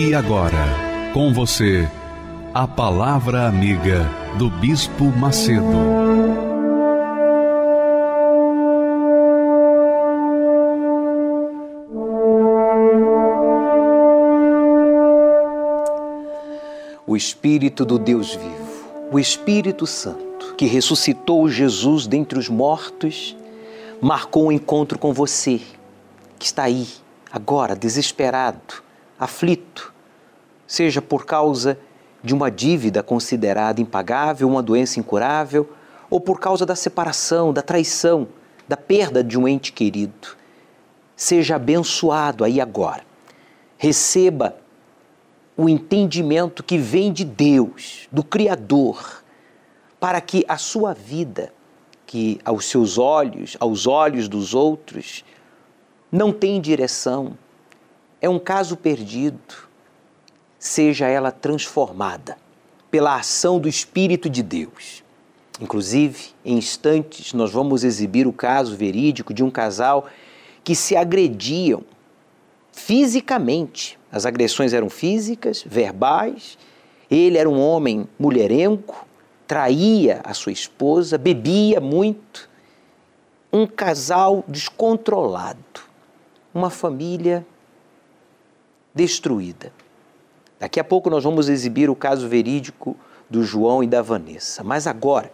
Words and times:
E 0.00 0.14
agora, 0.14 0.64
com 1.12 1.32
você, 1.32 1.90
a 2.54 2.68
Palavra 2.68 3.48
Amiga 3.48 4.08
do 4.38 4.48
Bispo 4.48 5.06
Macedo. 5.06 5.64
O 17.04 17.16
Espírito 17.16 17.84
do 17.84 17.98
Deus 17.98 18.36
vivo, 18.36 19.10
o 19.10 19.18
Espírito 19.18 19.84
Santo, 19.84 20.54
que 20.56 20.66
ressuscitou 20.66 21.48
Jesus 21.48 22.06
dentre 22.06 22.38
os 22.38 22.48
mortos, 22.48 23.36
marcou 24.00 24.46
um 24.46 24.52
encontro 24.52 24.96
com 24.96 25.12
você, 25.12 25.60
que 26.38 26.46
está 26.46 26.62
aí, 26.62 26.86
agora, 27.32 27.74
desesperado 27.74 28.86
aflito, 29.18 29.92
seja 30.66 31.02
por 31.02 31.24
causa 31.26 31.78
de 32.22 32.34
uma 32.34 32.50
dívida 32.50 33.02
considerada 33.02 33.80
impagável, 33.80 34.48
uma 34.48 34.62
doença 34.62 35.00
incurável, 35.00 35.70
ou 36.10 36.20
por 36.20 36.40
causa 36.40 36.64
da 36.64 36.74
separação, 36.74 37.52
da 37.52 37.62
traição, 37.62 38.28
da 38.66 38.76
perda 38.76 39.22
de 39.22 39.38
um 39.38 39.46
ente 39.46 39.72
querido. 39.72 40.36
Seja 41.16 41.56
abençoado 41.56 42.44
aí 42.44 42.60
agora. 42.60 43.02
Receba 43.76 44.56
o 45.56 45.68
entendimento 45.68 46.62
que 46.62 46.78
vem 46.78 47.12
de 47.12 47.24
Deus, 47.24 48.08
do 48.12 48.22
Criador, 48.22 49.22
para 49.98 50.20
que 50.20 50.44
a 50.48 50.56
sua 50.56 50.94
vida, 50.94 51.52
que 52.06 52.40
aos 52.44 52.66
seus 52.66 52.96
olhos, 52.96 53.56
aos 53.58 53.86
olhos 53.86 54.28
dos 54.28 54.54
outros, 54.54 55.24
não 56.10 56.32
tem 56.32 56.60
direção, 56.60 57.36
é 58.20 58.28
um 58.28 58.38
caso 58.38 58.76
perdido, 58.76 59.38
seja 60.58 61.06
ela 61.06 61.30
transformada 61.30 62.36
pela 62.90 63.16
ação 63.16 63.58
do 63.60 63.68
Espírito 63.68 64.28
de 64.28 64.42
Deus. 64.42 65.04
Inclusive, 65.60 66.30
em 66.44 66.56
instantes, 66.56 67.32
nós 67.32 67.52
vamos 67.52 67.84
exibir 67.84 68.26
o 68.26 68.32
caso 68.32 68.76
verídico 68.76 69.34
de 69.34 69.42
um 69.42 69.50
casal 69.50 70.06
que 70.64 70.74
se 70.74 70.96
agrediam 70.96 71.82
fisicamente. 72.72 73.98
As 74.10 74.24
agressões 74.24 74.72
eram 74.72 74.88
físicas, 74.88 75.64
verbais. 75.66 76.56
Ele 77.10 77.38
era 77.38 77.48
um 77.48 77.60
homem 77.60 78.08
mulherengo, 78.18 78.94
traía 79.46 80.20
a 80.24 80.32
sua 80.32 80.52
esposa, 80.52 81.18
bebia 81.18 81.80
muito. 81.80 82.48
Um 83.52 83.66
casal 83.66 84.44
descontrolado, 84.46 85.80
uma 86.54 86.70
família 86.70 87.44
destruída. 88.94 89.72
Daqui 90.58 90.80
a 90.80 90.84
pouco 90.84 91.08
nós 91.08 91.24
vamos 91.24 91.48
exibir 91.48 91.88
o 91.88 91.94
caso 91.94 92.28
verídico 92.28 92.96
do 93.30 93.44
João 93.44 93.82
e 93.82 93.86
da 93.86 94.02
Vanessa. 94.02 94.64
Mas 94.64 94.86
agora, 94.86 95.30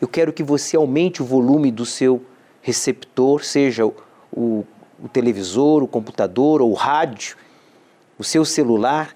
eu 0.00 0.08
quero 0.08 0.32
que 0.32 0.42
você 0.42 0.76
aumente 0.76 1.22
o 1.22 1.26
volume 1.26 1.70
do 1.70 1.84
seu 1.84 2.22
receptor, 2.62 3.44
seja 3.44 3.84
o, 3.84 3.94
o, 4.32 4.64
televisor, 5.12 5.82
o 5.82 5.88
computador 5.88 6.62
ou 6.62 6.70
o 6.70 6.74
rádio, 6.74 7.36
o 8.18 8.24
seu 8.24 8.44
celular, 8.44 9.14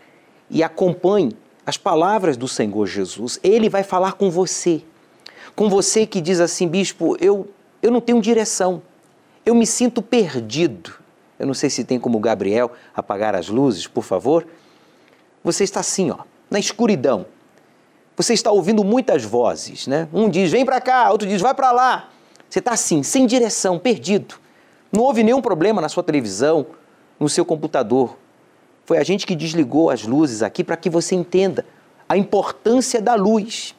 e 0.50 0.62
acompanhe 0.62 1.36
as 1.64 1.76
palavras 1.76 2.36
do 2.36 2.46
Senhor 2.46 2.86
Jesus. 2.86 3.40
Ele 3.42 3.68
vai 3.68 3.82
falar 3.82 4.12
com 4.12 4.30
você. 4.30 4.82
Com 5.54 5.68
você 5.68 6.06
que 6.06 6.20
diz 6.20 6.38
assim, 6.38 6.68
bispo, 6.68 7.16
eu, 7.20 7.48
eu 7.82 7.90
não 7.90 8.00
tenho 8.00 8.20
direção, 8.20 8.82
eu 9.44 9.54
me 9.54 9.66
sinto 9.66 10.02
perdido. 10.02 10.92
Eu 11.38 11.46
não 11.46 11.54
sei 11.54 11.68
se 11.70 11.84
tem 11.84 11.98
como 11.98 12.18
Gabriel 12.18 12.72
apagar 12.94 13.34
as 13.34 13.48
luzes, 13.48 13.86
por 13.86 14.02
favor. 14.02 14.46
Você 15.44 15.64
está 15.64 15.80
assim, 15.80 16.10
ó, 16.10 16.18
na 16.50 16.58
escuridão. 16.58 17.26
Você 18.16 18.32
está 18.32 18.50
ouvindo 18.50 18.82
muitas 18.82 19.22
vozes, 19.24 19.86
né? 19.86 20.08
Um 20.12 20.30
diz, 20.30 20.50
vem 20.50 20.64
para 20.64 20.80
cá, 20.80 21.10
outro 21.10 21.28
diz, 21.28 21.40
vai 21.40 21.54
para 21.54 21.70
lá. 21.70 22.08
Você 22.48 22.60
está 22.60 22.72
assim, 22.72 23.02
sem 23.02 23.26
direção, 23.26 23.78
perdido. 23.78 24.36
Não 24.90 25.02
houve 25.02 25.22
nenhum 25.22 25.42
problema 25.42 25.80
na 25.80 25.88
sua 25.88 26.02
televisão, 26.02 26.66
no 27.20 27.28
seu 27.28 27.44
computador. 27.44 28.16
Foi 28.86 28.96
a 28.98 29.04
gente 29.04 29.26
que 29.26 29.36
desligou 29.36 29.90
as 29.90 30.04
luzes 30.04 30.42
aqui 30.42 30.64
para 30.64 30.76
que 30.76 30.88
você 30.88 31.14
entenda 31.14 31.66
a 32.08 32.16
importância 32.16 33.02
da 33.02 33.14
luz. 33.14 33.74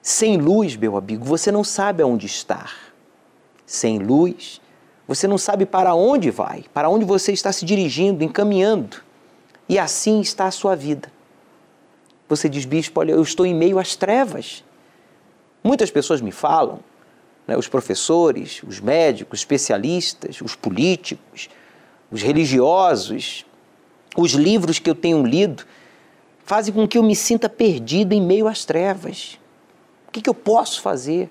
Sem 0.00 0.36
luz, 0.36 0.76
meu 0.76 0.96
amigo, 0.96 1.24
você 1.24 1.50
não 1.50 1.64
sabe 1.64 2.02
aonde 2.02 2.26
estar. 2.26 2.72
Sem 3.66 3.98
luz, 3.98 4.60
você 5.14 5.28
não 5.28 5.36
sabe 5.36 5.66
para 5.66 5.94
onde 5.94 6.30
vai, 6.30 6.64
para 6.72 6.88
onde 6.88 7.04
você 7.04 7.32
está 7.32 7.52
se 7.52 7.66
dirigindo, 7.66 8.24
encaminhando. 8.24 9.02
E 9.68 9.78
assim 9.78 10.22
está 10.22 10.46
a 10.46 10.50
sua 10.50 10.74
vida. 10.74 11.12
Você 12.30 12.48
diz, 12.48 12.64
bispo, 12.64 12.98
olha, 12.98 13.12
eu 13.12 13.20
estou 13.20 13.44
em 13.44 13.54
meio 13.54 13.78
às 13.78 13.94
trevas. 13.94 14.64
Muitas 15.62 15.90
pessoas 15.90 16.22
me 16.22 16.32
falam, 16.32 16.80
né, 17.46 17.58
os 17.58 17.68
professores, 17.68 18.62
os 18.66 18.80
médicos, 18.80 19.40
especialistas, 19.40 20.40
os 20.40 20.56
políticos, 20.56 21.50
os 22.10 22.22
religiosos, 22.22 23.44
os 24.16 24.32
livros 24.32 24.78
que 24.78 24.88
eu 24.88 24.94
tenho 24.94 25.22
lido, 25.26 25.66
fazem 26.42 26.72
com 26.72 26.88
que 26.88 26.96
eu 26.96 27.02
me 27.02 27.14
sinta 27.14 27.50
perdido 27.50 28.14
em 28.14 28.22
meio 28.22 28.48
às 28.48 28.64
trevas. 28.64 29.38
O 30.08 30.10
que, 30.10 30.22
que 30.22 30.30
eu 30.30 30.34
posso 30.34 30.80
fazer? 30.80 31.30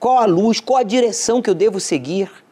Qual 0.00 0.16
a 0.16 0.24
luz, 0.24 0.58
qual 0.58 0.78
a 0.78 0.82
direção 0.82 1.42
que 1.42 1.50
eu 1.50 1.54
devo 1.54 1.78
seguir? 1.78 2.43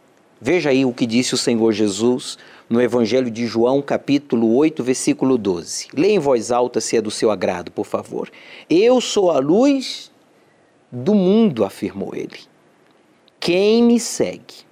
Veja 0.44 0.70
aí 0.70 0.84
o 0.84 0.92
que 0.92 1.06
disse 1.06 1.34
o 1.34 1.38
Senhor 1.38 1.70
Jesus 1.70 2.36
no 2.68 2.82
Evangelho 2.82 3.30
de 3.30 3.46
João, 3.46 3.80
capítulo 3.80 4.56
8, 4.56 4.82
versículo 4.82 5.38
12. 5.38 5.90
Leia 5.94 6.14
em 6.14 6.18
voz 6.18 6.50
alta 6.50 6.80
se 6.80 6.96
é 6.96 7.00
do 7.00 7.12
seu 7.12 7.30
agrado, 7.30 7.70
por 7.70 7.86
favor. 7.86 8.28
Eu 8.68 9.00
sou 9.00 9.30
a 9.30 9.38
luz 9.38 10.10
do 10.90 11.14
mundo, 11.14 11.64
afirmou 11.64 12.12
ele. 12.12 12.40
Quem 13.38 13.84
me 13.84 14.00
segue 14.00 14.66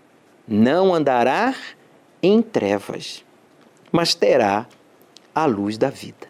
não 0.45 0.93
andará 0.93 1.55
em 2.21 2.43
trevas, 2.43 3.25
mas 3.93 4.13
terá 4.13 4.67
a 5.33 5.47
luz 5.47 5.79
da 5.79 5.89
vida. 5.89 6.27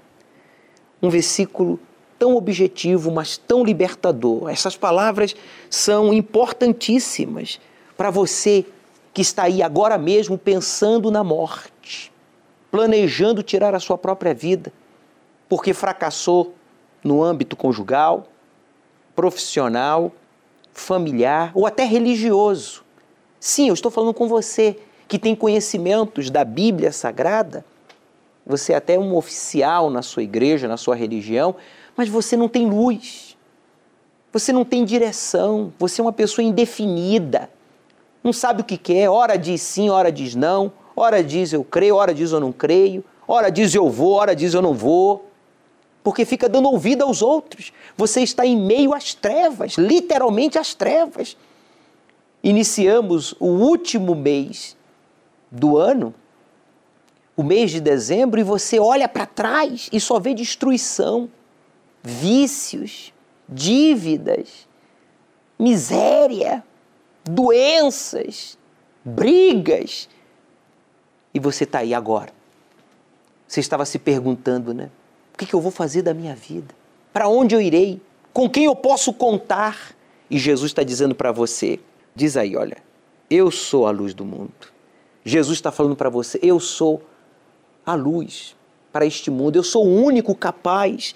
Um 1.03 1.09
versículo 1.09 1.81
tão 2.19 2.37
objetivo, 2.37 3.11
mas 3.11 3.39
tão 3.39 3.65
libertador. 3.65 4.51
Essas 4.51 4.77
palavras 4.77 5.35
são 5.71 6.13
importantíssimas 6.13 7.59
para 7.97 8.11
você 8.11 8.67
que 9.13 9.23
está 9.23 9.45
aí 9.45 9.63
agora 9.63 9.99
mesmo 9.99 10.39
pensando 10.39 11.11
na 11.11 11.25
morte, 11.25 12.13
planejando 12.71 13.43
tirar 13.43 13.75
a 13.75 13.81
sua 13.81 13.99
própria 13.99 14.33
vida, 14.33 14.73
porque 15.49 15.75
fracassou 15.75 16.55
no 17.03 17.23
âmbito 17.23 17.57
conjugal, 17.57 18.27
profissional, 19.15 20.13
familiar 20.73 21.51
ou 21.55 21.67
até 21.67 21.85
religioso. 21.85 22.85
Sim, 23.39 23.69
eu 23.69 23.75
estou 23.75 23.91
falando 23.91 24.15
com 24.15 24.29
você 24.29 24.79
que 25.09 25.19
tem 25.19 25.35
conhecimentos 25.35 26.31
da 26.31 26.45
Bíblia 26.45 26.93
Sagrada. 26.93 27.65
Você 28.47 28.73
é 28.73 28.77
até 28.77 28.99
um 28.99 29.17
oficial 29.17 29.91
na 29.91 30.03
sua 30.03 30.23
igreja, 30.23 30.69
na 30.69 30.77
sua 30.77 30.95
religião, 30.95 31.57
mas 31.97 32.09
você 32.09 32.37
não 32.37 32.49
tem 32.49 32.69
luz. 32.69 33.37
Você 34.33 34.53
não 34.53 34.65
tem 34.65 34.85
direção, 34.85 35.73
você 35.77 36.01
é 36.01 36.05
uma 36.05 36.13
pessoa 36.13 36.45
indefinida 36.45 37.51
não 38.23 38.33
sabe 38.33 38.61
o 38.61 38.65
que 38.65 38.77
quer, 38.77 39.09
hora 39.09 39.37
diz 39.37 39.63
sim, 39.63 39.89
hora 39.89 40.13
diz 40.13 40.35
não, 40.35 40.73
hora 40.95 41.25
diz 41.25 41.53
eu 41.53 41.65
creio, 41.65 41.97
hora 41.97 42.13
diz 42.13 42.33
eu 42.33 42.41
não 42.41 42.53
creio, 42.53 43.05
hora 43.27 43.51
diz 43.51 43.75
eu 43.75 43.89
vou, 43.89 44.13
hora 44.13 44.37
diz 44.37 44.53
eu 44.53 44.61
não 44.61 44.75
vou, 44.75 45.31
porque 46.03 46.25
fica 46.25 46.49
dando 46.49 46.69
ouvido 46.69 47.03
aos 47.03 47.23
outros. 47.23 47.73
Você 47.97 48.21
está 48.23 48.45
em 48.45 48.57
meio 48.57 48.95
às 48.95 49.15
trevas, 49.15 49.75
literalmente 49.75 50.59
às 50.59 50.75
trevas. 50.75 51.37
Iniciamos 52.43 53.35
o 53.39 53.47
último 53.47 54.15
mês 54.15 54.77
do 55.51 55.77
ano, 55.77 56.15
o 57.37 57.43
mês 57.43 57.71
de 57.71 57.81
dezembro, 57.81 58.39
e 58.39 58.45
você 58.45 58.79
olha 58.79 59.09
para 59.09 59.27
trás 59.27 59.89
e 59.93 60.01
só 60.01 60.19
vê 60.19 60.35
destruição, 60.35 61.29
vícios, 62.03 63.13
dívidas, 63.49 64.69
miséria 65.59 66.65
doenças, 67.25 68.59
brigas. 69.05 70.09
E 71.33 71.39
você 71.39 71.65
está 71.65 71.81
aí 71.81 71.95
agora. 71.95 72.33
Você 73.47 73.61
estava 73.61 73.85
se 73.85 73.99
perguntando, 73.99 74.73
né? 74.73 74.91
O 75.35 75.39
que, 75.39 75.47
que 75.47 75.55
eu 75.55 75.61
vou 75.61 75.71
fazer 75.71 76.03
da 76.03 76.15
minha 76.15 76.35
vida? 76.35 76.75
Para 77.13 77.29
onde 77.29 77.55
eu 77.55 77.61
irei? 77.61 78.01
Com 78.33 78.49
quem 78.49 78.65
eu 78.65 78.77
posso 78.77 79.13
contar? 79.13 79.95
E 80.31 80.39
Jesus 80.39 80.71
está 80.71 80.83
dizendo 80.83 81.15
para 81.15 81.33
você: 81.33 81.81
diz 82.15 82.37
aí, 82.37 82.57
olha, 82.57 82.77
eu 83.29 83.51
sou 83.51 83.87
a 83.87 83.91
luz 83.91 84.15
do 84.15 84.25
mundo. 84.25 84.53
Jesus 85.25 85.59
está 85.59 85.73
falando 85.73 85.97
para 85.97 86.09
você: 86.09 86.39
eu 86.43 86.61
sou 86.61 87.03
a 87.85 87.95
luz 87.95 88.57
para 88.93 89.07
este 89.07 89.31
mundo. 89.31 89.57
Eu 89.57 89.65
sou 89.65 89.87
o 89.87 90.05
único 90.05 90.35
capaz 90.35 91.15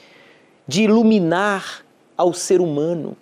de 0.66 0.84
iluminar 0.84 1.84
ao 2.16 2.32
ser 2.32 2.60
humano, 2.60 3.16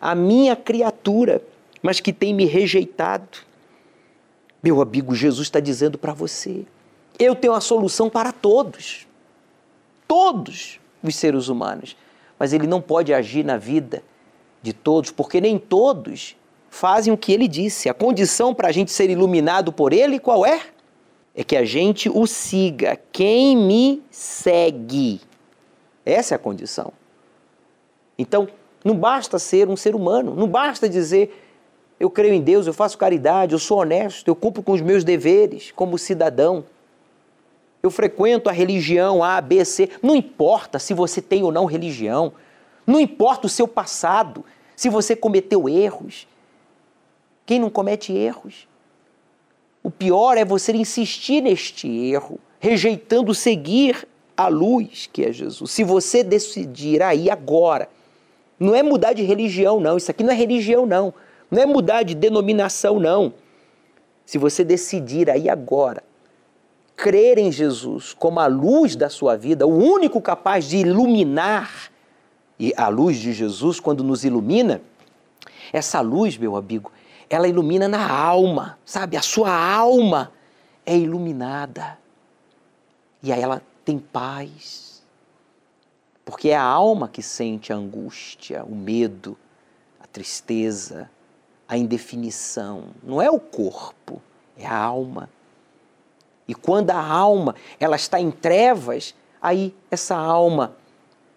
a 0.00 0.14
minha 0.14 0.54
criatura, 0.54 1.42
mas 1.84 2.00
que 2.00 2.14
tem 2.14 2.32
me 2.32 2.46
rejeitado. 2.46 3.40
Meu 4.62 4.80
amigo, 4.80 5.14
Jesus 5.14 5.48
está 5.48 5.60
dizendo 5.60 5.98
para 5.98 6.14
você: 6.14 6.64
eu 7.18 7.36
tenho 7.36 7.52
a 7.52 7.60
solução 7.60 8.08
para 8.08 8.32
todos, 8.32 9.06
todos 10.08 10.80
os 11.02 11.14
seres 11.14 11.48
humanos, 11.48 11.94
mas 12.38 12.54
ele 12.54 12.66
não 12.66 12.80
pode 12.80 13.12
agir 13.12 13.44
na 13.44 13.58
vida 13.58 14.02
de 14.62 14.72
todos, 14.72 15.10
porque 15.10 15.42
nem 15.42 15.58
todos 15.58 16.34
fazem 16.70 17.12
o 17.12 17.18
que 17.18 17.30
ele 17.30 17.46
disse. 17.46 17.90
A 17.90 17.94
condição 17.94 18.54
para 18.54 18.68
a 18.68 18.72
gente 18.72 18.90
ser 18.90 19.10
iluminado 19.10 19.70
por 19.70 19.92
ele, 19.92 20.18
qual 20.18 20.46
é? 20.46 20.62
É 21.34 21.44
que 21.44 21.54
a 21.54 21.66
gente 21.66 22.08
o 22.08 22.26
siga. 22.26 22.98
Quem 23.12 23.54
me 23.54 24.02
segue? 24.10 25.20
Essa 26.06 26.34
é 26.34 26.36
a 26.36 26.38
condição. 26.38 26.94
Então, 28.18 28.48
não 28.82 28.96
basta 28.96 29.38
ser 29.38 29.68
um 29.68 29.76
ser 29.76 29.94
humano, 29.94 30.34
não 30.34 30.48
basta 30.48 30.88
dizer 30.88 31.43
eu 31.98 32.10
creio 32.10 32.34
em 32.34 32.40
Deus, 32.40 32.66
eu 32.66 32.74
faço 32.74 32.98
caridade, 32.98 33.52
eu 33.52 33.58
sou 33.58 33.78
honesto, 33.78 34.28
eu 34.28 34.34
cumpro 34.34 34.62
com 34.62 34.72
os 34.72 34.80
meus 34.80 35.04
deveres 35.04 35.70
como 35.70 35.96
cidadão. 35.98 36.64
Eu 37.82 37.90
frequento 37.90 38.48
a 38.48 38.52
religião 38.52 39.22
A, 39.22 39.40
B, 39.40 39.64
C. 39.64 39.90
Não 40.02 40.16
importa 40.16 40.78
se 40.78 40.94
você 40.94 41.20
tem 41.20 41.42
ou 41.42 41.52
não 41.52 41.66
religião. 41.66 42.32
Não 42.86 42.98
importa 42.98 43.46
o 43.46 43.50
seu 43.50 43.68
passado, 43.68 44.44
se 44.74 44.88
você 44.88 45.14
cometeu 45.14 45.68
erros. 45.68 46.26
Quem 47.46 47.58
não 47.58 47.70
comete 47.70 48.12
erros? 48.12 48.66
O 49.82 49.90
pior 49.90 50.38
é 50.38 50.44
você 50.44 50.72
insistir 50.72 51.42
neste 51.42 51.86
erro, 51.86 52.40
rejeitando 52.58 53.34
seguir 53.34 54.08
a 54.34 54.48
luz 54.48 55.08
que 55.12 55.24
é 55.24 55.30
Jesus. 55.30 55.70
Se 55.70 55.84
você 55.84 56.24
decidir 56.24 57.02
aí 57.02 57.30
agora, 57.30 57.88
não 58.58 58.74
é 58.74 58.82
mudar 58.82 59.12
de 59.12 59.22
religião, 59.22 59.78
não. 59.78 59.98
Isso 59.98 60.10
aqui 60.10 60.24
não 60.24 60.32
é 60.32 60.34
religião, 60.34 60.86
não. 60.86 61.12
Não 61.50 61.62
é 61.62 61.66
mudar 61.66 62.02
de 62.02 62.14
denominação, 62.14 62.98
não. 62.98 63.34
Se 64.24 64.38
você 64.38 64.64
decidir 64.64 65.30
aí 65.30 65.48
agora 65.48 66.02
crer 66.96 67.38
em 67.38 67.50
Jesus 67.50 68.14
como 68.14 68.40
a 68.40 68.46
luz 68.46 68.96
da 68.96 69.10
sua 69.10 69.36
vida, 69.36 69.66
o 69.66 69.76
único 69.76 70.20
capaz 70.20 70.64
de 70.66 70.78
iluminar, 70.78 71.90
e 72.58 72.72
a 72.76 72.88
luz 72.88 73.18
de 73.18 73.32
Jesus, 73.32 73.80
quando 73.80 74.04
nos 74.04 74.24
ilumina, 74.24 74.80
essa 75.72 76.00
luz, 76.00 76.36
meu 76.38 76.56
amigo, 76.56 76.92
ela 77.28 77.48
ilumina 77.48 77.88
na 77.88 78.08
alma, 78.08 78.78
sabe? 78.84 79.16
A 79.16 79.22
sua 79.22 79.50
alma 79.50 80.32
é 80.86 80.96
iluminada. 80.96 81.98
E 83.22 83.32
aí 83.32 83.42
ela 83.42 83.60
tem 83.84 83.98
paz. 83.98 85.02
Porque 86.24 86.50
é 86.50 86.56
a 86.56 86.62
alma 86.62 87.08
que 87.08 87.22
sente 87.22 87.72
a 87.72 87.76
angústia, 87.76 88.64
o 88.64 88.74
medo, 88.74 89.36
a 90.00 90.06
tristeza, 90.06 91.10
a 91.74 91.76
indefinição. 91.76 92.84
Não 93.02 93.20
é 93.20 93.28
o 93.28 93.40
corpo, 93.40 94.22
é 94.56 94.64
a 94.66 94.76
alma. 94.76 95.28
E 96.46 96.54
quando 96.54 96.90
a 96.90 97.00
alma 97.00 97.54
ela 97.80 97.96
está 97.96 98.20
em 98.20 98.30
trevas, 98.30 99.14
aí 99.42 99.74
essa 99.90 100.16
alma 100.16 100.76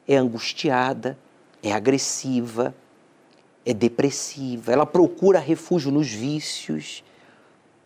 é 0.07 0.15
angustiada, 0.15 1.17
é 1.63 1.71
agressiva, 1.71 2.75
é 3.65 3.73
depressiva. 3.73 4.71
Ela 4.71 4.85
procura 4.85 5.39
refúgio 5.39 5.91
nos 5.91 6.09
vícios, 6.09 7.03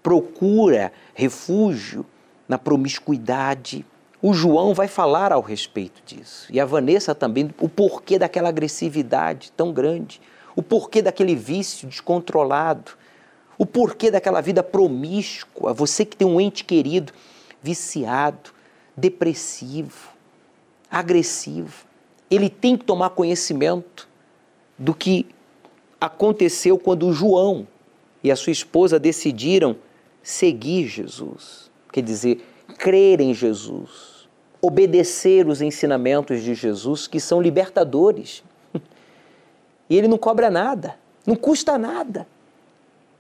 procura 0.04 0.92
refúgio 1.14 2.06
na 2.50 2.58
promiscuidade, 2.58 3.86
o 4.22 4.34
João 4.34 4.74
vai 4.74 4.88
falar 4.88 5.32
ao 5.32 5.42
respeito 5.42 6.02
disso. 6.06 6.48
E 6.52 6.60
a 6.60 6.66
Vanessa 6.66 7.16
também, 7.16 7.50
o 7.60 7.70
porquê 7.70 8.20
daquela 8.20 8.50
agressividade 8.50 9.52
tão 9.54 9.72
grande, 9.72 10.22
o 10.56 10.62
porquê 10.62 11.02
daquele 11.02 11.36
vício 11.36 11.88
descontrolado, 11.88 12.92
o 13.58 13.66
porquê 13.66 14.10
daquela 14.10 14.42
vida 14.42 14.64
promíscua, 14.64 15.74
você 15.74 16.04
que 16.04 16.16
tem 16.16 16.28
um 16.28 16.40
ente 16.40 16.64
querido 16.64 17.14
viciado, 17.62 18.52
depressivo, 18.96 20.10
agressivo. 20.90 21.86
Ele 22.30 22.50
tem 22.50 22.76
que 22.76 22.86
tomar 22.86 23.12
conhecimento 23.12 24.08
do 24.78 24.94
que 24.94 25.28
aconteceu 26.00 26.78
quando 26.78 27.14
João 27.14 27.68
e 28.24 28.32
a 28.32 28.36
sua 28.36 28.52
esposa 28.52 29.00
decidiram 29.00 29.76
seguir 30.24 30.88
Jesus. 30.88 31.70
Quer 31.92 32.02
dizer, 32.02 32.44
crer 32.78 33.22
em 33.22 33.34
Jesus 33.34 34.12
obedecer 34.62 35.48
os 35.48 35.62
ensinamentos 35.62 36.44
de 36.44 36.54
Jesus, 36.54 37.08
que 37.08 37.20
são 37.20 37.42
libertadores. 37.42 38.44
E 39.92 39.98
ele 39.98 40.08
não 40.08 40.18
cobra 40.18 40.50
nada, 40.50 40.98
não 41.28 41.36
custa 41.36 41.78
nada. 41.78 42.26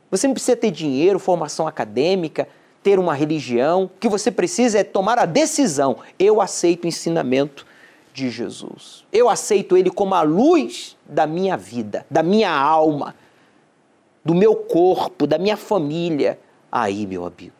Você 0.10 0.26
não 0.26 0.34
precisa 0.34 0.56
ter 0.56 0.72
dinheiro, 0.72 1.20
formação 1.20 1.68
acadêmica, 1.68 2.48
ter 2.82 2.98
uma 2.98 3.14
religião. 3.14 3.84
O 3.84 4.00
que 4.00 4.08
você 4.08 4.32
precisa 4.32 4.80
é 4.80 4.84
tomar 4.86 5.20
a 5.20 5.26
decisão. 5.26 5.98
Eu 6.18 6.40
aceito 6.40 6.86
o 6.86 6.88
ensinamento 6.88 7.68
de 8.14 8.30
Jesus. 8.30 9.04
Eu 9.12 9.28
aceito 9.28 9.76
ele 9.76 9.90
como 9.90 10.16
a 10.16 10.22
luz 10.22 10.96
da 11.06 11.28
minha 11.28 11.58
vida, 11.58 12.06
da 12.10 12.24
minha 12.24 12.50
alma, 12.50 13.16
do 14.24 14.34
meu 14.34 14.56
corpo, 14.56 15.28
da 15.28 15.38
minha 15.38 15.58
família. 15.58 16.40
Aí, 16.72 17.06
meu 17.06 17.26
amigo, 17.26 17.52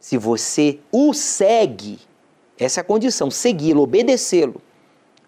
se 0.00 0.18
você 0.18 0.80
o 0.90 1.14
segue, 1.14 2.00
essa 2.58 2.80
é 2.80 2.82
a 2.82 2.84
condição, 2.84 3.30
segui-lo, 3.30 3.82
obedecê-lo. 3.82 4.60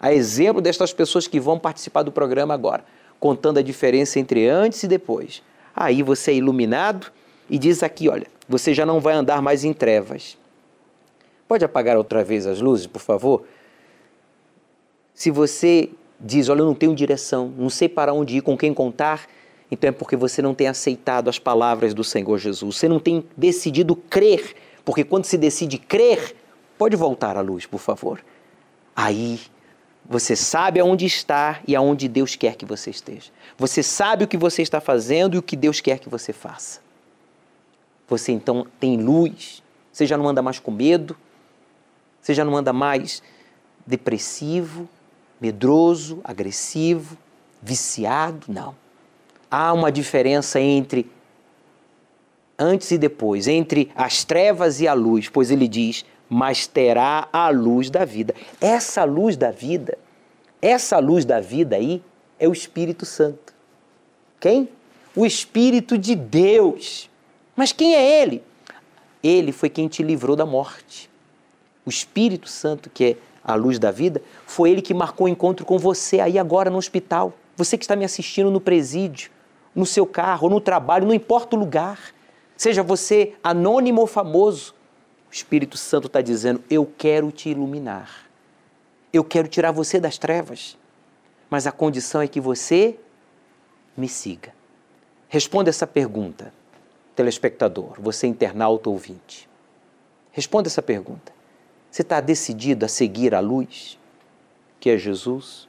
A 0.02 0.12
exemplo 0.12 0.60
destas 0.60 0.92
pessoas 0.92 1.26
que 1.28 1.40
vão 1.40 1.58
participar 1.58 2.02
do 2.02 2.12
programa 2.12 2.52
agora, 2.52 2.84
contando 3.18 3.58
a 3.58 3.62
diferença 3.62 4.18
entre 4.18 4.48
antes 4.48 4.82
e 4.82 4.88
depois. 4.88 5.42
Aí 5.74 6.02
você 6.02 6.32
é 6.32 6.34
iluminado 6.34 7.12
e 7.48 7.56
diz 7.56 7.82
aqui, 7.82 8.08
olha, 8.08 8.26
você 8.48 8.74
já 8.74 8.84
não 8.84 9.00
vai 9.00 9.14
andar 9.14 9.40
mais 9.40 9.64
em 9.64 9.72
trevas. 9.72 10.36
Pode 11.46 11.64
apagar 11.64 11.96
outra 11.96 12.24
vez 12.24 12.46
as 12.46 12.60
luzes, 12.60 12.86
por 12.86 13.00
favor? 13.00 13.44
Se 15.14 15.30
você 15.30 15.88
diz, 16.20 16.48
olha, 16.48 16.60
eu 16.60 16.66
não 16.66 16.74
tenho 16.74 16.94
direção, 16.94 17.50
não 17.56 17.70
sei 17.70 17.88
para 17.88 18.12
onde 18.12 18.38
ir, 18.38 18.40
com 18.42 18.58
quem 18.58 18.74
contar, 18.74 19.26
então 19.70 19.88
é 19.88 19.92
porque 19.92 20.16
você 20.16 20.42
não 20.42 20.52
tem 20.52 20.66
aceitado 20.66 21.28
as 21.30 21.38
palavras 21.38 21.94
do 21.94 22.02
Senhor 22.04 22.36
Jesus. 22.38 22.76
Você 22.76 22.88
não 22.88 22.98
tem 22.98 23.24
decidido 23.36 23.94
crer, 23.96 24.54
porque 24.84 25.04
quando 25.04 25.24
se 25.24 25.38
decide 25.38 25.78
crer, 25.78 26.34
Pode 26.82 26.96
voltar 26.96 27.36
à 27.36 27.40
luz, 27.40 27.64
por 27.64 27.78
favor. 27.78 28.24
Aí 28.96 29.38
você 30.08 30.34
sabe 30.34 30.80
aonde 30.80 31.06
está 31.06 31.60
e 31.66 31.76
aonde 31.76 32.08
Deus 32.08 32.34
quer 32.34 32.56
que 32.56 32.66
você 32.66 32.90
esteja. 32.90 33.30
Você 33.56 33.82
sabe 33.82 34.24
o 34.24 34.28
que 34.28 34.36
você 34.36 34.62
está 34.62 34.80
fazendo 34.80 35.34
e 35.34 35.38
o 35.38 35.42
que 35.42 35.56
Deus 35.56 35.80
quer 35.80 35.98
que 35.98 36.08
você 36.08 36.32
faça. 36.32 36.80
Você 38.08 38.32
então 38.32 38.66
tem 38.80 38.96
luz. 38.96 39.62
Você 39.92 40.06
já 40.06 40.16
não 40.16 40.28
anda 40.28 40.42
mais 40.42 40.58
com 40.58 40.70
medo. 40.70 41.16
Você 42.20 42.34
já 42.34 42.44
não 42.44 42.56
anda 42.56 42.72
mais 42.72 43.22
depressivo, 43.86 44.88
medroso, 45.40 46.20
agressivo, 46.24 47.16
viciado. 47.60 48.46
Não. 48.48 48.74
Há 49.50 49.72
uma 49.72 49.90
diferença 49.90 50.60
entre 50.60 51.10
antes 52.58 52.90
e 52.90 52.98
depois, 52.98 53.48
entre 53.48 53.90
as 53.94 54.24
trevas 54.24 54.80
e 54.80 54.86
a 54.86 54.94
luz, 54.94 55.28
pois 55.28 55.50
ele 55.50 55.66
diz: 55.66 56.04
mas 56.32 56.66
terá 56.66 57.28
a 57.30 57.50
luz 57.50 57.90
da 57.90 58.06
vida. 58.06 58.34
Essa 58.58 59.04
luz 59.04 59.36
da 59.36 59.50
vida, 59.50 59.98
essa 60.62 60.98
luz 60.98 61.26
da 61.26 61.40
vida 61.40 61.76
aí 61.76 62.02
é 62.38 62.48
o 62.48 62.52
Espírito 62.54 63.04
Santo. 63.04 63.52
Quem? 64.40 64.66
O 65.14 65.26
Espírito 65.26 65.98
de 65.98 66.14
Deus. 66.14 67.10
Mas 67.54 67.70
quem 67.70 67.94
é 67.94 68.22
ele? 68.22 68.42
Ele 69.22 69.52
foi 69.52 69.68
quem 69.68 69.88
te 69.88 70.02
livrou 70.02 70.34
da 70.34 70.46
morte. 70.46 71.10
O 71.84 71.90
Espírito 71.90 72.48
Santo, 72.48 72.88
que 72.88 73.04
é 73.04 73.16
a 73.44 73.54
luz 73.54 73.78
da 73.78 73.90
vida, 73.90 74.22
foi 74.46 74.70
ele 74.70 74.80
que 74.80 74.94
marcou 74.94 75.26
o 75.26 75.30
encontro 75.30 75.66
com 75.66 75.78
você 75.78 76.18
aí 76.18 76.38
agora 76.38 76.70
no 76.70 76.78
hospital. 76.78 77.34
Você 77.58 77.76
que 77.76 77.84
está 77.84 77.94
me 77.94 78.06
assistindo 78.06 78.50
no 78.50 78.58
presídio, 78.58 79.30
no 79.74 79.84
seu 79.84 80.06
carro, 80.06 80.48
no 80.48 80.62
trabalho, 80.62 81.06
não 81.06 81.12
importa 81.12 81.54
o 81.54 81.58
lugar. 81.58 81.98
Seja 82.56 82.82
você 82.82 83.34
anônimo 83.44 84.00
ou 84.00 84.06
famoso, 84.06 84.74
o 85.32 85.34
Espírito 85.34 85.78
Santo 85.78 86.08
está 86.08 86.20
dizendo: 86.20 86.62
Eu 86.68 86.84
quero 86.84 87.32
te 87.32 87.48
iluminar. 87.48 88.28
Eu 89.10 89.24
quero 89.24 89.48
tirar 89.48 89.72
você 89.72 89.98
das 89.98 90.18
trevas. 90.18 90.76
Mas 91.48 91.66
a 91.66 91.72
condição 91.72 92.20
é 92.20 92.28
que 92.28 92.40
você 92.40 92.98
me 93.96 94.08
siga. 94.08 94.54
Responda 95.28 95.70
essa 95.70 95.86
pergunta, 95.86 96.52
telespectador, 97.16 97.98
você 97.98 98.26
internauta 98.26 98.90
ouvinte. 98.90 99.48
Responda 100.32 100.68
essa 100.68 100.82
pergunta. 100.82 101.32
Você 101.90 102.02
está 102.02 102.20
decidido 102.20 102.84
a 102.84 102.88
seguir 102.88 103.34
a 103.34 103.40
luz, 103.40 103.98
que 104.78 104.90
é 104.90 104.98
Jesus, 104.98 105.66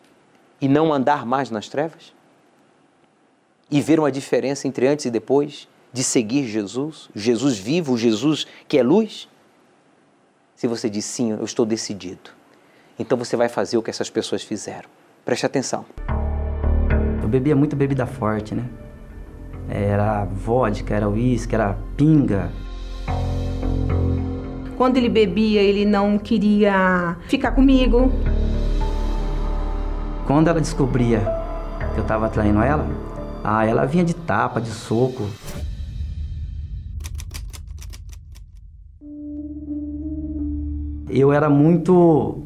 e 0.60 0.68
não 0.68 0.94
andar 0.94 1.26
mais 1.26 1.50
nas 1.50 1.70
trevas? 1.70 2.14
E 3.72 3.82
ver 3.82 4.00
uma 4.00 4.12
diferença 4.12 4.68
entre 4.68 4.88
antes 4.88 5.06
e 5.06 5.10
depois 5.10 5.70
de 5.92 6.04
seguir 6.04 6.48
Jesus, 6.48 7.10
Jesus 7.16 7.58
vivo, 7.58 7.98
Jesus 7.98 8.46
que 8.68 8.78
é 8.78 8.84
luz? 8.84 9.30
Se 10.56 10.68
você 10.68 10.90
diz 10.90 11.04
sim, 11.04 11.32
eu 11.32 11.44
estou 11.44 11.66
decidido, 11.66 12.30
então 12.98 13.18
você 13.18 13.36
vai 13.36 13.50
fazer 13.50 13.78
o 13.78 13.82
que 13.82 13.90
essas 13.90 14.10
pessoas 14.10 14.44
fizeram. 14.44 14.88
Preste 15.26 15.46
atenção. 15.46 15.86
Eu 17.22 17.28
bebia 17.28 17.56
muito 17.56 17.76
bebida 17.76 18.06
forte, 18.06 18.54
né? 18.54 18.64
Era 19.68 20.26
vodka, 20.26 20.94
era 20.94 21.10
uísque, 21.10 21.56
era 21.56 21.76
pinga. 21.98 22.52
Quando 24.78 24.98
ele 24.98 25.10
bebia, 25.10 25.62
ele 25.62 25.86
não 25.86 26.20
queria 26.20 27.18
ficar 27.28 27.52
comigo. 27.52 28.12
Quando 30.28 30.50
ela 30.50 30.62
descobria 30.62 31.20
que 31.94 32.00
eu 32.00 32.04
estava 32.04 32.30
traindo 32.30 32.62
ela, 32.62 32.88
ah, 33.44 33.66
ela 33.66 33.86
vinha 33.86 34.04
de 34.04 34.14
tapa, 34.14 34.62
de 34.62 34.70
soco. 34.70 35.28
Eu 41.16 41.32
era 41.32 41.48
muito, 41.48 42.40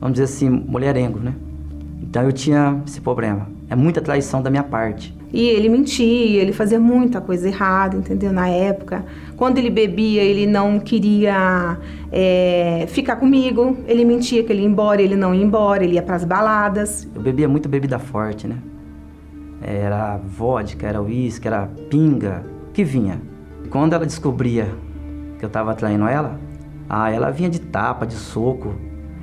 vamos 0.00 0.18
dizer 0.18 0.24
assim, 0.24 0.50
mulherengo, 0.50 1.20
né? 1.20 1.34
Então 2.02 2.24
eu 2.24 2.32
tinha 2.32 2.82
esse 2.84 3.00
problema. 3.00 3.48
É 3.70 3.76
muita 3.76 4.00
traição 4.00 4.42
da 4.42 4.50
minha 4.50 4.64
parte. 4.64 5.16
E 5.32 5.46
ele 5.46 5.68
mentia, 5.68 6.42
ele 6.42 6.52
fazia 6.52 6.80
muita 6.80 7.20
coisa 7.20 7.46
errada, 7.46 7.96
entendeu? 7.96 8.32
Na 8.32 8.48
época. 8.48 9.04
Quando 9.36 9.58
ele 9.58 9.70
bebia, 9.70 10.22
ele 10.22 10.46
não 10.46 10.80
queria 10.80 11.78
é, 12.10 12.86
ficar 12.88 13.16
comigo. 13.16 13.76
Ele 13.86 14.04
mentia 14.04 14.42
que 14.42 14.50
ele 14.50 14.62
ia 14.62 14.68
embora, 14.68 15.00
ele 15.00 15.14
não 15.14 15.32
ia 15.32 15.44
embora, 15.44 15.84
ele 15.84 15.94
ia 15.94 16.02
para 16.02 16.16
as 16.16 16.24
baladas. 16.24 17.06
Eu 17.14 17.22
bebia 17.22 17.46
muito 17.46 17.68
bebida 17.68 18.00
forte, 18.00 18.48
né? 18.48 18.56
Era 19.62 20.16
vodka, 20.16 20.88
era 20.88 21.00
uísque, 21.00 21.46
era 21.46 21.68
pinga, 21.88 22.42
que 22.72 22.82
vinha. 22.82 23.20
Quando 23.70 23.92
ela 23.92 24.06
descobria 24.06 24.66
que 25.38 25.44
eu 25.44 25.48
estava 25.48 25.72
traindo 25.74 26.08
ela, 26.08 26.47
ah, 26.88 27.10
ela 27.10 27.30
vinha 27.30 27.50
de 27.50 27.60
tapa, 27.60 28.06
de 28.06 28.14
soco. 28.14 28.74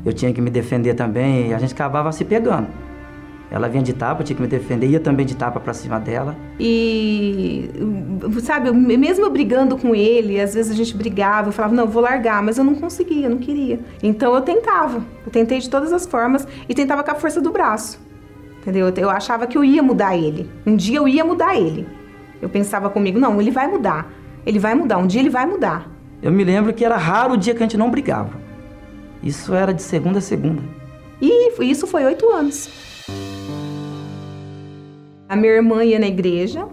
Eu 0.05 0.13
tinha 0.13 0.31
que 0.31 0.39
me 0.39 0.50
defender 0.50 0.93
também 0.93 1.53
a 1.53 1.57
gente 1.57 1.74
acabava 1.74 2.12
se 2.12 2.24
pegando. 2.24 2.67
Ela 3.50 3.69
vinha 3.69 3.84
de 3.84 3.93
tapa, 3.93 4.24
tinha 4.24 4.36
que 4.36 4.41
me 4.41 4.48
defender, 4.48 4.88
ia 4.88 5.00
também 5.00 5.25
de 5.25 5.36
tapa 5.36 5.60
para 5.60 5.74
cima 5.74 6.00
dela. 6.00 6.36
E, 6.60 7.69
sabe, 8.41 8.72
mesmo 8.72 9.29
brigando 9.29 9.77
com 9.77 9.95
ele, 9.95 10.41
às 10.41 10.55
vezes 10.55 10.72
a 10.72 10.75
gente 10.75 10.95
brigava, 10.98 11.50
eu 11.50 11.51
falava, 11.51 11.74
não, 11.74 11.84
eu 11.84 11.89
vou 11.89 12.01
largar, 12.01 12.41
mas 12.41 12.57
eu 12.57 12.63
não 12.63 12.75
conseguia, 12.75 13.27
eu 13.27 13.29
não 13.29 13.38
queria. 13.38 13.79
Então 14.01 14.34
eu 14.34 14.41
tentava, 14.41 15.03
eu 15.25 15.31
tentei 15.31 15.60
de 15.60 15.69
todas 15.69 15.93
as 15.93 16.05
formas 16.05 16.48
e 16.67 16.74
tentava 16.74 17.03
com 17.03 17.12
a 17.12 17.15
força 17.15 17.39
do 17.39 17.51
braço, 17.51 18.00
entendeu? 18.60 18.91
Eu 18.98 19.10
achava 19.10 19.45
que 19.45 19.57
eu 19.57 19.63
ia 19.63 19.84
mudar 19.84 20.17
ele, 20.17 20.50
um 20.65 20.75
dia 20.75 20.98
eu 20.98 21.07
ia 21.07 21.24
mudar 21.24 21.55
ele. 21.55 21.88
Eu 22.41 22.50
pensava 22.50 22.89
comigo, 22.89 23.19
não, 23.19 23.39
ele 23.39 23.51
vai 23.51 23.67
mudar, 23.67 24.12
ele 24.45 24.60
vai 24.60 24.74
mudar, 24.75 24.98
um 24.98 25.07
dia 25.07 25.22
ele 25.22 25.29
vai 25.29 25.45
mudar. 25.45 25.95
Eu 26.25 26.32
me 26.32 26.44
lembro 26.44 26.74
que 26.74 26.84
era 26.84 26.98
raro 26.98 27.36
o 27.36 27.38
dia 27.38 27.53
que 27.53 27.60
a 27.60 27.65
gente 27.67 27.77
não 27.77 27.91
brigava. 27.91 28.32
Isso 29.22 29.53
era 29.53 29.72
de 29.72 29.84
segunda 29.84 30.17
a 30.17 30.22
segunda. 30.22 30.63
E 31.22 31.51
isso 31.63 31.86
foi 31.86 32.03
oito 32.03 32.27
anos. 32.32 32.67
A 35.29 35.36
minha 35.36 35.53
irmã 35.53 35.84
ia 35.84 36.00
na 36.00 36.08
igreja 36.08 36.67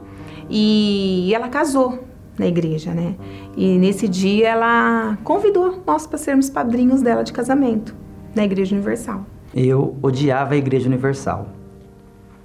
e 0.49 1.31
ela 1.35 1.51
casou 1.51 2.03
na 2.39 2.47
igreja, 2.47 2.95
né? 2.95 3.15
E 3.55 3.77
nesse 3.77 4.09
dia 4.09 4.49
ela 4.49 5.19
convidou 5.23 5.83
nós 5.87 6.07
para 6.07 6.17
sermos 6.17 6.49
padrinhos 6.49 7.03
dela 7.03 7.23
de 7.23 7.35
casamento 7.35 7.95
na 8.35 8.45
Igreja 8.45 8.75
Universal. 8.75 9.27
Eu 9.55 9.99
odiava 10.01 10.55
a 10.55 10.57
Igreja 10.57 10.89
Universal. 10.89 11.49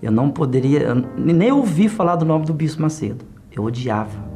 Eu 0.04 0.12
não 0.12 0.30
poderia 0.30 0.94
nem 1.18 1.54
ouvir 1.54 1.88
falar 1.88 2.18
do 2.18 2.26
nome 2.26 2.46
do 2.46 2.54
Bispo 2.54 2.82
Macedo. 2.82 3.24
Eu 3.50 3.64
odiava. 3.64 4.27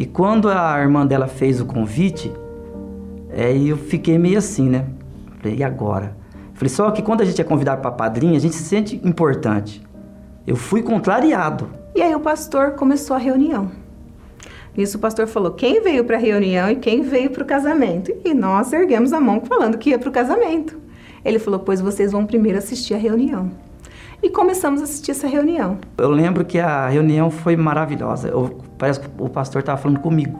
E 0.00 0.06
quando 0.06 0.48
a 0.48 0.80
irmã 0.80 1.06
dela 1.06 1.26
fez 1.26 1.60
o 1.60 1.66
convite, 1.66 2.32
é, 3.28 3.54
eu 3.54 3.76
fiquei 3.76 4.16
meio 4.16 4.38
assim, 4.38 4.66
né? 4.66 4.86
Falei, 5.38 5.58
e 5.58 5.62
agora? 5.62 6.16
Falei, 6.54 6.70
só 6.70 6.90
que 6.90 7.02
quando 7.02 7.20
a 7.20 7.24
gente 7.26 7.38
é 7.38 7.44
convidado 7.44 7.82
para 7.82 7.90
padrinho, 7.90 8.34
a 8.34 8.38
gente 8.38 8.54
se 8.54 8.62
sente 8.62 8.98
importante. 9.04 9.86
Eu 10.46 10.56
fui 10.56 10.82
contrariado. 10.82 11.68
E 11.94 12.00
aí 12.00 12.14
o 12.14 12.20
pastor 12.20 12.70
começou 12.76 13.14
a 13.14 13.18
reunião. 13.18 13.70
Nisso 14.74 14.96
o 14.96 15.00
pastor 15.00 15.26
falou 15.26 15.50
quem 15.50 15.82
veio 15.82 16.02
para 16.02 16.16
a 16.16 16.20
reunião 16.20 16.70
e 16.70 16.76
quem 16.76 17.02
veio 17.02 17.28
para 17.28 17.42
o 17.42 17.46
casamento. 17.46 18.10
E 18.24 18.32
nós 18.32 18.72
erguemos 18.72 19.12
a 19.12 19.20
mão 19.20 19.42
falando 19.44 19.76
que 19.76 19.90
ia 19.90 19.98
para 19.98 20.08
o 20.08 20.12
casamento. 20.12 20.78
Ele 21.22 21.38
falou, 21.38 21.60
pois 21.60 21.78
vocês 21.78 22.10
vão 22.10 22.24
primeiro 22.24 22.56
assistir 22.56 22.94
a 22.94 22.98
reunião. 22.98 23.50
E 24.22 24.28
começamos 24.28 24.80
a 24.80 24.84
assistir 24.84 25.12
essa 25.12 25.26
reunião. 25.26 25.78
Eu 25.96 26.10
lembro 26.10 26.44
que 26.44 26.58
a 26.58 26.88
reunião 26.88 27.30
foi 27.30 27.56
maravilhosa. 27.56 28.28
Eu, 28.28 28.58
parece 28.76 29.00
que 29.00 29.08
o 29.18 29.28
pastor 29.28 29.60
estava 29.60 29.80
falando 29.80 30.00
comigo. 30.00 30.38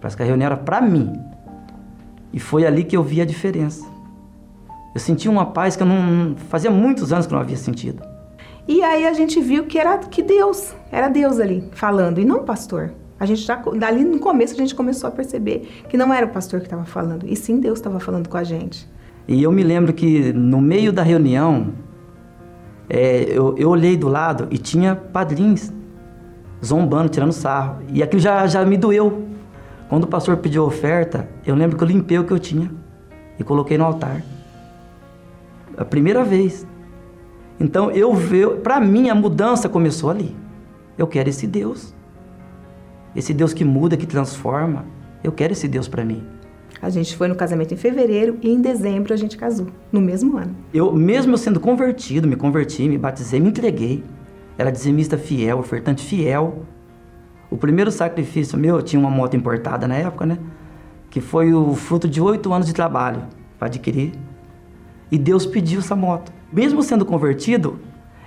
Parece 0.00 0.16
que 0.16 0.22
a 0.22 0.26
reunião 0.26 0.46
era 0.46 0.56
para 0.56 0.80
mim. 0.80 1.12
E 2.32 2.38
foi 2.38 2.66
ali 2.66 2.84
que 2.84 2.96
eu 2.96 3.02
vi 3.02 3.20
a 3.20 3.24
diferença. 3.24 3.86
Eu 4.94 5.00
senti 5.00 5.26
uma 5.28 5.46
paz 5.46 5.74
que 5.74 5.82
eu 5.82 5.86
não 5.86 6.36
fazia 6.50 6.70
muitos 6.70 7.12
anos 7.12 7.26
que 7.26 7.32
eu 7.32 7.36
não 7.36 7.42
havia 7.42 7.56
sentido. 7.56 8.02
E 8.68 8.82
aí 8.82 9.06
a 9.06 9.12
gente 9.14 9.40
viu 9.40 9.64
que 9.64 9.78
era 9.78 9.96
que 9.98 10.22
Deus, 10.22 10.74
era 10.90 11.08
Deus 11.08 11.40
ali 11.40 11.68
falando 11.72 12.20
e 12.20 12.24
não 12.24 12.40
o 12.40 12.44
pastor. 12.44 12.92
A 13.18 13.24
gente 13.24 13.40
já 13.40 13.56
dali 13.56 14.04
no 14.04 14.18
começo 14.18 14.54
a 14.54 14.56
gente 14.56 14.74
começou 14.74 15.08
a 15.08 15.10
perceber 15.10 15.84
que 15.88 15.96
não 15.96 16.12
era 16.12 16.26
o 16.26 16.28
pastor 16.28 16.60
que 16.60 16.66
estava 16.66 16.84
falando, 16.84 17.26
e 17.26 17.36
sim 17.36 17.58
Deus 17.58 17.78
estava 17.78 18.00
falando 18.00 18.28
com 18.28 18.36
a 18.36 18.44
gente. 18.44 18.88
E 19.26 19.42
eu 19.42 19.52
me 19.52 19.62
lembro 19.62 19.92
que 19.92 20.32
no 20.32 20.60
meio 20.60 20.92
da 20.92 21.02
reunião 21.02 21.68
é, 22.88 23.24
eu, 23.30 23.56
eu 23.56 23.70
olhei 23.70 23.96
do 23.96 24.08
lado 24.08 24.48
e 24.50 24.58
tinha 24.58 24.94
padrinhos 24.94 25.72
zombando, 26.64 27.08
tirando 27.08 27.32
sarro. 27.32 27.82
E 27.92 28.02
aquilo 28.02 28.20
já, 28.20 28.46
já 28.46 28.64
me 28.64 28.76
doeu. 28.76 29.26
Quando 29.88 30.04
o 30.04 30.06
pastor 30.06 30.36
pediu 30.38 30.64
oferta, 30.64 31.28
eu 31.44 31.54
lembro 31.54 31.76
que 31.76 31.84
eu 31.84 31.88
limpei 31.88 32.18
o 32.18 32.24
que 32.24 32.32
eu 32.32 32.38
tinha 32.38 32.70
e 33.38 33.44
coloquei 33.44 33.76
no 33.76 33.84
altar. 33.84 34.22
A 35.76 35.84
primeira 35.84 36.24
vez. 36.24 36.66
Então 37.58 37.90
eu 37.90 38.14
vejo, 38.14 38.56
para 38.56 38.80
mim 38.80 39.10
a 39.10 39.14
mudança 39.14 39.68
começou 39.68 40.10
ali. 40.10 40.36
Eu 40.96 41.06
quero 41.06 41.28
esse 41.28 41.46
Deus. 41.46 41.94
Esse 43.14 43.34
Deus 43.34 43.52
que 43.52 43.64
muda, 43.64 43.96
que 43.96 44.06
transforma. 44.06 44.84
Eu 45.22 45.32
quero 45.32 45.52
esse 45.52 45.68
Deus 45.68 45.88
para 45.88 46.04
mim. 46.04 46.24
A 46.82 46.90
gente 46.90 47.16
foi 47.16 47.28
no 47.28 47.36
casamento 47.36 47.72
em 47.72 47.76
fevereiro 47.76 48.36
e 48.42 48.50
em 48.50 48.60
dezembro 48.60 49.14
a 49.14 49.16
gente 49.16 49.36
casou, 49.36 49.68
no 49.92 50.00
mesmo 50.00 50.36
ano. 50.36 50.56
Eu, 50.74 50.92
mesmo 50.92 51.38
sendo 51.38 51.60
convertido, 51.60 52.26
me 52.26 52.34
converti, 52.34 52.88
me 52.88 52.98
batizei, 52.98 53.38
me 53.38 53.50
entreguei. 53.50 54.02
Era 54.58 54.72
dizimista 54.72 55.16
fiel, 55.16 55.60
ofertante 55.60 56.04
fiel. 56.04 56.64
O 57.48 57.56
primeiro 57.56 57.92
sacrifício 57.92 58.58
meu, 58.58 58.82
tinha 58.82 58.98
uma 58.98 59.10
moto 59.10 59.36
importada 59.36 59.86
na 59.86 59.94
época, 59.94 60.26
né? 60.26 60.38
Que 61.08 61.20
foi 61.20 61.54
o 61.54 61.72
fruto 61.74 62.08
de 62.08 62.20
oito 62.20 62.52
anos 62.52 62.66
de 62.66 62.74
trabalho 62.74 63.26
para 63.60 63.68
adquirir. 63.68 64.14
E 65.08 65.16
Deus 65.16 65.46
pediu 65.46 65.78
essa 65.78 65.94
moto. 65.94 66.32
Mesmo 66.52 66.82
sendo 66.82 67.06
convertido, 67.06 67.78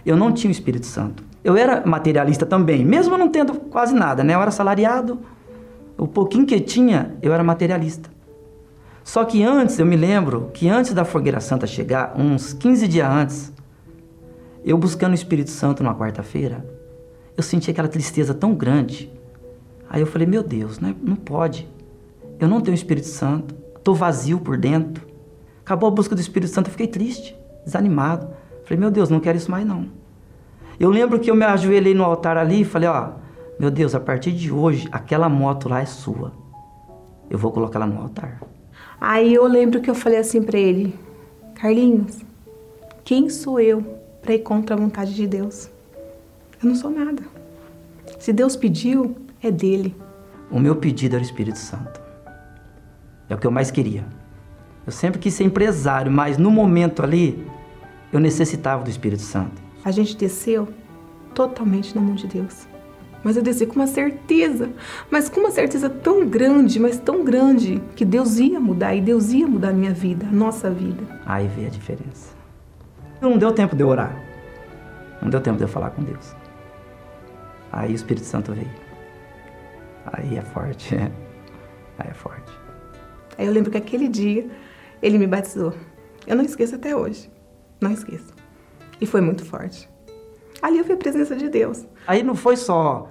eu 0.06 0.16
não 0.16 0.32
tinha 0.32 0.50
o 0.50 0.52
Espírito 0.52 0.86
Santo. 0.86 1.26
Eu 1.44 1.58
era 1.58 1.86
materialista 1.86 2.46
também, 2.46 2.86
mesmo 2.86 3.18
não 3.18 3.28
tendo 3.28 3.54
quase 3.56 3.94
nada, 3.94 4.24
né? 4.24 4.34
Eu 4.34 4.42
era 4.42 4.50
salariado, 4.50 5.20
o 5.98 6.08
pouquinho 6.08 6.46
que 6.46 6.58
tinha, 6.62 7.18
eu 7.22 7.34
era 7.34 7.44
materialista. 7.44 8.15
Só 9.06 9.24
que 9.24 9.44
antes, 9.44 9.78
eu 9.78 9.86
me 9.86 9.96
lembro 9.96 10.50
que 10.52 10.68
antes 10.68 10.92
da 10.92 11.06
Fogueira 11.06 11.40
Santa 11.40 11.68
chegar, 11.68 12.16
uns 12.18 12.54
15 12.54 12.88
dias 12.88 13.08
antes, 13.08 13.54
eu 14.66 14.76
buscando 14.80 15.12
o 15.12 15.16
Espírito 15.16 15.52
Santo 15.52 15.84
numa 15.84 15.96
quarta-feira, 15.96 16.66
eu 17.38 17.44
senti 17.44 17.70
aquela 17.70 17.88
tristeza 17.88 18.34
tão 18.34 18.56
grande. 18.56 19.14
Aí 19.88 20.02
eu 20.02 20.08
falei, 20.08 20.26
meu 20.26 20.42
Deus, 20.42 20.80
não, 20.80 20.90
é, 20.90 20.96
não 21.00 21.16
pode. 21.16 21.70
Eu 22.40 22.48
não 22.48 22.60
tenho 22.60 22.74
Espírito 22.74 23.06
Santo, 23.06 23.56
estou 23.78 23.94
vazio 23.94 24.40
por 24.40 24.58
dentro. 24.58 25.06
Acabou 25.62 25.88
a 25.88 25.92
busca 25.92 26.16
do 26.16 26.22
Espírito 26.22 26.52
Santo, 26.52 26.68
eu 26.68 26.72
fiquei 26.72 26.88
triste, 26.88 27.38
desanimado. 27.64 28.28
Falei, 28.64 28.80
meu 28.80 28.90
Deus, 28.90 29.12
não 29.12 29.20
quero 29.20 29.38
isso 29.38 29.52
mais 29.52 29.68
não. 29.68 29.88
Eu 30.80 30.90
lembro 30.90 31.20
que 31.20 31.30
eu 31.30 31.36
me 31.36 31.46
ajoelhei 31.46 31.94
no 31.94 32.04
altar 32.04 32.38
ali 32.38 32.62
e 32.62 32.66
falei, 32.66 32.90
ó, 32.90 33.12
meu 33.60 33.70
Deus, 33.70 33.94
a 33.94 34.00
partir 34.00 34.32
de 34.32 34.52
hoje, 34.52 34.90
aquela 34.92 35.30
moto 35.30 35.70
lá 35.70 35.80
é 35.80 35.86
sua. 35.86 36.34
Eu 37.30 37.38
vou 37.38 37.52
colocar 37.52 37.78
ela 37.78 37.86
no 37.86 38.02
altar. 38.02 38.55
Aí 39.08 39.36
eu 39.36 39.46
lembro 39.46 39.82
que 39.82 39.90
eu 39.90 39.94
falei 39.94 40.18
assim 40.18 40.42
para 40.42 40.58
ele, 40.58 40.98
Carlinhos, 41.54 42.22
quem 43.04 43.30
sou 43.30 43.60
eu 43.60 43.84
para 44.20 44.34
ir 44.34 44.40
contra 44.40 44.76
a 44.76 44.80
vontade 44.80 45.14
de 45.14 45.28
Deus? 45.28 45.70
Eu 46.60 46.70
não 46.70 46.76
sou 46.76 46.90
nada. 46.90 47.22
Se 48.18 48.34
Deus 48.34 48.56
pediu, 48.56 49.16
é 49.44 49.52
dele. 49.52 49.96
O 50.50 50.60
meu 50.60 50.78
pedido 50.78 51.14
era 51.14 51.22
o 51.22 51.26
Espírito 51.26 51.60
Santo. 51.60 52.02
É 53.30 53.36
o 53.36 53.38
que 53.38 53.46
eu 53.46 53.52
mais 53.52 53.70
queria. 53.70 54.08
Eu 54.88 54.92
sempre 54.92 55.20
quis 55.20 55.36
ser 55.36 55.44
empresário, 55.44 56.12
mas 56.12 56.40
no 56.40 56.50
momento 56.50 57.04
ali, 57.04 57.46
eu 58.12 58.20
necessitava 58.20 58.84
do 58.84 58.90
Espírito 58.90 59.22
Santo. 59.22 59.62
A 59.84 59.92
gente 59.92 60.18
desceu 60.18 60.68
totalmente 61.36 61.94
na 61.96 62.02
mão 62.02 62.16
de 62.16 62.26
Deus. 62.26 62.68
Mas 63.26 63.36
eu 63.36 63.42
desci 63.42 63.66
com 63.66 63.74
uma 63.74 63.88
certeza, 63.88 64.70
mas 65.10 65.28
com 65.28 65.40
uma 65.40 65.50
certeza 65.50 65.90
tão 65.90 66.30
grande, 66.30 66.80
mas 66.80 67.00
tão 67.00 67.24
grande, 67.24 67.82
que 67.96 68.06
Deus 68.06 68.38
ia 68.38 68.60
mudar 68.60 68.94
e 68.94 69.02
Deus 69.02 69.32
ia 69.32 69.48
mudar 69.48 69.70
a 69.70 69.74
minha 69.74 69.92
vida, 69.92 70.28
a 70.28 70.32
nossa 70.32 70.70
vida. 70.70 71.04
Aí 71.26 71.48
veio 71.48 71.66
a 71.66 71.72
diferença. 71.72 72.36
Não 73.20 73.36
deu 73.36 73.52
tempo 73.52 73.76
de 73.76 73.82
eu 73.82 73.88
orar. 73.88 74.16
Não 75.20 75.28
deu 75.28 75.42
tempo 75.42 75.58
de 75.58 75.64
eu 75.64 75.68
falar 75.68 75.90
com 75.90 76.04
Deus. 76.04 76.36
Aí 77.72 77.94
o 77.94 77.96
Espírito 77.96 78.28
Santo 78.28 78.54
veio. 78.54 78.70
Aí 80.06 80.38
é 80.38 80.42
forte. 80.44 80.96
Aí 81.98 82.10
é 82.12 82.14
forte. 82.14 82.54
Aí 83.40 83.48
eu 83.48 83.52
lembro 83.52 83.72
que 83.72 83.78
aquele 83.78 84.08
dia 84.08 84.46
ele 85.02 85.18
me 85.18 85.26
batizou. 85.26 85.74
Eu 86.28 86.36
não 86.36 86.46
esqueço 86.46 86.76
até 86.76 86.96
hoje. 86.96 87.28
Não 87.82 87.92
esqueço. 87.92 88.36
E 89.02 89.08
foi 89.08 89.20
muito 89.20 89.44
forte. 89.44 89.90
Ali 90.62 90.78
eu 90.78 90.84
vi 90.84 90.94
a 90.94 90.98
presença 90.98 91.36
de 91.36 91.50
Deus. 91.50 91.88
Aí 92.06 92.22
não 92.22 92.36
foi 92.36 92.56
só 92.56 93.10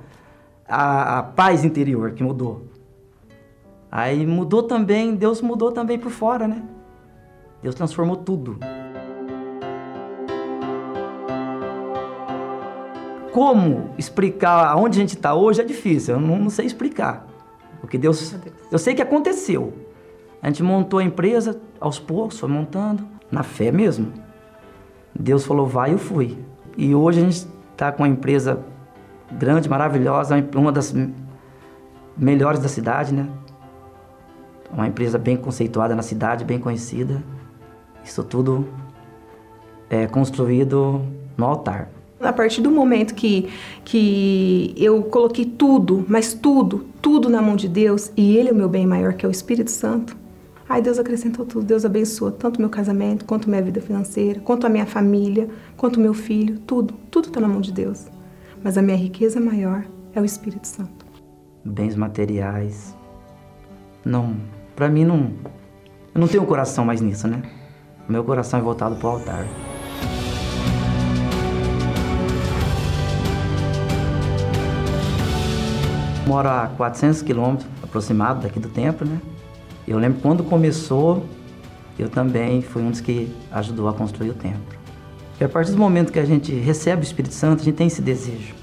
a, 0.68 1.18
a 1.18 1.22
paz 1.22 1.64
interior 1.64 2.12
que 2.12 2.22
mudou. 2.22 2.66
Aí 3.90 4.26
mudou 4.26 4.64
também, 4.64 5.14
Deus 5.14 5.40
mudou 5.40 5.70
também 5.70 5.98
por 5.98 6.10
fora, 6.10 6.48
né? 6.48 6.62
Deus 7.62 7.74
transformou 7.74 8.16
tudo. 8.16 8.58
Como 13.32 13.90
explicar 13.98 14.66
aonde 14.68 14.98
a 14.98 15.00
gente 15.00 15.16
está 15.16 15.34
hoje 15.34 15.60
é 15.60 15.64
difícil, 15.64 16.14
eu 16.14 16.20
não, 16.20 16.38
não 16.38 16.50
sei 16.50 16.66
explicar. 16.66 17.26
Porque 17.80 17.98
Deus, 17.98 18.36
eu 18.70 18.78
sei 18.78 18.94
que 18.94 19.02
aconteceu. 19.02 19.72
A 20.40 20.48
gente 20.48 20.62
montou 20.62 20.98
a 20.98 21.04
empresa 21.04 21.60
aos 21.80 21.98
poucos, 21.98 22.38
foi 22.38 22.48
montando, 22.48 23.06
na 23.30 23.42
fé 23.42 23.72
mesmo. 23.72 24.12
Deus 25.14 25.44
falou, 25.44 25.66
vai, 25.66 25.92
eu 25.92 25.98
fui. 25.98 26.38
E 26.76 26.94
hoje 26.94 27.20
a 27.20 27.24
gente 27.24 27.46
está 27.72 27.92
com 27.92 28.02
uma 28.02 28.08
empresa 28.08 28.64
grande, 29.32 29.68
maravilhosa, 29.68 30.36
uma 30.54 30.72
das 30.72 30.94
melhores 32.16 32.60
da 32.60 32.68
cidade, 32.68 33.14
né? 33.14 33.28
Uma 34.72 34.88
empresa 34.88 35.18
bem 35.18 35.36
conceituada 35.36 35.94
na 35.94 36.02
cidade, 36.02 36.44
bem 36.44 36.58
conhecida. 36.58 37.22
Isso 38.04 38.22
tudo 38.24 38.66
é 39.88 40.06
construído 40.06 41.02
no 41.36 41.44
altar. 41.44 41.88
A 42.20 42.32
partir 42.32 42.62
do 42.62 42.70
momento 42.70 43.14
que, 43.14 43.48
que 43.84 44.74
eu 44.76 45.02
coloquei 45.04 45.44
tudo, 45.44 46.04
mas 46.08 46.32
tudo, 46.32 46.86
tudo 47.02 47.28
na 47.28 47.42
mão 47.42 47.54
de 47.54 47.68
Deus, 47.68 48.10
e 48.16 48.36
Ele 48.36 48.48
é 48.48 48.52
o 48.52 48.54
meu 48.54 48.68
bem 48.68 48.86
maior, 48.86 49.12
que 49.12 49.26
é 49.26 49.28
o 49.28 49.32
Espírito 49.32 49.70
Santo, 49.70 50.16
aí 50.68 50.80
Deus 50.80 50.98
acrescentou 50.98 51.44
tudo. 51.44 51.66
Deus 51.66 51.84
abençoa 51.84 52.32
tanto 52.32 52.60
meu 52.60 52.70
casamento, 52.70 53.24
quanto 53.24 53.48
minha 53.48 53.62
vida 53.62 53.80
financeira, 53.80 54.40
quanto 54.40 54.66
a 54.66 54.70
minha 54.70 54.86
família, 54.86 55.48
quanto 55.76 56.00
meu 56.00 56.14
filho, 56.14 56.58
tudo. 56.60 56.94
Tudo 57.10 57.28
está 57.28 57.40
na 57.40 57.48
mão 57.48 57.60
de 57.60 57.72
Deus. 57.72 58.06
Mas 58.64 58.78
a 58.78 58.82
minha 58.82 58.96
riqueza 58.96 59.38
maior 59.38 59.84
é 60.14 60.20
o 60.22 60.24
Espírito 60.24 60.66
Santo. 60.66 61.04
Bens 61.62 61.94
materiais. 61.94 62.96
Não, 64.02 64.38
para 64.74 64.88
mim 64.88 65.04
não. 65.04 65.34
Eu 66.14 66.20
não 66.22 66.26
tenho 66.26 66.46
coração 66.46 66.82
mais 66.82 67.02
nisso, 67.02 67.28
né? 67.28 67.42
Meu 68.08 68.24
coração 68.24 68.58
é 68.58 68.62
voltado 68.62 68.96
para 68.96 69.06
o 69.06 69.10
altar. 69.10 69.46
Moro 76.26 76.48
a 76.48 76.68
400 76.74 77.20
quilômetros 77.20 77.68
aproximado 77.82 78.40
daqui 78.40 78.58
do 78.58 78.70
templo, 78.70 79.06
né? 79.06 79.20
Eu 79.86 79.98
lembro 79.98 80.22
quando 80.22 80.42
começou, 80.42 81.26
eu 81.98 82.08
também 82.08 82.62
fui 82.62 82.80
um 82.80 82.90
dos 82.90 83.02
que 83.02 83.30
ajudou 83.52 83.88
a 83.88 83.92
construir 83.92 84.30
o 84.30 84.34
templo. 84.34 84.83
E 85.40 85.44
a 85.44 85.48
partir 85.48 85.72
do 85.72 85.78
momento 85.78 86.12
que 86.12 86.18
a 86.18 86.24
gente 86.24 86.52
recebe 86.52 87.02
o 87.02 87.04
Espírito 87.04 87.34
Santo, 87.34 87.60
a 87.60 87.64
gente 87.64 87.74
tem 87.74 87.86
esse 87.86 88.00
desejo, 88.00 88.54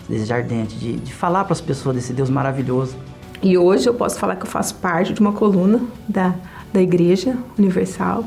esse 0.00 0.10
desejo 0.10 0.34
ardente 0.34 0.76
de, 0.76 0.96
de 0.96 1.14
falar 1.14 1.44
para 1.44 1.54
as 1.54 1.60
pessoas 1.60 1.96
desse 1.96 2.12
Deus 2.12 2.28
maravilhoso. 2.28 2.96
E 3.42 3.56
hoje 3.56 3.88
eu 3.88 3.94
posso 3.94 4.18
falar 4.18 4.36
que 4.36 4.42
eu 4.42 4.50
faço 4.50 4.74
parte 4.76 5.12
de 5.12 5.20
uma 5.20 5.32
coluna 5.32 5.80
da, 6.08 6.34
da 6.72 6.82
Igreja 6.82 7.36
Universal. 7.58 8.24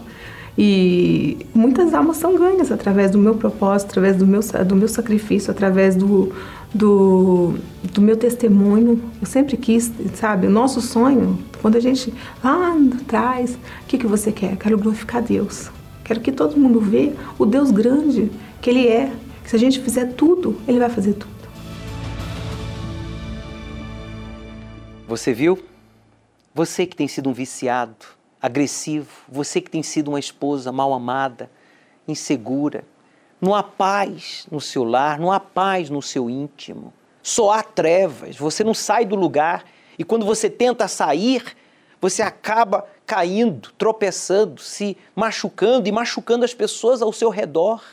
E 0.58 1.45
muitas 1.53 1.93
almas 1.93 2.17
são 2.17 2.36
ganhas 2.36 2.71
através 2.71 3.12
do 3.12 3.17
meu 3.17 3.36
propósito, 3.36 3.91
através 3.91 4.17
do 4.17 4.27
meu, 4.27 4.41
do 4.67 4.75
meu 4.75 4.88
sacrifício, 4.88 5.51
através 5.51 5.95
do, 5.95 6.34
do, 6.73 7.53
do 7.93 8.01
meu 8.01 8.17
testemunho. 8.17 9.01
Eu 9.21 9.27
sempre 9.27 9.55
quis, 9.55 9.91
sabe, 10.15 10.47
o 10.47 10.49
nosso 10.49 10.82
sonho, 10.82 11.39
quando 11.62 11.77
a 11.77 11.79
gente 11.79 12.13
lá 12.43 12.75
atrás, 13.01 13.53
o 13.53 13.88
que, 13.88 13.97
que 13.97 14.08
você 14.08 14.34
quer? 14.34 14.58
Quero 14.58 14.77
glorificar 14.77 15.21
Deus. 15.21 15.71
Quero 16.09 16.21
que 16.21 16.31
todo 16.31 16.57
mundo 16.57 16.79
vê 16.79 17.13
o 17.37 17.45
Deus 17.45 17.69
grande 17.69 18.31
que 18.59 18.71
Ele 18.71 18.87
é. 18.87 19.15
Que 19.43 19.49
se 19.51 19.55
a 19.55 19.59
gente 19.59 19.79
fizer 19.79 20.13
tudo, 20.13 20.59
Ele 20.67 20.79
vai 20.79 20.89
fazer 20.89 21.13
tudo. 21.13 21.37
Você 25.07 25.31
viu? 25.31 25.63
Você 26.51 26.87
que 26.87 26.95
tem 26.95 27.07
sido 27.07 27.29
um 27.29 27.31
viciado, 27.31 28.07
agressivo, 28.41 29.07
você 29.31 29.61
que 29.61 29.69
tem 29.69 29.83
sido 29.83 30.07
uma 30.07 30.19
esposa 30.19 30.71
mal 30.71 30.95
amada, 30.95 31.47
insegura, 32.07 32.83
não 33.39 33.53
há 33.53 33.61
paz 33.61 34.47
no 34.51 34.59
seu 34.59 34.83
lar, 34.83 35.19
não 35.19 35.31
há 35.31 35.39
paz 35.39 35.91
no 35.91 36.01
seu 36.01 36.27
íntimo. 36.27 36.91
Só 37.21 37.51
há 37.51 37.61
trevas, 37.61 38.35
você 38.35 38.63
não 38.63 38.73
sai 38.73 39.05
do 39.05 39.15
lugar 39.15 39.63
e 39.95 40.03
quando 40.03 40.25
você 40.25 40.49
tenta 40.49 40.87
sair, 40.87 41.55
você 42.01 42.23
acaba 42.23 42.87
caindo, 43.09 43.71
tropeçando, 43.75 44.61
se 44.61 44.95
machucando 45.15 45.89
e 45.89 45.91
machucando 45.91 46.45
as 46.45 46.53
pessoas 46.53 47.01
ao 47.01 47.11
seu 47.11 47.31
redor. 47.31 47.83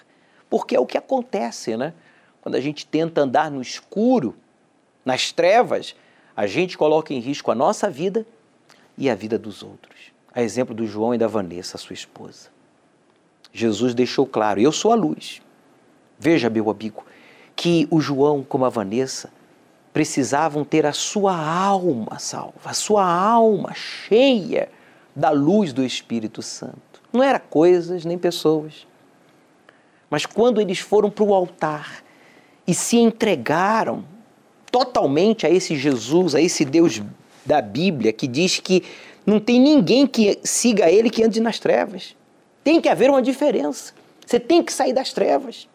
Porque 0.50 0.76
é 0.76 0.78
o 0.78 0.84
que 0.84 0.98
acontece, 0.98 1.74
né? 1.74 1.94
Quando 2.42 2.54
a 2.54 2.60
gente 2.60 2.86
tenta 2.86 3.22
andar 3.22 3.50
no 3.50 3.62
escuro, 3.62 4.36
nas 5.06 5.32
trevas, 5.32 5.96
a 6.36 6.46
gente 6.46 6.76
coloca 6.76 7.14
em 7.14 7.18
risco 7.18 7.50
a 7.50 7.54
nossa 7.54 7.88
vida 7.88 8.26
e 8.98 9.08
a 9.08 9.14
vida 9.14 9.38
dos 9.38 9.62
outros. 9.62 10.12
A 10.34 10.42
exemplo 10.42 10.74
do 10.74 10.86
João 10.86 11.14
e 11.14 11.18
da 11.18 11.26
Vanessa, 11.26 11.78
sua 11.78 11.94
esposa. 11.94 12.50
Jesus 13.54 13.94
deixou 13.94 14.26
claro: 14.26 14.60
eu 14.60 14.70
sou 14.70 14.92
a 14.92 14.94
luz. 14.94 15.40
Veja, 16.18 16.50
meu 16.50 16.68
amigo, 16.68 17.06
que 17.56 17.88
o 17.90 18.02
João, 18.02 18.44
como 18.44 18.66
a 18.66 18.68
Vanessa, 18.68 19.32
precisavam 19.94 20.62
ter 20.62 20.84
a 20.84 20.92
sua 20.92 21.34
alma 21.34 22.18
salva, 22.18 22.60
a 22.66 22.74
sua 22.74 23.10
alma 23.10 23.72
cheia 23.72 24.75
da 25.16 25.30
luz 25.30 25.72
do 25.72 25.82
Espírito 25.82 26.42
Santo. 26.42 27.02
Não 27.10 27.22
era 27.22 27.40
coisas 27.40 28.04
nem 28.04 28.18
pessoas. 28.18 28.86
Mas 30.10 30.26
quando 30.26 30.60
eles 30.60 30.78
foram 30.78 31.10
para 31.10 31.24
o 31.24 31.34
altar 31.34 32.04
e 32.66 32.74
se 32.74 32.98
entregaram 32.98 34.04
totalmente 34.70 35.46
a 35.46 35.50
esse 35.50 35.74
Jesus, 35.74 36.34
a 36.34 36.40
esse 36.40 36.64
Deus 36.64 37.02
da 37.46 37.62
Bíblia, 37.62 38.12
que 38.12 38.26
diz 38.26 38.60
que 38.60 38.84
não 39.24 39.40
tem 39.40 39.58
ninguém 39.58 40.06
que 40.06 40.38
siga 40.44 40.90
ele 40.90 41.08
que 41.08 41.24
ande 41.24 41.40
nas 41.40 41.58
trevas. 41.58 42.14
Tem 42.62 42.80
que 42.80 42.88
haver 42.88 43.08
uma 43.08 43.22
diferença. 43.22 43.94
Você 44.24 44.38
tem 44.38 44.62
que 44.62 44.72
sair 44.72 44.92
das 44.92 45.12
trevas. 45.12 45.68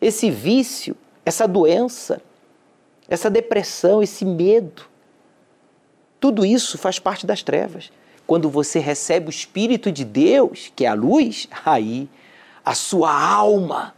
Esse 0.00 0.30
vício, 0.30 0.94
essa 1.24 1.48
doença, 1.48 2.20
essa 3.08 3.30
depressão, 3.30 4.02
esse 4.02 4.24
medo, 4.24 4.82
tudo 6.20 6.44
isso 6.44 6.76
faz 6.76 6.98
parte 6.98 7.26
das 7.26 7.42
trevas. 7.42 7.90
Quando 8.26 8.50
você 8.50 8.78
recebe 8.78 9.28
o 9.28 9.30
Espírito 9.30 9.92
de 9.92 10.04
Deus, 10.04 10.72
que 10.74 10.84
é 10.84 10.88
a 10.88 10.94
luz, 10.94 11.48
aí 11.64 12.08
a 12.64 12.74
sua 12.74 13.12
alma, 13.12 13.94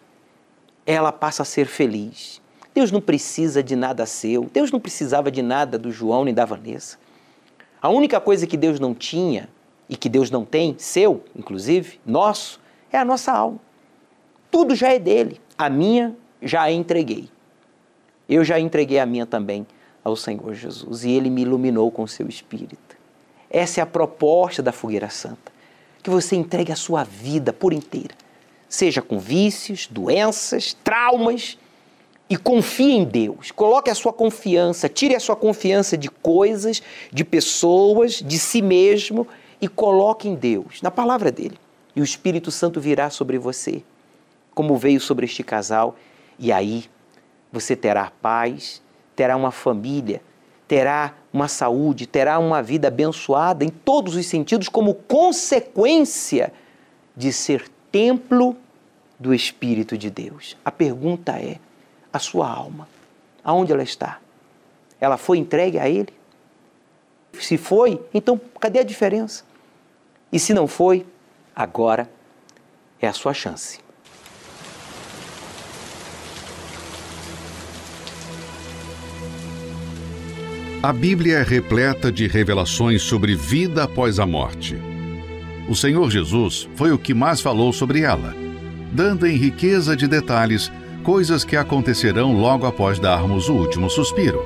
ela 0.84 1.10
passa 1.10 1.42
a 1.42 1.46
ser 1.46 1.66
feliz. 1.66 2.40
Deus 2.74 2.92
não 2.92 3.00
precisa 3.00 3.62
de 3.62 3.74
nada 3.74 4.04
seu, 4.06 4.44
Deus 4.52 4.70
não 4.70 4.78
precisava 4.78 5.30
de 5.30 5.42
nada 5.42 5.78
do 5.78 5.90
João 5.90 6.24
nem 6.24 6.34
da 6.34 6.44
Vanessa. 6.44 6.98
A 7.80 7.88
única 7.88 8.20
coisa 8.20 8.46
que 8.46 8.56
Deus 8.56 8.78
não 8.78 8.94
tinha 8.94 9.48
e 9.88 9.96
que 9.96 10.08
Deus 10.08 10.30
não 10.30 10.44
tem, 10.44 10.74
seu, 10.78 11.24
inclusive, 11.34 11.98
nosso, 12.04 12.60
é 12.92 12.98
a 12.98 13.04
nossa 13.04 13.32
alma. 13.32 13.58
Tudo 14.50 14.74
já 14.74 14.92
é 14.92 14.98
dele. 14.98 15.40
A 15.56 15.70
minha 15.70 16.14
já 16.42 16.62
a 16.62 16.72
entreguei. 16.72 17.28
Eu 18.28 18.44
já 18.44 18.60
entreguei 18.60 18.98
a 18.98 19.06
minha 19.06 19.26
também 19.26 19.66
ao 20.04 20.14
Senhor 20.14 20.54
Jesus 20.54 21.04
e 21.04 21.10
ele 21.10 21.30
me 21.30 21.42
iluminou 21.42 21.90
com 21.90 22.06
seu 22.06 22.28
espírito. 22.28 22.87
Essa 23.50 23.80
é 23.80 23.82
a 23.82 23.86
proposta 23.86 24.62
da 24.62 24.72
fogueira 24.72 25.08
santa. 25.08 25.52
Que 26.02 26.10
você 26.10 26.36
entregue 26.36 26.72
a 26.72 26.76
sua 26.76 27.04
vida 27.04 27.52
por 27.52 27.72
inteira, 27.72 28.14
seja 28.68 29.02
com 29.02 29.18
vícios, 29.18 29.86
doenças, 29.90 30.74
traumas, 30.84 31.58
e 32.30 32.36
confie 32.36 32.92
em 32.92 33.04
Deus. 33.04 33.50
Coloque 33.50 33.90
a 33.90 33.94
sua 33.94 34.12
confiança, 34.12 34.88
tire 34.88 35.14
a 35.14 35.20
sua 35.20 35.34
confiança 35.34 35.96
de 35.96 36.10
coisas, 36.10 36.82
de 37.10 37.24
pessoas, 37.24 38.14
de 38.14 38.38
si 38.38 38.60
mesmo 38.60 39.26
e 39.60 39.66
coloque 39.66 40.28
em 40.28 40.34
Deus, 40.34 40.82
na 40.82 40.90
palavra 40.90 41.32
dele. 41.32 41.58
E 41.96 42.00
o 42.00 42.04
Espírito 42.04 42.50
Santo 42.50 42.80
virá 42.80 43.10
sobre 43.10 43.38
você, 43.38 43.82
como 44.54 44.76
veio 44.76 45.00
sobre 45.00 45.24
este 45.24 45.42
casal, 45.42 45.96
e 46.38 46.52
aí 46.52 46.84
você 47.50 47.74
terá 47.74 48.12
paz, 48.22 48.82
terá 49.16 49.36
uma 49.36 49.50
família, 49.50 50.22
terá 50.68 51.14
uma 51.32 51.48
saúde, 51.48 52.06
terá 52.06 52.38
uma 52.38 52.62
vida 52.62 52.88
abençoada 52.88 53.64
em 53.64 53.70
todos 53.70 54.14
os 54.14 54.26
sentidos, 54.26 54.68
como 54.68 54.94
consequência 54.94 56.52
de 57.16 57.32
ser 57.32 57.68
templo 57.90 58.54
do 59.18 59.34
Espírito 59.34 59.96
de 59.96 60.10
Deus. 60.10 60.56
A 60.62 60.70
pergunta 60.70 61.32
é: 61.32 61.58
a 62.12 62.18
sua 62.18 62.48
alma, 62.48 62.86
aonde 63.42 63.72
ela 63.72 63.82
está? 63.82 64.20
Ela 65.00 65.16
foi 65.16 65.38
entregue 65.38 65.78
a 65.78 65.88
Ele? 65.88 66.12
Se 67.40 67.56
foi, 67.56 68.00
então 68.12 68.40
cadê 68.60 68.80
a 68.80 68.84
diferença? 68.84 69.44
E 70.30 70.38
se 70.38 70.52
não 70.52 70.66
foi, 70.66 71.06
agora 71.56 72.10
é 73.00 73.08
a 73.08 73.12
sua 73.12 73.32
chance. 73.32 73.80
A 80.80 80.92
Bíblia 80.92 81.38
é 81.38 81.42
repleta 81.42 82.12
de 82.12 82.28
revelações 82.28 83.02
sobre 83.02 83.34
vida 83.34 83.82
após 83.82 84.20
a 84.20 84.26
morte. 84.26 84.76
O 85.68 85.74
Senhor 85.74 86.08
Jesus 86.08 86.68
foi 86.76 86.92
o 86.92 86.98
que 86.98 87.12
mais 87.12 87.40
falou 87.40 87.72
sobre 87.72 88.02
ela, 88.02 88.32
dando 88.92 89.26
em 89.26 89.36
riqueza 89.36 89.96
de 89.96 90.06
detalhes 90.06 90.70
coisas 91.02 91.42
que 91.42 91.56
acontecerão 91.56 92.32
logo 92.32 92.64
após 92.64 93.00
darmos 93.00 93.48
o 93.48 93.54
último 93.54 93.90
suspiro. 93.90 94.40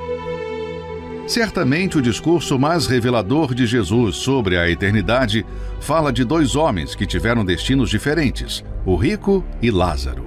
Certamente 1.27 1.99
o 1.99 2.01
discurso 2.01 2.57
mais 2.57 2.87
revelador 2.87 3.53
de 3.53 3.67
Jesus 3.67 4.15
sobre 4.15 4.57
a 4.57 4.67
eternidade 4.67 5.45
fala 5.79 6.11
de 6.11 6.23
dois 6.23 6.55
homens 6.55 6.95
que 6.95 7.05
tiveram 7.05 7.45
destinos 7.45 7.91
diferentes, 7.91 8.65
o 8.87 8.95
rico 8.95 9.45
e 9.61 9.69
Lázaro. 9.69 10.25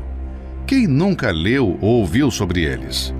Quem 0.69 0.87
nunca 0.87 1.33
leu 1.33 1.77
ou 1.81 1.99
ouviu 1.99 2.31
sobre 2.31 2.63
eles? 2.63 3.13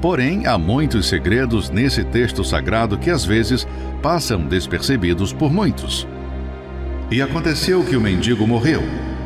Porém, 0.00 0.46
há 0.46 0.58
muitos 0.58 1.08
segredos 1.08 1.70
nesse 1.70 2.04
texto 2.04 2.44
sagrado 2.44 2.98
que 2.98 3.10
às 3.10 3.24
vezes 3.24 3.66
passam 4.02 4.42
despercebidos 4.42 5.32
por 5.32 5.52
muitos. 5.52 6.06
E 7.10 7.22
aconteceu 7.22 7.84
que 7.84 7.96
o 7.96 8.00
mendigo 8.00 8.46
morreu 8.46 8.82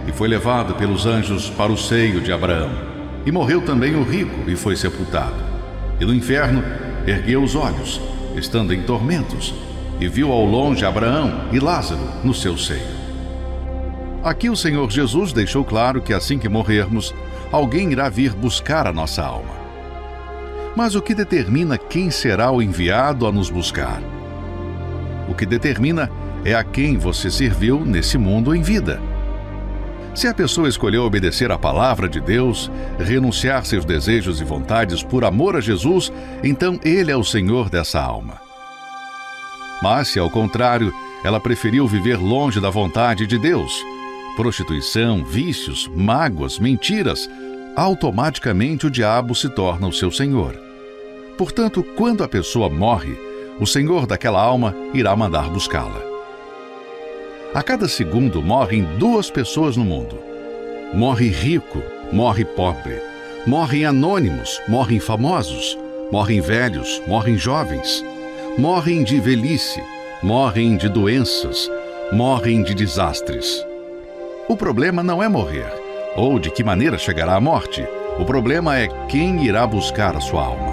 e 0.06 0.12
foi 0.12 0.28
levado 0.28 0.74
pelos 0.74 1.06
anjos 1.06 1.50
para 1.50 1.72
o 1.72 1.76
seio 1.76 2.20
de 2.20 2.32
Abraão. 2.32 2.70
E 3.24 3.32
morreu 3.32 3.60
também 3.60 3.94
o 3.94 4.02
rico 4.02 4.48
e 4.48 4.56
foi 4.56 4.76
sepultado. 4.76 5.36
E 6.00 6.04
no 6.04 6.14
inferno 6.14 6.62
ergueu 7.06 7.42
os 7.42 7.54
olhos, 7.54 8.00
estando 8.36 8.72
em 8.72 8.82
tormentos, 8.82 9.54
e 10.00 10.08
viu 10.08 10.32
ao 10.32 10.44
longe 10.44 10.84
Abraão 10.84 11.48
e 11.52 11.58
Lázaro 11.58 12.00
no 12.24 12.32
seu 12.32 12.56
seio. 12.56 13.00
Aqui 14.22 14.50
o 14.50 14.56
Senhor 14.56 14.90
Jesus 14.90 15.32
deixou 15.32 15.64
claro 15.64 16.00
que 16.02 16.12
assim 16.12 16.38
que 16.38 16.48
morrermos, 16.48 17.14
alguém 17.50 17.92
irá 17.92 18.08
vir 18.08 18.34
buscar 18.34 18.86
a 18.86 18.92
nossa 18.92 19.22
alma. 19.22 19.59
Mas 20.76 20.94
o 20.94 21.02
que 21.02 21.14
determina 21.14 21.76
quem 21.76 22.10
será 22.10 22.50
o 22.50 22.62
enviado 22.62 23.26
a 23.26 23.32
nos 23.32 23.50
buscar? 23.50 24.00
O 25.28 25.34
que 25.34 25.44
determina 25.44 26.10
é 26.44 26.54
a 26.54 26.64
quem 26.64 26.96
você 26.96 27.30
serviu 27.30 27.84
nesse 27.84 28.16
mundo 28.16 28.54
em 28.54 28.62
vida. 28.62 29.00
Se 30.14 30.26
a 30.26 30.34
pessoa 30.34 30.68
escolheu 30.68 31.04
obedecer 31.04 31.52
à 31.52 31.58
palavra 31.58 32.08
de 32.08 32.20
Deus, 32.20 32.70
renunciar 32.98 33.64
seus 33.64 33.84
desejos 33.84 34.40
e 34.40 34.44
vontades 34.44 35.02
por 35.02 35.24
amor 35.24 35.56
a 35.56 35.60
Jesus, 35.60 36.12
então 36.42 36.80
Ele 36.84 37.12
é 37.12 37.16
o 37.16 37.24
Senhor 37.24 37.70
dessa 37.70 38.00
alma. 38.00 38.40
Mas 39.82 40.08
se, 40.08 40.18
ao 40.18 40.28
contrário, 40.28 40.92
ela 41.24 41.40
preferiu 41.40 41.86
viver 41.86 42.16
longe 42.16 42.60
da 42.60 42.70
vontade 42.70 43.26
de 43.26 43.38
Deus, 43.38 43.72
prostituição, 44.36 45.24
vícios, 45.24 45.88
mágoas, 45.94 46.58
mentiras, 46.58 47.30
automaticamente 47.76 48.86
o 48.86 48.90
diabo 48.90 49.34
se 49.34 49.48
torna 49.48 49.86
o 49.86 49.92
seu 49.92 50.10
senhor. 50.10 50.54
Portanto, 51.36 51.82
quando 51.96 52.22
a 52.22 52.28
pessoa 52.28 52.68
morre, 52.68 53.16
o 53.58 53.66
senhor 53.66 54.06
daquela 54.06 54.42
alma 54.42 54.74
irá 54.92 55.14
mandar 55.16 55.48
buscá-la. 55.50 56.02
A 57.54 57.62
cada 57.62 57.88
segundo 57.88 58.42
morrem 58.42 58.84
duas 58.98 59.30
pessoas 59.30 59.76
no 59.76 59.84
mundo. 59.84 60.18
Morre 60.94 61.28
rico, 61.28 61.82
morre 62.12 62.44
pobre. 62.44 63.00
Morrem 63.46 63.84
anônimos, 63.84 64.60
morrem 64.68 65.00
famosos. 65.00 65.76
Morrem 66.12 66.40
velhos, 66.40 67.00
morrem 67.06 67.36
jovens. 67.36 68.04
Morrem 68.58 69.04
de 69.04 69.18
velhice, 69.20 69.80
morrem 70.22 70.76
de 70.76 70.88
doenças, 70.88 71.70
morrem 72.12 72.62
de 72.62 72.74
desastres. 72.74 73.64
O 74.48 74.56
problema 74.56 75.02
não 75.02 75.22
é 75.22 75.28
morrer, 75.28 75.72
ou 76.16 76.38
de 76.38 76.50
que 76.50 76.64
maneira 76.64 76.98
chegará 76.98 77.34
a 77.34 77.40
morte. 77.40 77.86
O 78.18 78.24
problema 78.24 78.78
é 78.78 78.88
quem 79.08 79.44
irá 79.44 79.66
buscar 79.66 80.16
a 80.16 80.20
sua 80.20 80.44
alma. 80.44 80.72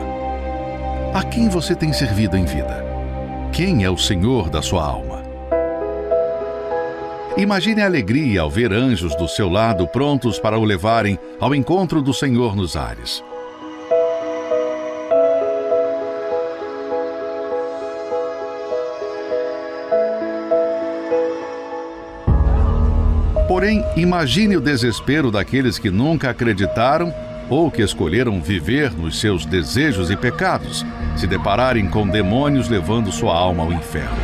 A 1.14 1.24
quem 1.24 1.50
você 1.50 1.76
tem 1.76 1.94
servido 1.94 2.38
em 2.38 2.46
vida? 2.46 2.86
Quem 3.52 3.84
é 3.84 3.90
o 3.90 3.98
Senhor 3.98 4.50
da 4.50 4.62
sua 4.62 4.86
alma? 4.86 5.24
Imagine 7.38 7.82
a 7.82 7.86
alegria 7.86 8.42
ao 8.42 8.50
ver 8.50 8.74
anjos 8.74 9.16
do 9.16 9.28
seu 9.28 9.48
lado 9.48 9.88
prontos 9.88 10.40
para 10.40 10.58
o 10.58 10.64
levarem 10.64 11.20
ao 11.40 11.54
encontro 11.54 12.02
do 12.02 12.14
Senhor 12.14 12.56
nos 12.56 12.76
ares. 12.76 13.24
Porém, 23.58 23.84
imagine 23.96 24.56
o 24.56 24.62
desespero 24.62 25.32
daqueles 25.32 25.80
que 25.80 25.90
nunca 25.90 26.30
acreditaram 26.30 27.12
ou 27.50 27.72
que 27.72 27.82
escolheram 27.82 28.40
viver 28.40 28.92
nos 28.92 29.20
seus 29.20 29.48
desejos 29.48 30.12
e 30.12 30.16
pecados, 30.16 30.86
se 31.16 31.26
depararem 31.26 31.90
com 31.90 32.08
demônios 32.08 32.70
levando 32.70 33.12
sua 33.12 33.36
alma 33.36 33.64
ao 33.64 33.74
inferno. 33.74 34.16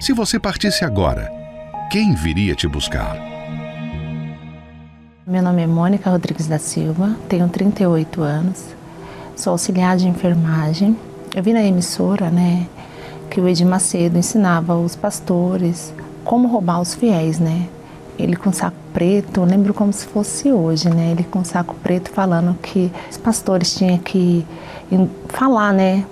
Se 0.00 0.12
você 0.12 0.40
partisse 0.40 0.84
agora, 0.84 1.30
quem 1.88 2.16
viria 2.16 2.56
te 2.56 2.66
buscar? 2.66 3.16
Meu 5.24 5.40
nome 5.40 5.62
é 5.62 5.68
Mônica 5.68 6.10
Rodrigues 6.10 6.48
da 6.48 6.58
Silva, 6.58 7.14
tenho 7.28 7.48
38 7.48 8.22
anos, 8.22 8.74
sou 9.36 9.52
auxiliar 9.52 9.96
de 9.96 10.08
enfermagem 10.08 10.96
eu 11.34 11.42
vi 11.42 11.52
na 11.52 11.62
emissora, 11.62 12.30
né, 12.30 12.66
que 13.30 13.40
o 13.40 13.48
Edir 13.48 13.66
Macedo 13.66 14.18
ensinava 14.18 14.76
os 14.76 14.94
pastores 14.94 15.94
como 16.24 16.46
roubar 16.46 16.80
os 16.80 16.94
fiéis, 16.94 17.38
né? 17.38 17.66
Ele 18.18 18.36
com 18.36 18.52
saco 18.52 18.76
preto, 18.92 19.42
lembro 19.42 19.72
como 19.72 19.92
se 19.92 20.06
fosse 20.06 20.52
hoje, 20.52 20.88
né? 20.90 21.12
Ele 21.12 21.24
com 21.24 21.42
saco 21.42 21.74
preto 21.82 22.10
falando 22.10 22.54
que 22.60 22.92
os 23.10 23.16
pastores 23.16 23.74
tinham 23.74 23.96
que 23.98 24.46
falar, 25.28 25.72
né, 25.72 26.04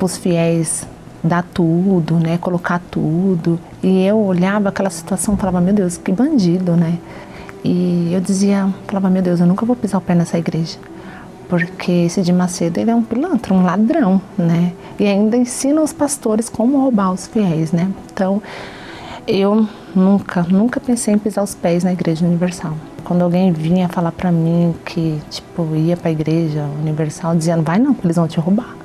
os 0.00 0.16
fiéis 0.16 0.86
dar 1.22 1.42
tudo, 1.42 2.18
né, 2.18 2.38
colocar 2.38 2.80
tudo. 2.90 3.58
E 3.82 4.04
eu 4.04 4.18
olhava 4.18 4.68
aquela 4.68 4.90
situação 4.90 5.34
e 5.34 5.36
falava, 5.36 5.60
meu 5.60 5.74
Deus, 5.74 5.98
que 5.98 6.12
bandido, 6.12 6.76
né? 6.76 6.98
E 7.64 8.10
eu 8.12 8.20
dizia, 8.20 8.72
falava, 8.86 9.10
meu 9.10 9.20
Deus, 9.20 9.40
eu 9.40 9.46
nunca 9.46 9.66
vou 9.66 9.74
pisar 9.74 9.98
o 9.98 10.00
pé 10.00 10.14
nessa 10.14 10.38
igreja 10.38 10.78
porque 11.50 11.90
esse 11.90 12.22
de 12.22 12.32
Macedo 12.32 12.78
ele 12.78 12.92
é 12.92 12.94
um 12.94 13.02
pilantra, 13.02 13.52
um 13.52 13.64
ladrão, 13.64 14.22
né? 14.38 14.72
E 15.00 15.04
ainda 15.04 15.36
ensina 15.36 15.82
os 15.82 15.92
pastores 15.92 16.48
como 16.48 16.80
roubar 16.80 17.12
os 17.12 17.26
fiéis, 17.26 17.72
né? 17.72 17.90
Então, 18.12 18.40
eu 19.26 19.68
nunca, 19.94 20.44
nunca 20.44 20.78
pensei 20.78 21.12
em 21.12 21.18
pisar 21.18 21.42
os 21.42 21.52
pés 21.52 21.82
na 21.82 21.92
Igreja 21.92 22.24
Universal. 22.24 22.74
Quando 23.02 23.22
alguém 23.22 23.50
vinha 23.50 23.88
falar 23.88 24.12
para 24.12 24.30
mim 24.30 24.72
que, 24.84 25.20
tipo, 25.28 25.74
ia 25.74 25.96
para 25.96 26.08
a 26.08 26.12
Igreja 26.12 26.64
Universal 26.80 27.34
dizendo, 27.34 27.64
vai 27.64 27.80
não, 27.80 27.96
eles 28.04 28.14
vão 28.14 28.28
te 28.28 28.38
roubar, 28.38 28.76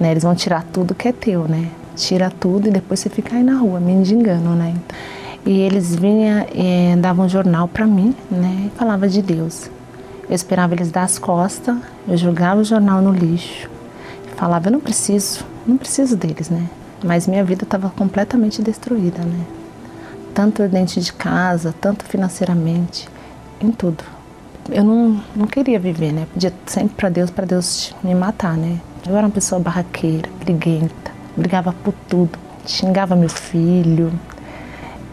né? 0.00 0.10
Eles 0.10 0.24
vão 0.24 0.34
tirar 0.34 0.64
tudo 0.72 0.96
que 0.96 1.06
é 1.06 1.12
teu, 1.12 1.46
né? 1.46 1.68
Tira 1.94 2.28
tudo 2.28 2.66
e 2.66 2.72
depois 2.72 2.98
você 2.98 3.08
fica 3.08 3.36
aí 3.36 3.44
na 3.44 3.56
rua 3.56 3.78
mendigando, 3.78 4.50
né? 4.50 4.74
E 5.46 5.60
eles 5.60 5.94
vinham 5.94 6.44
e 6.52 6.96
davam 6.96 7.26
um 7.26 7.28
jornal 7.28 7.68
para 7.68 7.86
mim, 7.86 8.12
né? 8.28 8.66
E 8.66 8.76
falava 8.76 9.08
de 9.08 9.22
Deus. 9.22 9.70
Eu 10.30 10.36
esperava 10.36 10.74
eles 10.74 10.92
dar 10.92 11.02
as 11.02 11.18
costas, 11.18 11.76
eu 12.06 12.16
jogava 12.16 12.60
o 12.60 12.64
jornal 12.64 13.02
no 13.02 13.10
lixo. 13.12 13.68
Falava, 14.36 14.68
eu 14.68 14.72
não 14.72 14.78
preciso, 14.78 15.44
não 15.66 15.76
preciso 15.76 16.16
deles, 16.16 16.48
né? 16.48 16.68
Mas 17.02 17.26
minha 17.26 17.42
vida 17.42 17.64
estava 17.64 17.90
completamente 17.90 18.62
destruída, 18.62 19.18
né? 19.24 19.44
Tanto 20.32 20.68
dentro 20.68 21.00
de 21.00 21.12
casa, 21.12 21.74
tanto 21.80 22.04
financeiramente, 22.04 23.08
em 23.60 23.72
tudo. 23.72 24.04
Eu 24.70 24.84
não, 24.84 25.20
não 25.34 25.48
queria 25.48 25.80
viver, 25.80 26.12
né? 26.12 26.28
Pedia 26.32 26.54
sempre 26.64 26.94
para 26.94 27.08
Deus, 27.08 27.28
para 27.28 27.44
Deus 27.44 27.92
me 28.00 28.14
matar, 28.14 28.56
né? 28.56 28.78
Eu 29.04 29.16
era 29.16 29.26
uma 29.26 29.32
pessoa 29.32 29.60
barraqueira, 29.60 30.30
briguenta, 30.38 31.10
brigava 31.36 31.72
por 31.72 31.92
tudo, 32.08 32.38
xingava 32.64 33.16
meu 33.16 33.28
filho. 33.28 34.12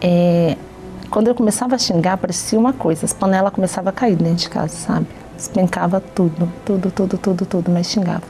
É, 0.00 0.56
quando 1.10 1.28
eu 1.28 1.34
começava 1.34 1.74
a 1.74 1.78
xingar, 1.78 2.16
parecia 2.18 2.58
uma 2.58 2.72
coisa, 2.72 3.04
as 3.04 3.12
panelas 3.12 3.52
começavam 3.52 3.90
a 3.90 3.92
cair 3.92 4.16
dentro 4.16 4.36
de 4.36 4.48
casa, 4.48 4.74
sabe? 4.74 5.06
Espancava 5.36 6.00
tudo, 6.00 6.50
tudo, 6.64 6.90
tudo, 6.90 7.16
tudo, 7.16 7.46
tudo, 7.46 7.70
mas 7.70 7.86
xingava. 7.88 8.24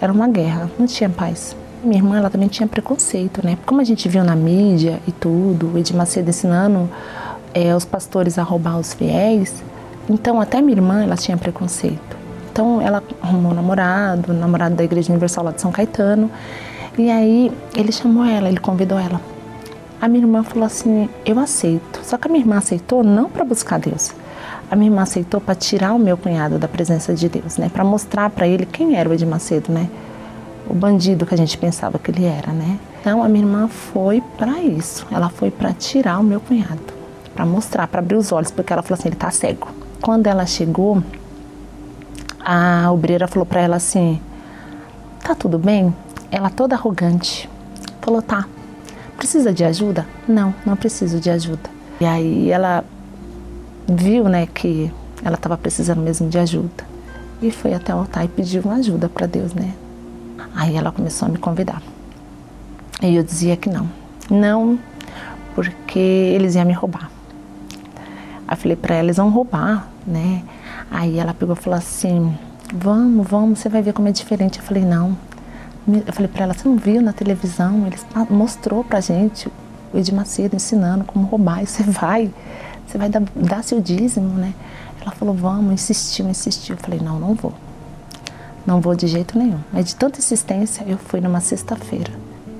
Era 0.00 0.12
uma 0.12 0.28
guerra, 0.28 0.70
não 0.78 0.86
tinha 0.86 1.08
paz. 1.08 1.56
Minha 1.82 1.98
irmã, 1.98 2.18
ela 2.18 2.28
também 2.28 2.48
tinha 2.48 2.66
preconceito, 2.66 3.44
né? 3.44 3.56
Como 3.64 3.80
a 3.80 3.84
gente 3.84 4.08
viu 4.08 4.22
na 4.24 4.36
mídia 4.36 5.00
e 5.06 5.12
tudo, 5.12 5.72
o 5.74 5.78
Edir 5.78 5.96
Macedo 5.96 6.28
ensinando 6.28 6.88
é, 7.54 7.74
os 7.74 7.84
pastores 7.84 8.38
a 8.38 8.42
roubar 8.42 8.78
os 8.78 8.92
fiéis, 8.92 9.62
então 10.08 10.40
até 10.40 10.60
minha 10.60 10.76
irmã, 10.76 11.02
ela 11.02 11.16
tinha 11.16 11.36
preconceito. 11.36 12.16
Então 12.50 12.80
ela 12.80 13.02
arrumou 13.22 13.52
um 13.52 13.54
namorado, 13.54 14.32
um 14.32 14.38
namorado 14.38 14.74
da 14.74 14.84
Igreja 14.84 15.10
Universal 15.10 15.44
lá 15.44 15.52
de 15.52 15.60
São 15.60 15.72
Caetano, 15.72 16.30
e 16.98 17.10
aí 17.10 17.50
ele 17.74 17.90
chamou 17.90 18.24
ela, 18.24 18.48
ele 18.48 18.58
convidou 18.58 18.98
ela 18.98 19.18
A 20.02 20.08
minha 20.08 20.24
irmã 20.24 20.42
falou 20.42 20.66
assim: 20.66 21.08
Eu 21.24 21.38
aceito. 21.38 22.00
Só 22.02 22.18
que 22.18 22.26
a 22.26 22.30
minha 22.30 22.42
irmã 22.42 22.56
aceitou 22.56 23.04
não 23.04 23.30
para 23.30 23.44
buscar 23.44 23.78
Deus. 23.78 24.12
A 24.68 24.74
minha 24.74 24.90
irmã 24.90 25.02
aceitou 25.02 25.40
para 25.40 25.54
tirar 25.54 25.94
o 25.94 25.98
meu 25.98 26.16
cunhado 26.16 26.58
da 26.58 26.66
presença 26.66 27.14
de 27.14 27.28
Deus, 27.28 27.56
né? 27.56 27.70
Para 27.72 27.84
mostrar 27.84 28.28
para 28.28 28.48
ele 28.48 28.66
quem 28.66 28.96
era 28.96 29.08
o 29.08 29.14
Edir 29.14 29.28
Macedo, 29.28 29.70
né? 29.70 29.88
O 30.68 30.74
bandido 30.74 31.24
que 31.24 31.34
a 31.34 31.38
gente 31.38 31.56
pensava 31.56 32.00
que 32.00 32.10
ele 32.10 32.24
era, 32.24 32.50
né? 32.50 32.80
Então 33.00 33.22
a 33.22 33.28
minha 33.28 33.44
irmã 33.44 33.68
foi 33.68 34.20
para 34.36 34.60
isso. 34.60 35.06
Ela 35.08 35.28
foi 35.28 35.52
para 35.52 35.72
tirar 35.72 36.18
o 36.18 36.24
meu 36.24 36.40
cunhado, 36.40 36.82
para 37.32 37.46
mostrar, 37.46 37.86
para 37.86 38.00
abrir 38.00 38.16
os 38.16 38.32
olhos, 38.32 38.50
porque 38.50 38.72
ela 38.72 38.82
falou 38.82 38.98
assim: 38.98 39.08
ele 39.08 39.16
tá 39.16 39.30
cego. 39.30 39.68
Quando 40.00 40.26
ela 40.26 40.46
chegou, 40.46 41.00
a 42.44 42.90
obreira 42.90 43.28
falou 43.28 43.46
para 43.46 43.60
ela 43.60 43.76
assim: 43.76 44.20
Tá 45.22 45.32
tudo 45.36 45.60
bem? 45.60 45.94
Ela 46.28 46.50
toda 46.50 46.74
arrogante. 46.74 47.48
Falou: 48.00 48.20
Tá. 48.20 48.48
Precisa 49.22 49.52
de 49.52 49.62
ajuda? 49.62 50.04
Não, 50.26 50.52
não 50.66 50.74
preciso 50.74 51.20
de 51.20 51.30
ajuda. 51.30 51.70
E 52.00 52.04
aí 52.04 52.50
ela 52.50 52.84
viu, 53.86 54.24
né, 54.24 54.48
que 54.52 54.90
ela 55.24 55.36
estava 55.36 55.56
precisando 55.56 56.00
mesmo 56.00 56.28
de 56.28 56.38
ajuda. 56.38 56.84
E 57.40 57.48
foi 57.52 57.72
até 57.72 57.94
o 57.94 57.98
altar 57.98 58.24
e 58.24 58.28
pediu 58.28 58.62
uma 58.62 58.74
ajuda 58.74 59.08
para 59.08 59.28
Deus, 59.28 59.54
né? 59.54 59.74
Aí 60.56 60.74
ela 60.74 60.90
começou 60.90 61.28
a 61.28 61.30
me 61.30 61.38
convidar. 61.38 61.80
E 63.00 63.14
eu 63.14 63.22
dizia 63.22 63.56
que 63.56 63.68
não. 63.70 63.88
Não, 64.28 64.76
porque 65.54 66.00
eles 66.00 66.56
iam 66.56 66.64
me 66.64 66.72
roubar. 66.72 67.08
Aí 68.48 68.56
falei 68.56 68.76
para 68.76 68.96
ela, 68.96 69.06
eles 69.06 69.18
vão 69.18 69.30
roubar, 69.30 69.86
né? 70.04 70.42
Aí 70.90 71.20
ela 71.20 71.32
pegou 71.32 71.54
e 71.54 71.62
falou 71.62 71.78
assim: 71.78 72.36
Vamos, 72.74 73.24
vamos, 73.28 73.60
você 73.60 73.68
vai 73.68 73.82
ver 73.82 73.92
como 73.92 74.08
é 74.08 74.10
diferente. 74.10 74.58
Eu 74.58 74.64
falei: 74.64 74.84
Não. 74.84 75.16
Eu 75.86 76.12
falei 76.12 76.28
para 76.28 76.44
ela: 76.44 76.54
Você 76.54 76.68
não 76.68 76.76
viu 76.76 77.02
na 77.02 77.12
televisão? 77.12 77.86
Eles 77.86 78.04
mostrou 78.30 78.84
pra 78.84 79.00
gente 79.00 79.48
o 79.92 79.98
Edir 79.98 80.14
Macedo 80.14 80.56
ensinando 80.56 81.04
como 81.04 81.26
roubar. 81.26 81.62
E 81.62 81.66
você 81.66 81.82
vai, 81.82 82.30
você 82.86 82.98
vai 82.98 83.08
dar, 83.08 83.22
dar 83.34 83.64
seu 83.64 83.80
dízimo, 83.80 84.34
né? 84.34 84.54
Ela 85.00 85.10
falou: 85.10 85.34
Vamos, 85.34 85.72
insistiu, 85.72 86.28
insistiu. 86.28 86.76
Eu 86.76 86.80
falei: 86.80 87.00
Não, 87.00 87.18
não 87.18 87.34
vou. 87.34 87.52
Não 88.64 88.80
vou 88.80 88.94
de 88.94 89.08
jeito 89.08 89.36
nenhum. 89.38 89.58
Mas 89.72 89.86
de 89.86 89.96
tanta 89.96 90.18
insistência, 90.18 90.84
eu 90.86 90.96
fui 90.96 91.20
numa 91.20 91.40
sexta-feira. 91.40 92.12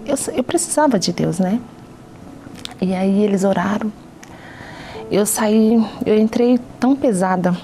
Eu, 0.05 0.17
eu 0.35 0.43
precisava 0.43 0.99
de 0.99 1.13
Deus, 1.13 1.39
né? 1.39 1.61
E 2.81 2.93
aí 2.95 3.23
eles 3.23 3.45
oraram. 3.45 3.93
Eu 5.11 5.25
saí, 5.27 5.85
eu 6.05 6.19
entrei 6.19 6.59
tão 6.81 6.97
pesada 6.97 7.57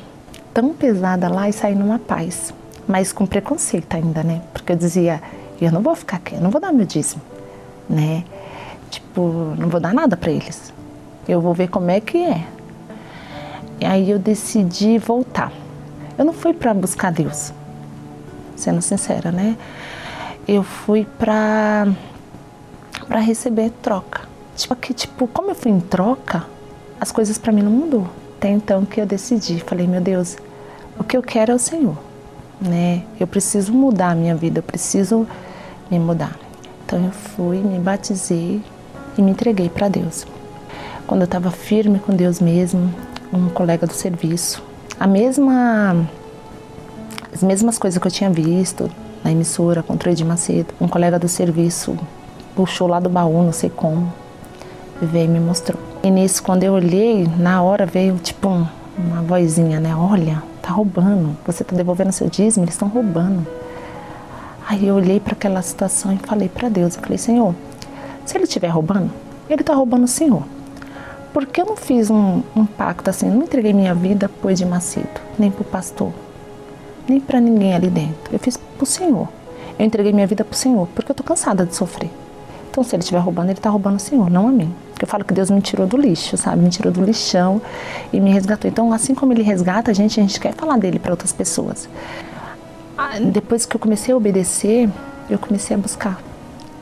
tão 0.58 0.74
pesada 0.74 1.28
lá 1.28 1.48
e 1.48 1.52
saí 1.52 1.72
numa 1.72 2.00
paz, 2.00 2.52
mas 2.84 3.12
com 3.12 3.24
preconceito 3.24 3.94
ainda, 3.94 4.24
né? 4.24 4.42
Porque 4.52 4.72
eu 4.72 4.76
dizia, 4.76 5.22
eu 5.64 5.72
não 5.72 5.82
vou 5.82 5.94
ficar 5.94 6.18
aqui, 6.18 6.34
eu 6.34 6.40
não 6.40 6.50
vou 6.50 6.60
dar 6.60 6.72
meu 6.72 6.86
dízimo, 6.86 7.22
né? 7.88 8.24
Tipo, 8.90 9.54
não 9.58 9.68
vou 9.68 9.80
dar 9.80 9.92
nada 9.92 10.16
para 10.16 10.30
eles. 10.30 10.72
Eu 11.26 11.40
vou 11.40 11.52
ver 11.52 11.68
como 11.68 11.90
é 11.90 12.00
que 12.00 12.18
é. 12.18 12.46
E 13.80 13.84
aí 13.84 14.10
eu 14.10 14.18
decidi 14.18 14.98
voltar. 14.98 15.52
Eu 16.16 16.24
não 16.24 16.32
fui 16.32 16.52
para 16.52 16.74
buscar 16.74 17.12
Deus, 17.12 17.52
sendo 18.56 18.82
sincera, 18.82 19.30
né? 19.30 19.56
Eu 20.46 20.62
fui 20.62 21.06
para 21.18 21.86
para 23.06 23.20
receber 23.20 23.70
troca. 23.82 24.22
Tipo, 24.56 24.76
que 24.76 24.92
tipo, 24.92 25.26
como 25.28 25.50
eu 25.50 25.54
fui 25.54 25.70
em 25.70 25.80
troca, 25.80 26.44
as 27.00 27.12
coisas 27.12 27.38
para 27.38 27.52
mim 27.52 27.62
não 27.62 27.70
mudou. 27.70 28.06
Até 28.36 28.50
então 28.50 28.84
que 28.84 29.00
eu 29.00 29.06
decidi, 29.06 29.60
falei, 29.60 29.86
meu 29.86 30.00
Deus, 30.00 30.36
o 30.98 31.04
que 31.04 31.16
eu 31.16 31.22
quero 31.22 31.52
é 31.52 31.54
o 31.54 31.58
Senhor, 31.58 31.96
né? 32.60 33.02
Eu 33.18 33.26
preciso 33.26 33.72
mudar 33.72 34.10
a 34.10 34.14
minha 34.14 34.34
vida, 34.34 34.58
eu 34.58 34.62
preciso 34.62 35.26
me 35.90 35.98
mudar. 35.98 36.36
Então 36.84 37.04
eu 37.04 37.10
fui, 37.10 37.58
me 37.58 37.78
batizei 37.78 38.62
e 39.16 39.22
me 39.22 39.30
entreguei 39.30 39.68
para 39.68 39.88
Deus. 39.88 40.26
Quando 41.06 41.22
eu 41.22 41.26
estava 41.26 41.50
firme 41.50 41.98
com 41.98 42.14
Deus 42.14 42.40
mesmo, 42.40 42.92
um 43.32 43.48
colega 43.48 43.86
do 43.86 43.92
serviço, 43.92 44.62
a 44.98 45.06
mesma 45.06 46.06
as 47.32 47.42
mesmas 47.42 47.78
coisas 47.78 48.00
que 48.00 48.06
eu 48.06 48.10
tinha 48.10 48.30
visto 48.30 48.90
na 49.22 49.30
emissora 49.30 49.84
o 49.86 50.08
Edir 50.08 50.26
Macedo, 50.26 50.74
um 50.80 50.88
colega 50.88 51.18
do 51.18 51.28
serviço 51.28 51.96
puxou 52.54 52.88
lá 52.88 52.98
do 52.98 53.08
baú, 53.08 53.42
não 53.42 53.52
sei 53.52 53.70
como, 53.70 54.12
veio 55.00 55.26
e 55.26 55.28
me 55.28 55.40
mostrou. 55.40 55.80
E 56.02 56.10
nisso, 56.10 56.42
quando 56.42 56.64
eu 56.64 56.72
olhei, 56.72 57.28
na 57.36 57.62
hora 57.62 57.86
veio 57.86 58.16
tipo 58.16 58.48
um, 58.48 58.66
uma 58.96 59.22
vozinha, 59.22 59.78
né? 59.78 59.94
Olha, 59.94 60.42
tá 60.60 60.70
roubando, 60.70 61.36
você 61.46 61.62
tá 61.62 61.76
devolvendo 61.76 62.10
seu 62.10 62.28
dízimo, 62.28 62.64
eles 62.64 62.74
estão 62.74 62.88
roubando. 62.88 63.46
Aí 64.68 64.86
eu 64.86 64.96
olhei 64.96 65.18
para 65.18 65.32
aquela 65.32 65.62
situação 65.62 66.12
e 66.12 66.18
falei 66.18 66.46
para 66.46 66.68
Deus, 66.68 66.94
eu 66.94 67.00
falei, 67.00 67.16
Senhor, 67.16 67.54
se 68.26 68.36
ele 68.36 68.44
estiver 68.44 68.68
roubando, 68.68 69.10
ele 69.48 69.62
tá 69.62 69.74
roubando 69.74 70.04
o 70.04 70.08
Senhor. 70.08 70.42
Porque 71.32 71.62
eu 71.62 71.64
não 71.64 71.74
fiz 71.74 72.10
um, 72.10 72.42
um 72.54 72.66
pacto 72.66 73.08
assim, 73.08 73.30
não 73.30 73.44
entreguei 73.44 73.72
minha 73.72 73.94
vida 73.94 74.28
pro 74.28 74.50
Edir 74.50 74.66
Macedo, 74.66 75.08
nem 75.38 75.50
pro 75.50 75.64
pastor, 75.64 76.12
nem 77.08 77.18
para 77.18 77.40
ninguém 77.40 77.74
ali 77.74 77.88
dentro. 77.88 78.30
Eu 78.30 78.38
fiz 78.38 78.58
pro 78.58 78.84
Senhor. 78.84 79.26
Eu 79.78 79.86
entreguei 79.86 80.12
minha 80.12 80.26
vida 80.26 80.44
pro 80.44 80.54
Senhor, 80.54 80.86
porque 80.94 81.12
eu 81.12 81.16
tô 81.16 81.22
cansada 81.22 81.64
de 81.64 81.74
sofrer. 81.74 82.10
Então, 82.70 82.84
se 82.84 82.94
ele 82.94 83.00
estiver 83.00 83.20
roubando, 83.20 83.48
ele 83.48 83.58
tá 83.58 83.70
roubando 83.70 83.96
o 83.96 84.00
Senhor, 84.00 84.28
não 84.28 84.48
a 84.48 84.52
mim. 84.52 84.70
Porque 84.90 85.06
eu 85.06 85.08
falo 85.08 85.24
que 85.24 85.32
Deus 85.32 85.48
me 85.50 85.62
tirou 85.62 85.86
do 85.86 85.96
lixo, 85.96 86.36
sabe? 86.36 86.60
Me 86.60 86.68
tirou 86.68 86.92
do 86.92 87.02
lixão 87.02 87.62
e 88.12 88.20
me 88.20 88.30
resgatou. 88.30 88.70
Então, 88.70 88.92
assim 88.92 89.14
como 89.14 89.32
Ele 89.32 89.42
resgata 89.42 89.92
a 89.92 89.94
gente, 89.94 90.20
a 90.20 90.22
gente 90.22 90.38
quer 90.38 90.52
falar 90.52 90.76
dele 90.76 90.98
para 90.98 91.10
outras 91.10 91.32
pessoas. 91.32 91.88
Ah, 93.00 93.20
depois 93.20 93.64
que 93.64 93.76
eu 93.76 93.78
comecei 93.78 94.12
a 94.12 94.16
obedecer, 94.16 94.90
eu 95.30 95.38
comecei 95.38 95.76
a 95.76 95.78
buscar. 95.78 96.20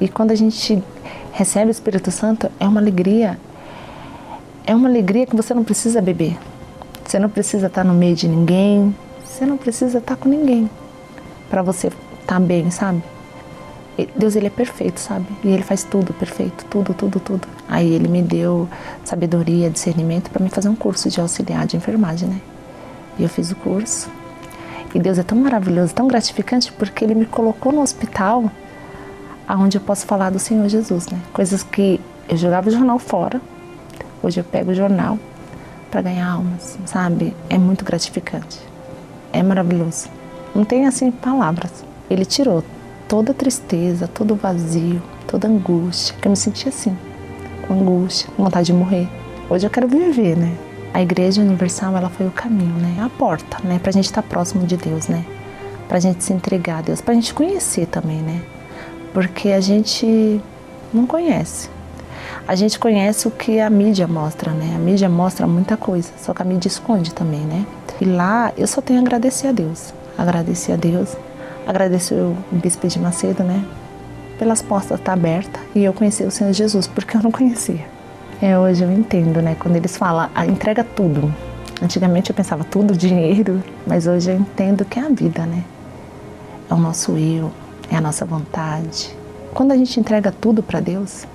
E 0.00 0.08
quando 0.08 0.30
a 0.30 0.34
gente 0.34 0.82
recebe 1.30 1.68
o 1.68 1.70
Espírito 1.70 2.10
Santo, 2.10 2.50
é 2.58 2.66
uma 2.66 2.80
alegria. 2.80 3.38
É 4.66 4.74
uma 4.74 4.88
alegria 4.88 5.26
que 5.26 5.36
você 5.36 5.52
não 5.52 5.62
precisa 5.62 6.00
beber. 6.00 6.38
Você 7.04 7.18
não 7.18 7.28
precisa 7.28 7.66
estar 7.66 7.84
no 7.84 7.92
meio 7.92 8.16
de 8.16 8.26
ninguém. 8.26 8.96
Você 9.22 9.44
não 9.44 9.58
precisa 9.58 9.98
estar 9.98 10.16
com 10.16 10.26
ninguém 10.26 10.70
para 11.50 11.60
você 11.60 11.92
estar 12.22 12.40
bem, 12.40 12.70
sabe? 12.70 13.02
Deus 14.16 14.36
ele 14.36 14.46
é 14.46 14.50
perfeito, 14.50 14.98
sabe? 14.98 15.26
E 15.44 15.48
ele 15.48 15.62
faz 15.62 15.84
tudo 15.84 16.14
perfeito, 16.14 16.64
tudo, 16.70 16.94
tudo, 16.94 17.20
tudo. 17.20 17.46
Aí 17.68 17.92
ele 17.92 18.08
me 18.08 18.22
deu 18.22 18.66
sabedoria, 19.04 19.68
discernimento 19.68 20.30
para 20.30 20.42
me 20.42 20.48
fazer 20.48 20.70
um 20.70 20.76
curso 20.76 21.10
de 21.10 21.20
auxiliar 21.20 21.66
de 21.66 21.76
enfermagem, 21.76 22.26
né? 22.26 22.40
E 23.18 23.22
eu 23.22 23.28
fiz 23.28 23.50
o 23.50 23.56
curso. 23.56 24.10
E 24.96 24.98
Deus 24.98 25.18
é 25.18 25.22
tão 25.22 25.36
maravilhoso, 25.36 25.94
tão 25.94 26.08
gratificante, 26.08 26.72
porque 26.72 27.04
ele 27.04 27.14
me 27.14 27.26
colocou 27.26 27.70
no 27.70 27.82
hospital 27.82 28.50
aonde 29.46 29.76
eu 29.76 29.82
posso 29.82 30.06
falar 30.06 30.30
do 30.30 30.38
Senhor 30.38 30.66
Jesus, 30.70 31.06
né? 31.08 31.20
Coisas 31.34 31.62
que 31.62 32.00
eu 32.26 32.34
jogava 32.34 32.70
o 32.70 32.72
jornal 32.72 32.98
fora. 32.98 33.38
Hoje 34.22 34.40
eu 34.40 34.44
pego 34.44 34.70
o 34.70 34.74
jornal 34.74 35.18
para 35.90 36.00
ganhar 36.00 36.26
almas, 36.26 36.78
sabe? 36.86 37.36
É 37.50 37.58
muito 37.58 37.84
gratificante. 37.84 38.58
É 39.34 39.42
maravilhoso. 39.42 40.08
Não 40.54 40.64
tem 40.64 40.86
assim 40.86 41.10
palavras. 41.10 41.84
Ele 42.08 42.24
tirou 42.24 42.64
toda 43.06 43.34
tristeza, 43.34 44.08
todo 44.08 44.34
vazio, 44.34 45.02
toda 45.26 45.46
angústia, 45.46 46.16
que 46.18 46.26
eu 46.26 46.30
me 46.30 46.38
sentia 46.38 46.70
assim, 46.70 46.96
com 47.68 47.74
angústia, 47.74 48.30
com 48.34 48.44
vontade 48.44 48.68
de 48.68 48.72
morrer. 48.72 49.06
Hoje 49.50 49.66
eu 49.66 49.70
quero 49.70 49.88
viver, 49.88 50.38
né? 50.38 50.56
A 50.96 51.02
Igreja 51.02 51.42
Universal, 51.42 51.94
ela 51.94 52.08
foi 52.08 52.26
o 52.26 52.30
caminho, 52.30 52.72
né? 52.78 52.96
A 53.04 53.10
porta, 53.10 53.58
né? 53.62 53.78
Pra 53.78 53.92
gente 53.92 54.06
estar 54.06 54.22
tá 54.22 54.28
próximo 54.28 54.66
de 54.66 54.78
Deus, 54.78 55.08
né? 55.08 55.26
Pra 55.86 56.00
gente 56.00 56.24
se 56.24 56.32
entregar 56.32 56.78
a 56.78 56.80
Deus, 56.80 57.02
pra 57.02 57.12
gente 57.12 57.34
conhecer 57.34 57.84
também, 57.84 58.22
né? 58.22 58.40
Porque 59.12 59.50
a 59.50 59.60
gente 59.60 60.40
não 60.94 61.06
conhece. 61.06 61.68
A 62.48 62.54
gente 62.54 62.78
conhece 62.78 63.28
o 63.28 63.30
que 63.30 63.60
a 63.60 63.68
mídia 63.68 64.08
mostra, 64.08 64.52
né? 64.52 64.72
A 64.74 64.78
mídia 64.78 65.06
mostra 65.06 65.46
muita 65.46 65.76
coisa, 65.76 66.10
só 66.16 66.32
que 66.32 66.40
a 66.40 66.46
mídia 66.46 66.68
esconde 66.68 67.12
também, 67.12 67.40
né? 67.40 67.66
E 68.00 68.06
lá 68.06 68.54
eu 68.56 68.66
só 68.66 68.80
tenho 68.80 68.98
a 68.98 69.02
agradecer 69.02 69.48
a 69.48 69.52
Deus. 69.52 69.92
Agradecer 70.16 70.72
a 70.72 70.76
Deus 70.76 71.14
Agradeço 71.66 72.14
o 72.14 72.36
Bispo 72.52 72.88
de 72.88 72.98
Macedo, 72.98 73.44
né? 73.44 73.62
Pelas 74.38 74.62
portas 74.62 74.98
estar 74.98 75.04
tá 75.04 75.12
abertas 75.12 75.60
e 75.74 75.84
eu 75.84 75.92
conheci 75.92 76.22
o 76.22 76.30
Senhor 76.30 76.54
Jesus 76.54 76.86
porque 76.86 77.18
eu 77.18 77.22
não 77.22 77.30
conhecia. 77.30 77.95
É, 78.40 78.58
hoje 78.58 78.84
eu 78.84 78.92
entendo, 78.92 79.40
né? 79.40 79.56
Quando 79.58 79.76
eles 79.76 79.96
falam, 79.96 80.28
ah, 80.34 80.44
entrega 80.44 80.84
tudo. 80.84 81.32
Antigamente 81.82 82.28
eu 82.28 82.36
pensava 82.36 82.64
tudo, 82.64 82.94
dinheiro, 82.94 83.62
mas 83.86 84.06
hoje 84.06 84.30
eu 84.30 84.36
entendo 84.36 84.84
que 84.84 84.98
é 84.98 85.06
a 85.06 85.08
vida, 85.08 85.46
né? 85.46 85.64
É 86.68 86.74
o 86.74 86.76
nosso 86.76 87.16
eu, 87.16 87.50
é 87.90 87.96
a 87.96 88.00
nossa 88.00 88.26
vontade. 88.26 89.16
Quando 89.54 89.72
a 89.72 89.76
gente 89.76 89.98
entrega 89.98 90.30
tudo 90.30 90.62
para 90.62 90.80
Deus, 90.80 91.26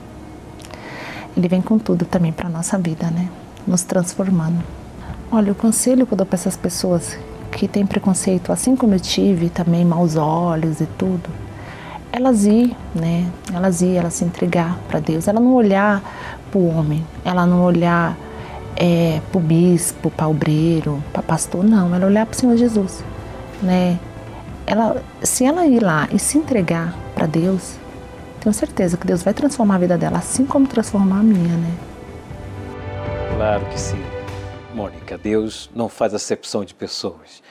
Ele 1.35 1.47
vem 1.47 1.59
com 1.59 1.79
tudo 1.79 2.05
também 2.05 2.31
para 2.31 2.47
nossa 2.47 2.77
vida, 2.77 3.09
né? 3.09 3.29
Nos 3.65 3.81
transformando. 3.81 4.63
Olha, 5.31 5.53
o 5.53 5.55
conselho 5.55 6.05
que 6.05 6.13
eu 6.13 6.17
dou 6.17 6.25
para 6.25 6.35
essas 6.35 6.55
pessoas 6.55 7.17
que 7.51 7.67
tem 7.67 7.83
preconceito, 7.83 8.51
assim 8.51 8.75
como 8.75 8.93
eu 8.93 8.99
tive 8.99 9.49
também 9.49 9.83
maus 9.83 10.15
olhos 10.15 10.79
e 10.79 10.85
tudo, 10.85 11.29
elas 12.11 12.45
ir, 12.45 12.75
né? 12.93 13.27
Elas 13.51 13.81
ir, 13.81 13.95
elas 13.95 14.13
se 14.13 14.23
entregar 14.23 14.77
para 14.87 14.99
Deus, 14.99 15.27
ela 15.27 15.39
não 15.39 15.55
olhar 15.55 16.03
para 16.51 16.59
o 16.59 16.67
homem, 16.67 17.05
ela 17.23 17.45
não 17.45 17.63
olhar 17.63 18.17
é, 18.75 19.21
para 19.31 19.39
o 19.39 19.41
bispo, 19.41 20.11
para 20.11 20.27
o 20.27 20.31
obreiro, 20.31 21.03
para 21.13 21.21
pastor, 21.21 21.63
não, 21.63 21.95
ela 21.95 22.05
olhar 22.05 22.25
para 22.25 22.35
o 22.35 22.37
Senhor 22.37 22.57
Jesus, 22.57 23.03
né? 23.61 23.99
Ela, 24.67 25.01
se 25.23 25.45
ela 25.45 25.65
ir 25.65 25.81
lá 25.81 26.07
e 26.11 26.19
se 26.19 26.37
entregar 26.37 26.95
para 27.15 27.25
Deus, 27.25 27.75
tenho 28.39 28.53
certeza 28.53 28.97
que 28.97 29.05
Deus 29.05 29.23
vai 29.23 29.33
transformar 29.33 29.75
a 29.75 29.79
vida 29.79 29.97
dela, 29.97 30.17
assim 30.17 30.45
como 30.45 30.67
transformar 30.67 31.19
a 31.19 31.23
minha, 31.23 31.55
né? 31.57 31.73
Claro 33.35 33.65
que 33.65 33.79
sim. 33.79 34.01
Mônica, 34.73 35.17
Deus 35.17 35.69
não 35.75 35.89
faz 35.89 36.13
acepção 36.13 36.63
de 36.63 36.73
pessoas. 36.73 37.41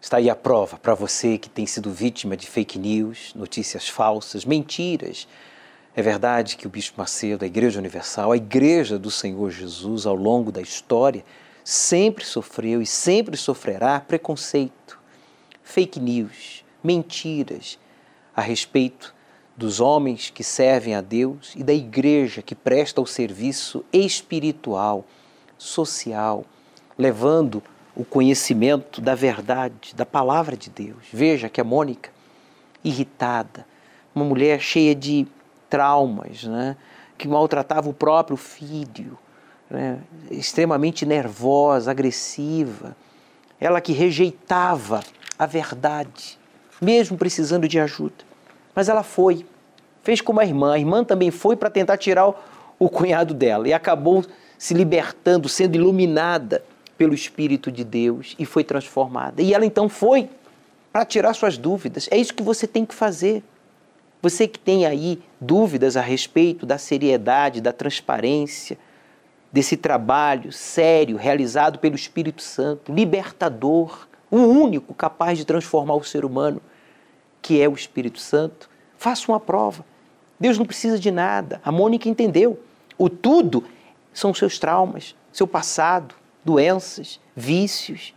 Está 0.00 0.18
aí 0.18 0.28
a 0.28 0.36
prova 0.36 0.76
para 0.76 0.94
você 0.94 1.38
que 1.38 1.48
tem 1.48 1.66
sido 1.66 1.90
vítima 1.90 2.36
de 2.36 2.46
fake 2.46 2.78
news, 2.78 3.32
notícias 3.34 3.88
falsas, 3.88 4.44
mentiras. 4.44 5.26
É 5.98 6.02
verdade 6.02 6.58
que 6.58 6.66
o 6.66 6.70
Bispo 6.70 7.00
Macedo, 7.00 7.42
a 7.42 7.48
Igreja 7.48 7.78
Universal, 7.78 8.30
a 8.30 8.36
Igreja 8.36 8.98
do 8.98 9.10
Senhor 9.10 9.50
Jesus, 9.50 10.04
ao 10.04 10.14
longo 10.14 10.52
da 10.52 10.60
história, 10.60 11.24
sempre 11.64 12.22
sofreu 12.22 12.82
e 12.82 12.86
sempre 12.86 13.34
sofrerá 13.34 13.98
preconceito, 13.98 15.00
fake 15.62 15.98
news, 15.98 16.62
mentiras 16.84 17.78
a 18.36 18.42
respeito 18.42 19.14
dos 19.56 19.80
homens 19.80 20.28
que 20.28 20.44
servem 20.44 20.94
a 20.94 21.00
Deus 21.00 21.54
e 21.56 21.64
da 21.64 21.72
igreja 21.72 22.42
que 22.42 22.54
presta 22.54 23.00
o 23.00 23.06
serviço 23.06 23.82
espiritual, 23.90 25.02
social, 25.56 26.44
levando 26.98 27.62
o 27.94 28.04
conhecimento 28.04 29.00
da 29.00 29.14
verdade, 29.14 29.94
da 29.94 30.04
palavra 30.04 30.58
de 30.58 30.68
Deus. 30.68 31.06
Veja 31.10 31.48
que 31.48 31.58
a 31.58 31.64
Mônica, 31.64 32.10
irritada, 32.84 33.66
uma 34.14 34.26
mulher 34.26 34.60
cheia 34.60 34.94
de 34.94 35.26
traumas, 35.76 36.44
né? 36.44 36.74
que 37.18 37.28
maltratava 37.28 37.88
o 37.88 37.92
próprio 37.92 38.36
filho, 38.36 39.18
né? 39.70 39.98
extremamente 40.30 41.04
nervosa, 41.04 41.90
agressiva, 41.90 42.96
ela 43.60 43.78
que 43.78 43.92
rejeitava 43.92 45.00
a 45.38 45.44
verdade, 45.44 46.38
mesmo 46.80 47.18
precisando 47.18 47.68
de 47.68 47.78
ajuda. 47.78 48.24
Mas 48.74 48.88
ela 48.88 49.02
foi, 49.02 49.44
fez 50.02 50.22
como 50.22 50.40
a 50.40 50.46
irmã. 50.46 50.72
A 50.72 50.78
irmã 50.78 51.04
também 51.04 51.30
foi 51.30 51.56
para 51.56 51.68
tentar 51.68 51.98
tirar 51.98 52.32
o, 52.78 52.88
cunhado 52.88 53.34
dela 53.34 53.68
e 53.68 53.74
acabou 53.74 54.24
se 54.56 54.72
libertando, 54.72 55.46
sendo 55.46 55.74
iluminada 55.74 56.64
pelo 56.96 57.12
Espírito 57.12 57.70
de 57.70 57.84
Deus 57.84 58.34
e 58.38 58.46
foi 58.46 58.64
transformada. 58.64 59.42
E 59.42 59.52
ela 59.52 59.66
então 59.66 59.90
foi 59.90 60.30
para 60.90 61.04
tirar 61.04 61.34
suas 61.34 61.58
dúvidas. 61.58 62.08
É 62.10 62.16
isso 62.16 62.32
que 62.32 62.42
você 62.42 62.66
tem 62.66 62.86
que 62.86 62.94
fazer. 62.94 63.42
Você 64.26 64.48
que 64.48 64.58
tem 64.58 64.84
aí 64.84 65.22
dúvidas 65.40 65.96
a 65.96 66.00
respeito 66.00 66.66
da 66.66 66.78
seriedade, 66.78 67.60
da 67.60 67.72
transparência, 67.72 68.76
desse 69.52 69.76
trabalho 69.76 70.50
sério 70.50 71.16
realizado 71.16 71.78
pelo 71.78 71.94
Espírito 71.94 72.42
Santo, 72.42 72.92
libertador, 72.92 74.08
o 74.28 74.38
único 74.38 74.92
capaz 74.94 75.38
de 75.38 75.44
transformar 75.44 75.94
o 75.94 76.02
ser 76.02 76.24
humano 76.24 76.60
que 77.40 77.62
é 77.62 77.68
o 77.68 77.74
Espírito 77.74 78.18
Santo, 78.18 78.68
faça 78.98 79.30
uma 79.30 79.38
prova. 79.38 79.86
Deus 80.40 80.58
não 80.58 80.66
precisa 80.66 80.98
de 80.98 81.12
nada. 81.12 81.60
A 81.64 81.70
Mônica 81.70 82.08
entendeu. 82.08 82.58
O 82.98 83.08
tudo 83.08 83.62
são 84.12 84.34
seus 84.34 84.58
traumas, 84.58 85.14
seu 85.32 85.46
passado, 85.46 86.16
doenças, 86.44 87.20
vícios, 87.36 88.12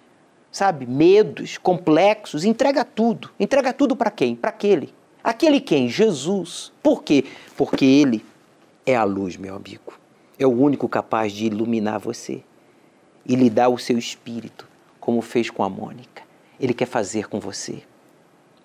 sabe, 0.52 0.88
medos 0.88 1.60
complexos. 1.60 2.46
Entrega 2.46 2.84
tudo. 2.84 3.30
Entrega 3.40 3.72
tudo 3.72 3.96
para 3.96 4.10
quem? 4.10 4.36
Para 4.36 4.50
aquele. 4.50 4.98
Aquele 5.24 5.60
quem? 5.60 5.90
Jesus. 5.90 6.72
Por 6.82 7.04
quê? 7.04 7.26
Porque 7.58 7.86
ele 7.86 8.26
é 8.86 8.96
a 8.96 9.04
luz, 9.04 9.36
meu 9.38 9.56
amigo. 9.56 9.94
É 10.38 10.48
o 10.48 10.52
único 10.52 10.88
capaz 10.88 11.34
de 11.34 11.46
iluminar 11.46 12.00
você 12.00 12.42
e 13.26 13.36
lhe 13.36 13.50
dar 13.50 13.70
o 13.70 13.78
seu 13.78 13.98
espírito, 13.98 14.68
como 15.00 15.22
fez 15.22 15.50
com 15.50 15.64
a 15.64 15.70
Mônica. 15.70 16.24
Ele 16.60 16.74
quer 16.74 16.88
fazer 16.88 17.28
com 17.28 17.40
você. 17.40 17.84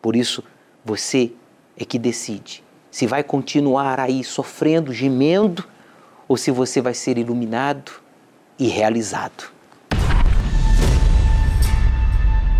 Por 0.00 0.14
isso, 0.14 0.44
você 0.84 1.32
é 1.76 1.84
que 1.84 1.98
decide 1.98 2.62
se 2.94 3.08
vai 3.08 3.24
continuar 3.24 3.98
aí 3.98 4.22
sofrendo, 4.22 4.92
gemendo, 4.92 5.64
ou 6.28 6.36
se 6.36 6.52
você 6.52 6.80
vai 6.80 6.94
ser 6.94 7.18
iluminado 7.18 7.90
e 8.56 8.68
realizado. 8.68 9.52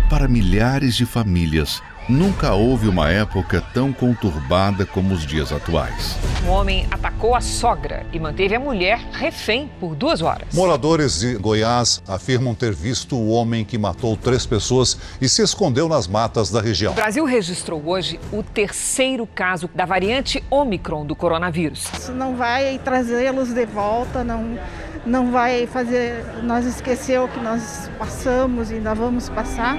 Para 0.09 0.27
milhares 0.27 0.93
de 0.93 1.05
famílias, 1.05 1.81
Nunca 2.07 2.53
houve 2.53 2.87
uma 2.87 3.09
época 3.09 3.63
tão 3.73 3.91
conturbada 3.91 4.85
como 4.85 5.11
os 5.11 5.25
dias 5.25 5.51
atuais. 5.51 6.15
Um 6.45 6.51
homem 6.51 6.85
atacou 6.91 7.33
a 7.33 7.41
sogra 7.41 8.05
e 8.13 8.19
manteve 8.19 8.53
a 8.53 8.59
mulher 8.59 8.99
refém 9.11 9.71
por 9.79 9.95
duas 9.95 10.21
horas. 10.21 10.47
Moradores 10.53 11.21
de 11.21 11.33
Goiás 11.33 12.03
afirmam 12.07 12.53
ter 12.53 12.75
visto 12.75 13.15
o 13.15 13.29
homem 13.29 13.65
que 13.65 13.75
matou 13.75 14.15
três 14.15 14.45
pessoas 14.45 14.95
e 15.19 15.27
se 15.27 15.41
escondeu 15.41 15.89
nas 15.89 16.07
matas 16.07 16.51
da 16.51 16.61
região. 16.61 16.91
O 16.91 16.95
Brasil 16.95 17.25
registrou 17.25 17.81
hoje 17.83 18.19
o 18.31 18.43
terceiro 18.43 19.25
caso 19.25 19.67
da 19.73 19.85
variante 19.85 20.43
Omicron 20.51 21.07
do 21.07 21.15
coronavírus. 21.15 21.89
Isso 21.97 22.11
não 22.11 22.35
vai 22.35 22.79
trazê-los 22.85 23.51
de 23.51 23.65
volta, 23.65 24.23
não, 24.23 24.59
não 25.07 25.31
vai 25.31 25.65
fazer 25.65 26.23
nós 26.43 26.67
esquecer 26.67 27.19
o 27.19 27.27
que 27.27 27.39
nós 27.39 27.89
passamos 27.97 28.69
e 28.69 28.75
ainda 28.75 28.93
vamos 28.93 29.27
passar. 29.27 29.75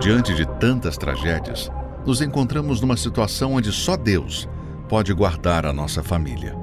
Diante 0.00 0.34
de 0.34 0.46
tantas 0.60 0.96
tragédias, 0.98 1.70
nos 2.04 2.20
encontramos 2.20 2.80
numa 2.80 2.96
situação 2.96 3.54
onde 3.54 3.72
só 3.72 3.96
Deus 3.96 4.48
pode 4.88 5.12
guardar 5.12 5.64
a 5.64 5.72
nossa 5.72 6.02
família. 6.02 6.54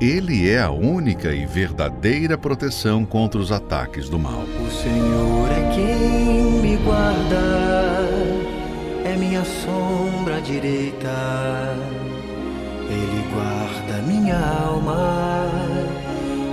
Ele 0.00 0.48
é 0.48 0.60
a 0.60 0.70
única 0.70 1.34
e 1.34 1.44
verdadeira 1.46 2.38
proteção 2.38 3.04
contra 3.04 3.40
os 3.40 3.50
ataques 3.50 4.08
do 4.08 4.18
mal. 4.18 4.42
O 4.42 4.70
Senhor 4.70 5.50
é 5.50 5.74
quem 5.74 6.60
me 6.60 6.76
guarda, 6.76 8.08
é 9.04 9.16
minha 9.18 9.44
sombra 9.44 10.40
direita. 10.40 11.08
Ele 12.88 13.24
guarda 13.34 14.02
minha 14.02 14.38
alma, 14.38 15.50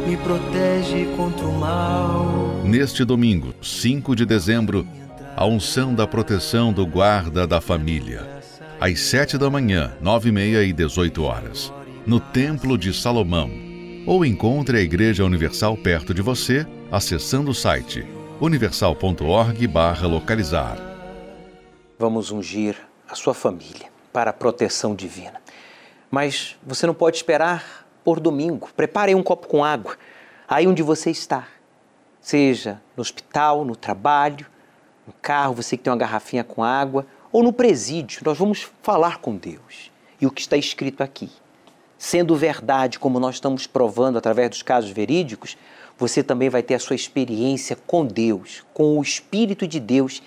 me 0.07 0.17
protege 0.17 1.05
contra 1.15 1.45
o 1.45 1.59
mal. 1.59 2.61
Neste 2.63 3.05
domingo, 3.05 3.53
5 3.61 4.15
de 4.15 4.25
dezembro, 4.25 4.87
a 5.35 5.45
unção 5.45 5.95
da 5.95 6.05
proteção 6.05 6.71
do 6.71 6.85
guarda 6.85 7.47
da 7.47 7.59
família. 7.59 8.39
Às 8.79 8.99
sete 8.99 9.35
da 9.37 9.49
manhã, 9.49 9.91
nove 9.99 10.29
e 10.29 10.31
meia 10.31 10.63
e 10.63 10.71
dezoito 10.71 11.23
horas, 11.23 11.73
no 12.05 12.19
Templo 12.19 12.77
de 12.77 12.93
Salomão. 12.93 13.49
Ou 14.05 14.23
encontre 14.23 14.77
a 14.77 14.81
Igreja 14.81 15.25
Universal 15.25 15.75
perto 15.77 16.13
de 16.13 16.21
você, 16.21 16.67
acessando 16.91 17.49
o 17.49 17.55
site 17.55 18.05
universal.org/localizar. 18.39 20.77
Vamos 21.97 22.29
ungir 22.29 22.75
a 23.09 23.15
sua 23.15 23.33
família 23.33 23.87
para 24.11 24.29
a 24.29 24.33
proteção 24.33 24.93
divina. 24.93 25.41
Mas 26.11 26.55
você 26.63 26.85
não 26.85 26.93
pode 26.93 27.17
esperar 27.17 27.87
por 28.03 28.19
domingo. 28.19 28.69
Prepare 28.75 29.15
um 29.15 29.23
copo 29.23 29.47
com 29.47 29.63
água 29.63 29.97
aí 30.47 30.67
onde 30.67 30.83
você 30.83 31.09
está. 31.09 31.47
Seja 32.21 32.79
no 32.95 33.01
hospital, 33.01 33.65
no 33.65 33.75
trabalho, 33.75 34.52
no 35.05 35.13
carro, 35.21 35.53
você 35.53 35.77
que 35.77 35.83
tem 35.83 35.91
uma 35.91 35.99
garrafinha 35.99 36.43
com 36.43 36.63
água, 36.63 37.05
ou 37.31 37.43
no 37.43 37.51
presídio, 37.51 38.21
nós 38.23 38.37
vamos 38.37 38.69
falar 38.81 39.19
com 39.19 39.35
Deus. 39.35 39.91
E 40.21 40.25
o 40.25 40.31
que 40.31 40.41
está 40.41 40.55
escrito 40.55 41.01
aqui, 41.01 41.29
sendo 41.97 42.35
verdade, 42.35 42.99
como 42.99 43.19
nós 43.19 43.35
estamos 43.35 43.65
provando 43.67 44.17
através 44.17 44.49
dos 44.49 44.61
casos 44.61 44.91
verídicos, 44.91 45.57
você 45.97 46.23
também 46.23 46.49
vai 46.49 46.63
ter 46.63 46.75
a 46.75 46.79
sua 46.79 46.95
experiência 46.95 47.77
com 47.87 48.05
Deus, 48.05 48.63
com 48.73 48.97
o 48.97 49.01
Espírito 49.01 49.67
de 49.67 49.79
Deus 49.79 50.21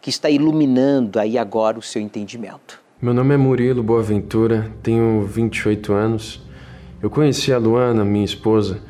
que 0.00 0.10
está 0.10 0.30
iluminando 0.30 1.18
aí 1.18 1.36
agora 1.36 1.78
o 1.78 1.82
seu 1.82 2.00
entendimento. 2.00 2.80
Meu 3.00 3.14
nome 3.14 3.34
é 3.34 3.36
Murilo 3.36 3.82
Boaventura, 3.82 4.72
tenho 4.82 5.24
28 5.24 5.92
anos. 5.92 6.42
Eu 7.00 7.08
conheci 7.08 7.52
a 7.52 7.58
Luana, 7.58 8.04
minha 8.04 8.24
esposa, 8.24 8.80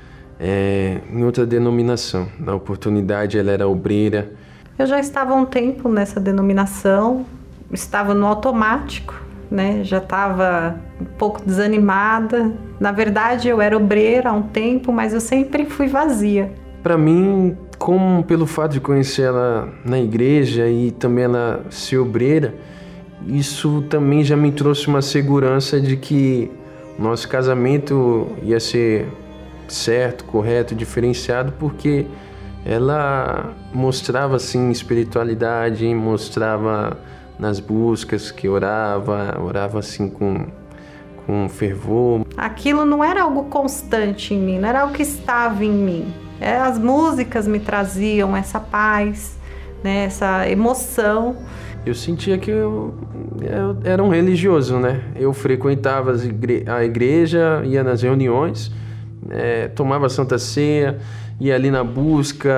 é, 0.40 1.00
em 1.10 1.24
outra 1.24 1.44
denominação. 1.44 2.28
Na 2.38 2.54
oportunidade, 2.54 3.38
ela 3.38 3.50
era 3.50 3.68
obreira 3.68 4.32
eu 4.78 4.86
já 4.86 5.00
estava 5.00 5.32
há 5.32 5.36
um 5.36 5.44
tempo 5.44 5.88
nessa 5.88 6.20
denominação, 6.20 7.26
estava 7.72 8.14
no 8.14 8.26
automático, 8.26 9.14
né? 9.50 9.82
Já 9.82 9.98
estava 9.98 10.78
um 11.00 11.04
pouco 11.04 11.42
desanimada. 11.44 12.52
Na 12.78 12.92
verdade, 12.92 13.48
eu 13.48 13.60
era 13.60 13.76
obreira 13.76 14.30
há 14.30 14.32
um 14.32 14.42
tempo, 14.42 14.92
mas 14.92 15.12
eu 15.12 15.20
sempre 15.20 15.64
fui 15.64 15.88
vazia. 15.88 16.52
Para 16.82 16.96
mim, 16.96 17.56
como 17.76 18.22
pelo 18.22 18.46
fato 18.46 18.72
de 18.72 18.80
conhecer 18.80 19.22
ela 19.22 19.68
na 19.84 19.98
igreja 19.98 20.68
e 20.68 20.92
também 20.92 21.24
ela 21.24 21.64
ser 21.70 21.98
obreira, 21.98 22.54
isso 23.26 23.82
também 23.90 24.22
já 24.22 24.36
me 24.36 24.52
trouxe 24.52 24.86
uma 24.86 25.02
segurança 25.02 25.80
de 25.80 25.96
que 25.96 26.50
nosso 26.96 27.28
casamento 27.28 28.28
ia 28.42 28.60
ser 28.60 29.08
certo, 29.66 30.24
correto, 30.24 30.74
diferenciado, 30.74 31.52
porque 31.58 32.06
ela 32.68 33.54
mostrava 33.72 34.36
assim 34.36 34.70
espiritualidade, 34.70 35.92
mostrava 35.94 36.98
nas 37.38 37.58
buscas 37.58 38.30
que 38.30 38.46
orava, 38.46 39.40
orava 39.42 39.78
assim 39.78 40.10
com 40.10 40.46
com 41.28 41.46
fervor. 41.46 42.26
Aquilo 42.38 42.86
não 42.86 43.04
era 43.04 43.22
algo 43.22 43.44
constante 43.44 44.32
em 44.32 44.40
mim, 44.40 44.58
não 44.58 44.66
era 44.66 44.80
algo 44.80 44.94
que 44.94 45.02
estava 45.02 45.62
em 45.62 45.70
mim. 45.70 46.14
É, 46.40 46.56
as 46.56 46.78
músicas 46.78 47.46
me 47.46 47.60
traziam 47.60 48.34
essa 48.34 48.58
paz, 48.58 49.38
né, 49.84 50.04
essa 50.04 50.48
emoção. 50.48 51.36
eu 51.84 51.94
sentia 51.94 52.38
que 52.38 52.50
eu, 52.50 52.94
eu 53.42 53.76
era 53.84 54.02
um 54.02 54.08
religioso, 54.08 54.78
né? 54.78 55.02
Eu 55.16 55.34
frequentava 55.34 56.14
igre 56.24 56.64
a 56.66 56.82
igreja, 56.82 57.62
ia 57.62 57.84
nas 57.84 58.00
reuniões, 58.00 58.72
é, 59.28 59.68
tomava 59.68 60.08
Santa 60.08 60.38
Ceia, 60.38 60.98
ia 61.40 61.54
ali 61.54 61.70
na 61.70 61.84
busca, 61.84 62.50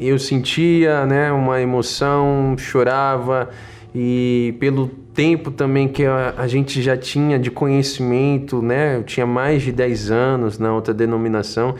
eu 0.00 0.18
sentia 0.18 1.06
né, 1.06 1.30
uma 1.30 1.60
emoção, 1.60 2.56
chorava, 2.58 3.50
e 3.94 4.54
pelo 4.58 4.88
tempo 5.14 5.50
também 5.50 5.88
que 5.88 6.04
a, 6.04 6.34
a, 6.36 6.46
gente 6.46 6.80
já 6.82 6.96
tinha 6.96 7.38
de 7.38 7.50
conhecimento, 7.50 8.62
né? 8.62 8.96
Eu 8.96 9.02
tinha 9.02 9.26
mais 9.26 9.62
de 9.62 9.72
10 9.72 10.10
anos 10.10 10.58
na 10.58 10.72
outra 10.72 10.94
denominação, 10.94 11.74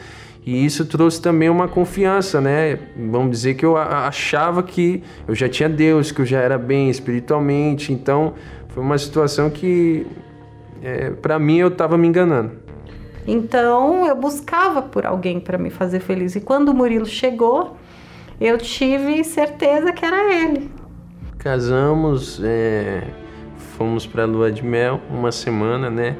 e 0.44 0.64
isso 0.64 0.84
trouxe 0.86 1.20
também 1.20 1.48
uma 1.48 1.68
confiança, 1.68 2.40
né? 2.40 2.78
Vamos 2.96 3.30
dizer 3.30 3.54
que 3.54 3.64
eu 3.64 3.76
achava 3.76 4.62
que 4.62 5.02
eu 5.28 5.34
já 5.34 5.48
tinha 5.48 5.68
Deus, 5.68 6.10
que 6.10 6.20
eu 6.20 6.26
já 6.26 6.40
era 6.40 6.58
bem 6.58 6.88
espiritualmente. 6.90 7.92
Então, 7.92 8.34
foi 8.68 8.82
uma 8.82 8.96
situação 8.96 9.50
que, 9.50 10.06
é, 10.82 11.10
para 11.10 11.38
mim, 11.38 11.58
eu 11.58 11.68
estava 11.68 11.98
me 11.98 12.08
enganando. 12.08 12.52
Então, 13.26 14.06
eu 14.06 14.16
buscava 14.16 14.82
por 14.82 15.06
alguém 15.06 15.38
para 15.38 15.58
me 15.58 15.70
fazer 15.70 16.00
feliz. 16.00 16.34
E 16.36 16.40
quando 16.40 16.70
o 16.70 16.74
Murilo 16.74 17.06
chegou, 17.06 17.76
eu 18.40 18.56
tive 18.58 19.22
certeza 19.22 19.92
que 19.92 20.04
era 20.04 20.34
ele. 20.34 20.70
Casamos, 21.38 22.40
é, 22.42 23.02
fomos 23.76 24.06
para 24.06 24.24
lua 24.24 24.50
de 24.50 24.64
mel 24.64 25.00
uma 25.10 25.32
semana, 25.32 25.90
né? 25.90 26.16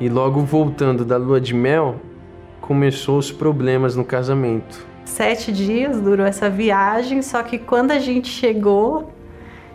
E 0.00 0.08
logo 0.08 0.40
voltando 0.40 1.04
da 1.04 1.16
lua 1.16 1.40
de 1.40 1.54
mel, 1.54 1.96
começou 2.60 3.18
os 3.18 3.30
problemas 3.30 3.96
no 3.96 4.04
casamento. 4.04 4.86
Sete 5.04 5.52
dias 5.52 6.00
durou 6.00 6.24
essa 6.24 6.48
viagem, 6.48 7.22
só 7.22 7.42
que 7.42 7.58
quando 7.58 7.90
a 7.90 7.98
gente 7.98 8.28
chegou, 8.28 9.12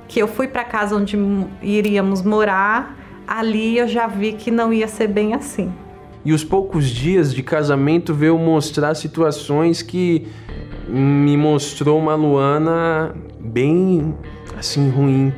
que 0.08 0.20
eu 0.20 0.28
fui 0.28 0.48
para 0.48 0.64
casa 0.64 0.96
onde 0.96 1.18
iríamos 1.62 2.22
morar, 2.22 2.98
ali 3.28 3.78
eu 3.78 3.88
já 3.88 4.08
vi 4.08 4.34
que 4.34 4.50
não 4.50 4.72
ia 4.74 4.88
ser 4.88 5.08
bem 5.08 5.34
assim. 5.34 5.72
E 6.28 6.34
os 6.34 6.44
poucos 6.44 6.90
dias 6.90 7.34
de 7.34 7.42
casamento 7.42 8.14
veio 8.14 8.38
mostrar 8.38 8.94
situações 8.96 9.82
que 9.82 10.28
me 10.86 11.38
mostrou 11.38 11.98
uma 11.98 12.16
Luana 12.16 13.16
bem 13.40 14.14
assim 14.60 14.90
ruim. 14.90 15.34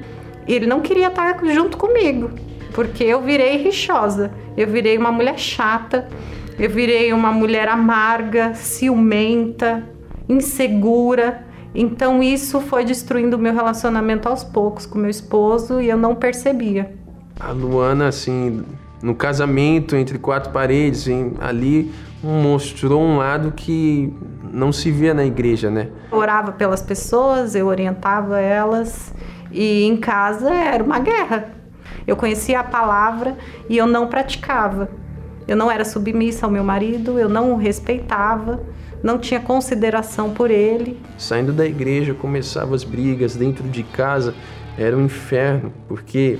Ele 0.48 0.66
não 0.66 0.82
queria 0.82 1.10
estar 1.10 1.46
junto 1.46 1.78
comigo, 1.78 2.32
porque 2.74 3.04
eu 3.04 3.22
virei 3.22 3.58
rixosa, 3.58 4.32
eu 4.58 4.66
virei 4.66 4.98
uma 4.98 5.12
mulher 5.12 5.38
chata 5.38 6.08
eu 6.60 6.70
virei 6.70 7.14
uma 7.14 7.32
mulher 7.32 7.70
amarga, 7.70 8.54
ciumenta, 8.54 9.88
insegura. 10.28 11.46
Então 11.74 12.22
isso 12.22 12.60
foi 12.60 12.84
destruindo 12.84 13.38
o 13.38 13.40
meu 13.40 13.54
relacionamento 13.54 14.28
aos 14.28 14.44
poucos 14.44 14.88
com 14.88 14.98
meu 14.98 15.10
esposo 15.10 15.80
e 15.80 15.88
eu 15.88 15.98
não 15.98 16.16
percebia. 16.16 16.94
A 17.40 17.52
Luana, 17.52 18.10
assim, 18.10 18.66
no 19.02 19.16
casamento 19.16 19.96
entre 19.96 20.18
quatro 20.18 20.52
paredes, 20.52 21.02
assim, 21.02 21.34
ali 21.40 21.92
mostrou 22.22 23.02
um 23.02 23.18
lado 23.18 23.54
que 23.56 24.14
não 24.52 24.72
se 24.72 24.92
via 24.92 25.14
na 25.14 25.26
igreja, 25.26 25.70
né? 25.70 25.90
Eu 26.12 26.18
orava 26.18 26.52
pelas 26.52 26.82
pessoas, 26.82 27.56
eu 27.56 27.68
orientava 27.68 28.40
elas 28.40 29.14
e 29.52 29.84
em 29.84 29.98
casa 29.98 30.54
era 30.54 30.84
uma 30.84 31.00
guerra. 31.00 31.54
Eu 32.06 32.16
conhecia 32.16 32.60
a 32.60 32.64
palavra 32.64 33.38
e 33.70 33.78
eu 33.78 33.86
não 33.86 34.08
praticava. 34.08 34.90
Eu 35.48 35.56
não 35.56 35.72
era 35.72 35.86
submissa 35.86 36.46
ao 36.46 36.52
meu 36.52 36.64
marido, 36.64 37.18
eu 37.18 37.28
não 37.28 37.54
o 37.54 37.56
respeitava, 37.56 38.62
não 39.02 39.18
tinha 39.18 39.40
consideração 39.40 40.32
por 40.32 40.52
ele. 40.52 41.00
Saindo 41.18 41.52
da 41.52 41.66
igreja, 41.66 42.14
começavam 42.14 42.76
as 42.76 42.84
brigas 42.84 43.36
dentro 43.36 43.68
de 43.68 43.82
casa, 43.82 44.36
era 44.78 44.96
um 44.96 45.06
inferno, 45.06 45.74
porque 45.88 46.38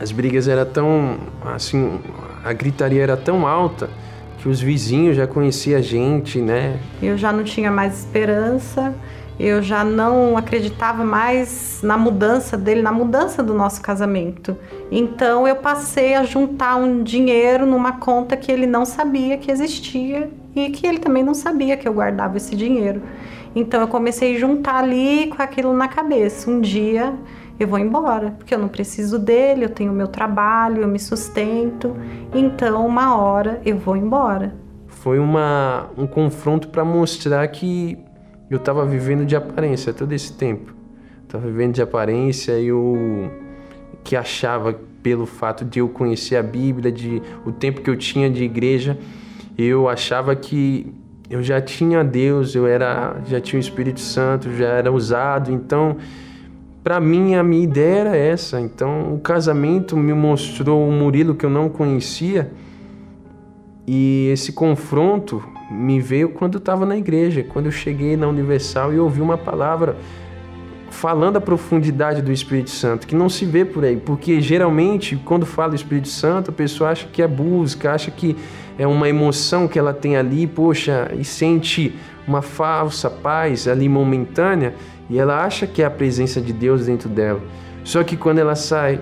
as 0.00 0.12
brigas 0.12 0.48
eram 0.48 0.64
tão 0.64 1.18
assim, 1.44 2.00
a 2.44 2.52
gritaria 2.52 3.02
era 3.02 3.16
tão 3.16 3.46
alta 3.46 3.88
que 4.38 4.48
os 4.48 4.60
vizinhos 4.60 5.16
já 5.16 5.26
conheciam 5.26 5.78
a 5.78 5.82
gente, 5.82 6.40
né? 6.40 6.78
Eu 7.00 7.16
já 7.16 7.32
não 7.32 7.44
tinha 7.44 7.70
mais 7.70 8.00
esperança 8.00 8.94
eu 9.42 9.62
já 9.62 9.82
não 9.82 10.36
acreditava 10.36 11.04
mais 11.04 11.80
na 11.82 11.96
mudança 11.96 12.56
dele, 12.56 12.82
na 12.82 12.92
mudança 12.92 13.42
do 13.42 13.54
nosso 13.54 13.80
casamento. 13.80 14.56
Então 14.90 15.48
eu 15.48 15.56
passei 15.56 16.14
a 16.14 16.22
juntar 16.22 16.76
um 16.76 17.02
dinheiro 17.02 17.66
numa 17.66 17.92
conta 17.92 18.36
que 18.36 18.52
ele 18.52 18.66
não 18.66 18.84
sabia 18.84 19.36
que 19.38 19.50
existia 19.50 20.30
e 20.54 20.70
que 20.70 20.86
ele 20.86 20.98
também 20.98 21.24
não 21.24 21.34
sabia 21.34 21.76
que 21.76 21.88
eu 21.88 21.92
guardava 21.92 22.36
esse 22.36 22.54
dinheiro. 22.54 23.02
Então 23.54 23.80
eu 23.80 23.88
comecei 23.88 24.36
a 24.36 24.38
juntar 24.38 24.76
ali 24.76 25.26
com 25.26 25.42
aquilo 25.42 25.72
na 25.72 25.88
cabeça. 25.88 26.50
Um 26.50 26.60
dia 26.60 27.12
eu 27.62 27.68
vou 27.68 27.78
embora, 27.78 28.32
porque 28.32 28.54
eu 28.54 28.58
não 28.58 28.68
preciso 28.68 29.18
dele, 29.18 29.64
eu 29.64 29.68
tenho 29.68 29.92
meu 29.92 30.08
trabalho, 30.08 30.82
eu 30.82 30.88
me 30.88 30.98
sustento. 30.98 31.96
Então 32.34 32.84
uma 32.86 33.16
hora 33.16 33.60
eu 33.64 33.78
vou 33.78 33.96
embora. 33.96 34.54
Foi 34.86 35.18
uma, 35.18 35.88
um 35.96 36.06
confronto 36.06 36.68
para 36.68 36.84
mostrar 36.84 37.46
que 37.48 37.96
eu 38.50 38.58
estava 38.58 38.84
vivendo 38.84 39.24
de 39.24 39.36
aparência 39.36 39.92
todo 39.92 40.12
esse 40.12 40.32
tempo. 40.32 40.74
Estava 41.22 41.46
vivendo 41.46 41.74
de 41.74 41.82
aparência 41.82 42.58
e 42.58 42.66
eu 42.66 43.30
que 44.04 44.16
achava 44.16 44.78
pelo 45.02 45.26
fato 45.26 45.64
de 45.64 45.78
eu 45.78 45.88
conhecer 45.88 46.36
a 46.36 46.42
Bíblia, 46.42 46.90
de 46.90 47.22
o 47.46 47.52
tempo 47.52 47.80
que 47.80 47.88
eu 47.88 47.96
tinha 47.96 48.28
de 48.28 48.42
igreja, 48.42 48.98
eu 49.56 49.88
achava 49.88 50.34
que 50.34 50.92
eu 51.30 51.42
já 51.42 51.60
tinha 51.60 52.02
Deus, 52.02 52.54
eu 52.54 52.66
era, 52.66 53.16
já 53.26 53.40
tinha 53.40 53.58
o 53.58 53.60
Espírito 53.60 54.00
Santo, 54.00 54.52
já 54.54 54.68
era 54.68 54.92
usado. 54.92 55.50
Então, 55.50 55.96
para 56.82 57.00
mim 57.00 57.34
a 57.34 57.42
minha 57.42 57.62
ideia 57.62 58.00
era 58.00 58.16
essa. 58.16 58.60
Então, 58.60 59.14
o 59.14 59.20
casamento 59.20 59.96
me 59.96 60.12
mostrou 60.12 60.86
um 60.86 60.92
Murilo 60.98 61.34
que 61.34 61.46
eu 61.46 61.50
não 61.50 61.68
conhecia. 61.68 62.50
E 63.86 64.28
esse 64.32 64.52
confronto 64.52 65.42
me 65.70 66.00
veio 66.00 66.30
quando 66.30 66.54
eu 66.54 66.58
estava 66.58 66.84
na 66.84 66.96
igreja, 66.96 67.42
quando 67.42 67.66
eu 67.66 67.72
cheguei 67.72 68.16
na 68.16 68.28
Universal 68.28 68.92
e 68.92 68.98
ouvi 68.98 69.20
uma 69.20 69.38
palavra 69.38 69.96
falando 70.90 71.36
a 71.38 71.40
profundidade 71.40 72.20
do 72.20 72.30
Espírito 72.30 72.70
Santo, 72.70 73.06
que 73.06 73.14
não 73.14 73.28
se 73.28 73.46
vê 73.46 73.64
por 73.64 73.82
aí, 73.82 73.96
porque 73.96 74.40
geralmente 74.40 75.16
quando 75.16 75.46
fala 75.46 75.74
Espírito 75.74 76.08
Santo, 76.08 76.50
a 76.50 76.54
pessoa 76.54 76.90
acha 76.90 77.08
que 77.10 77.22
é 77.22 77.26
busca, 77.26 77.92
acha 77.92 78.10
que 78.10 78.36
é 78.78 78.86
uma 78.86 79.08
emoção 79.08 79.66
que 79.66 79.78
ela 79.78 79.94
tem 79.94 80.16
ali, 80.16 80.46
poxa, 80.46 81.10
e 81.18 81.24
sente 81.24 81.96
uma 82.26 82.42
falsa 82.42 83.10
paz 83.10 83.66
ali 83.66 83.88
momentânea, 83.88 84.74
e 85.10 85.18
ela 85.18 85.44
acha 85.44 85.66
que 85.66 85.82
é 85.82 85.84
a 85.84 85.90
presença 85.90 86.40
de 86.40 86.52
Deus 86.52 86.86
dentro 86.86 87.08
dela. 87.08 87.40
Só 87.84 88.02
que 88.02 88.16
quando 88.16 88.38
ela 88.38 88.54
sai 88.54 89.00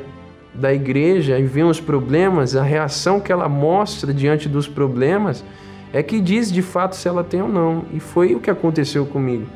da 0.54 0.72
igreja 0.72 1.38
e 1.38 1.44
vê 1.44 1.62
os 1.62 1.80
problemas, 1.80 2.56
a 2.56 2.62
reação 2.62 3.20
que 3.20 3.30
ela 3.30 3.48
mostra 3.48 4.12
diante 4.12 4.48
dos 4.48 4.66
problemas, 4.66 5.44
é 5.92 6.02
que 6.02 6.20
diz 6.20 6.50
de 6.50 6.62
fato 6.62 6.96
se 6.96 7.08
ela 7.08 7.22
tem 7.22 7.42
ou 7.42 7.48
não. 7.48 7.84
E 7.92 8.00
foi 8.00 8.34
o 8.34 8.40
que 8.40 8.50
aconteceu 8.50 9.06
comigo. 9.06 9.46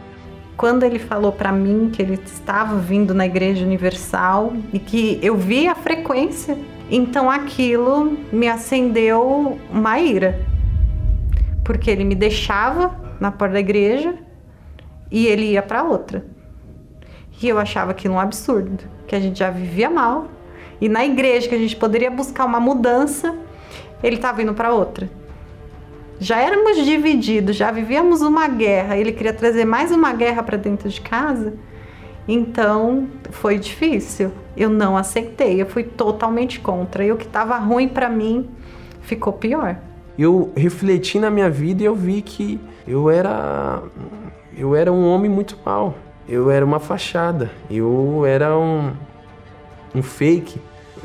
Quando 0.56 0.84
ele 0.84 0.98
falou 0.98 1.32
para 1.32 1.50
mim 1.50 1.90
que 1.92 2.00
ele 2.00 2.14
estava 2.14 2.76
vindo 2.76 3.12
na 3.12 3.26
Igreja 3.26 3.64
Universal 3.64 4.52
e 4.72 4.78
que 4.78 5.18
eu 5.20 5.36
vi 5.36 5.66
a 5.66 5.74
frequência, 5.74 6.56
então 6.90 7.28
aquilo 7.28 8.16
me 8.32 8.46
acendeu 8.46 9.58
uma 9.70 9.98
ira. 9.98 10.40
Porque 11.64 11.90
ele 11.90 12.04
me 12.04 12.14
deixava 12.14 13.03
na 13.24 13.32
porta 13.32 13.54
da 13.54 13.60
igreja 13.60 14.14
e 15.10 15.26
ele 15.26 15.52
ia 15.52 15.62
para 15.62 15.82
outra. 15.82 16.24
E 17.40 17.48
eu 17.48 17.58
achava 17.58 17.90
aquilo 17.90 18.14
um 18.14 18.20
absurdo, 18.20 18.84
que 19.06 19.16
a 19.16 19.20
gente 19.20 19.38
já 19.38 19.50
vivia 19.50 19.88
mal. 19.88 20.28
E 20.80 20.88
na 20.88 21.04
igreja 21.04 21.48
que 21.48 21.54
a 21.54 21.58
gente 21.58 21.74
poderia 21.74 22.10
buscar 22.10 22.44
uma 22.44 22.60
mudança, 22.60 23.34
ele 24.02 24.16
estava 24.16 24.42
indo 24.42 24.52
para 24.52 24.72
outra. 24.72 25.08
Já 26.20 26.38
éramos 26.38 26.84
divididos, 26.84 27.56
já 27.56 27.70
vivíamos 27.70 28.20
uma 28.20 28.46
guerra, 28.46 28.96
ele 28.96 29.12
queria 29.12 29.32
trazer 29.32 29.64
mais 29.64 29.90
uma 29.90 30.12
guerra 30.12 30.42
para 30.42 30.56
dentro 30.56 30.88
de 30.88 31.00
casa. 31.00 31.54
Então 32.28 33.08
foi 33.30 33.58
difícil. 33.58 34.32
Eu 34.56 34.70
não 34.70 34.96
aceitei, 34.96 35.60
eu 35.60 35.66
fui 35.66 35.82
totalmente 35.82 36.60
contra. 36.60 37.04
E 37.04 37.10
o 37.10 37.16
que 37.16 37.26
estava 37.26 37.56
ruim 37.58 37.88
para 37.88 38.08
mim 38.08 38.48
ficou 39.00 39.32
pior. 39.32 39.76
Eu 40.18 40.52
refleti 40.56 41.18
na 41.18 41.30
minha 41.30 41.50
vida 41.50 41.82
e 41.82 41.86
eu 41.86 41.94
vi 41.94 42.22
que 42.22 42.60
eu 42.86 43.10
era 43.10 43.82
eu 44.56 44.74
era 44.74 44.92
um 44.92 45.08
homem 45.08 45.30
muito 45.30 45.58
mal. 45.64 45.94
Eu 46.28 46.50
era 46.50 46.64
uma 46.64 46.78
fachada. 46.78 47.50
Eu 47.70 48.24
era 48.24 48.56
um 48.56 48.92
um 49.94 50.02
fake. 50.02 50.60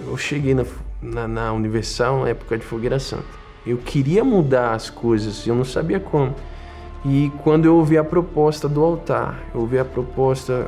Eu 0.08 0.18
cheguei 0.18 0.54
na, 0.54 0.66
na, 1.02 1.28
na 1.28 1.54
Universal 1.54 2.22
na 2.22 2.30
época 2.30 2.58
de 2.58 2.66
Fogueira 2.66 3.00
Santa. 3.00 3.40
Eu 3.66 3.78
queria 3.78 4.24
mudar 4.24 4.74
as 4.74 4.90
coisas, 4.90 5.46
eu 5.46 5.54
não 5.54 5.66
sabia 5.66 6.00
como. 6.00 6.34
E 7.06 7.32
quando 7.44 7.66
eu 7.66 7.76
ouvi 7.76 7.98
a 7.98 8.04
proposta 8.04 8.68
do 8.68 8.84
altar, 8.84 9.40
eu 9.54 9.62
ouvi 9.62 9.78
a 9.78 9.86
proposta 9.86 10.68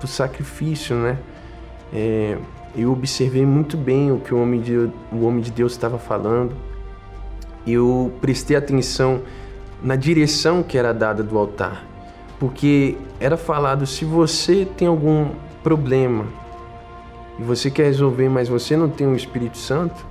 do 0.00 0.06
sacrifício, 0.06 0.96
né? 0.96 1.18
É, 1.92 2.36
eu 2.76 2.92
observei 2.92 3.44
muito 3.44 3.76
bem 3.76 4.12
o 4.12 4.18
que 4.18 4.34
o 4.34 4.40
homem 4.40 4.60
de, 4.60 4.76
o 4.76 5.24
homem 5.24 5.40
de 5.40 5.50
Deus 5.50 5.72
estava 5.72 5.98
falando. 5.98 6.54
Eu 7.66 8.12
prestei 8.20 8.56
atenção 8.56 9.22
na 9.82 9.96
direção 9.96 10.62
que 10.62 10.78
era 10.78 10.92
dada 10.92 11.22
do 11.22 11.36
altar, 11.36 11.84
porque 12.38 12.96
era 13.18 13.36
falado: 13.36 13.86
se 13.86 14.04
você 14.04 14.64
tem 14.64 14.86
algum 14.86 15.30
problema, 15.62 16.26
e 17.38 17.42
você 17.42 17.70
quer 17.70 17.84
resolver, 17.84 18.28
mas 18.28 18.48
você 18.48 18.76
não 18.76 18.88
tem 18.88 19.06
o 19.06 19.14
Espírito 19.14 19.58
Santo, 19.58 20.06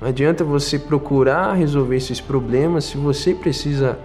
não 0.00 0.08
adianta 0.08 0.44
você 0.44 0.78
procurar 0.78 1.54
resolver 1.54 1.96
esses 1.96 2.20
problemas 2.20 2.84
se 2.84 2.96
você 2.96 3.34
precisa 3.34 3.98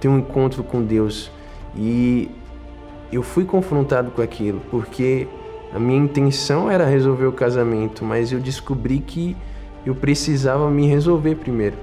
ter 0.00 0.08
um 0.08 0.18
encontro 0.18 0.62
com 0.62 0.82
Deus. 0.82 1.30
E 1.76 2.30
eu 3.12 3.22
fui 3.22 3.44
confrontado 3.44 4.10
com 4.10 4.22
aquilo, 4.22 4.60
porque 4.70 5.28
a 5.74 5.78
minha 5.78 5.98
intenção 5.98 6.70
era 6.70 6.84
resolver 6.84 7.26
o 7.26 7.32
casamento, 7.32 8.04
mas 8.04 8.32
eu 8.32 8.40
descobri 8.40 8.98
que 8.98 9.36
eu 9.84 9.94
precisava 9.94 10.70
me 10.70 10.86
resolver 10.86 11.36
primeiro. 11.36 11.76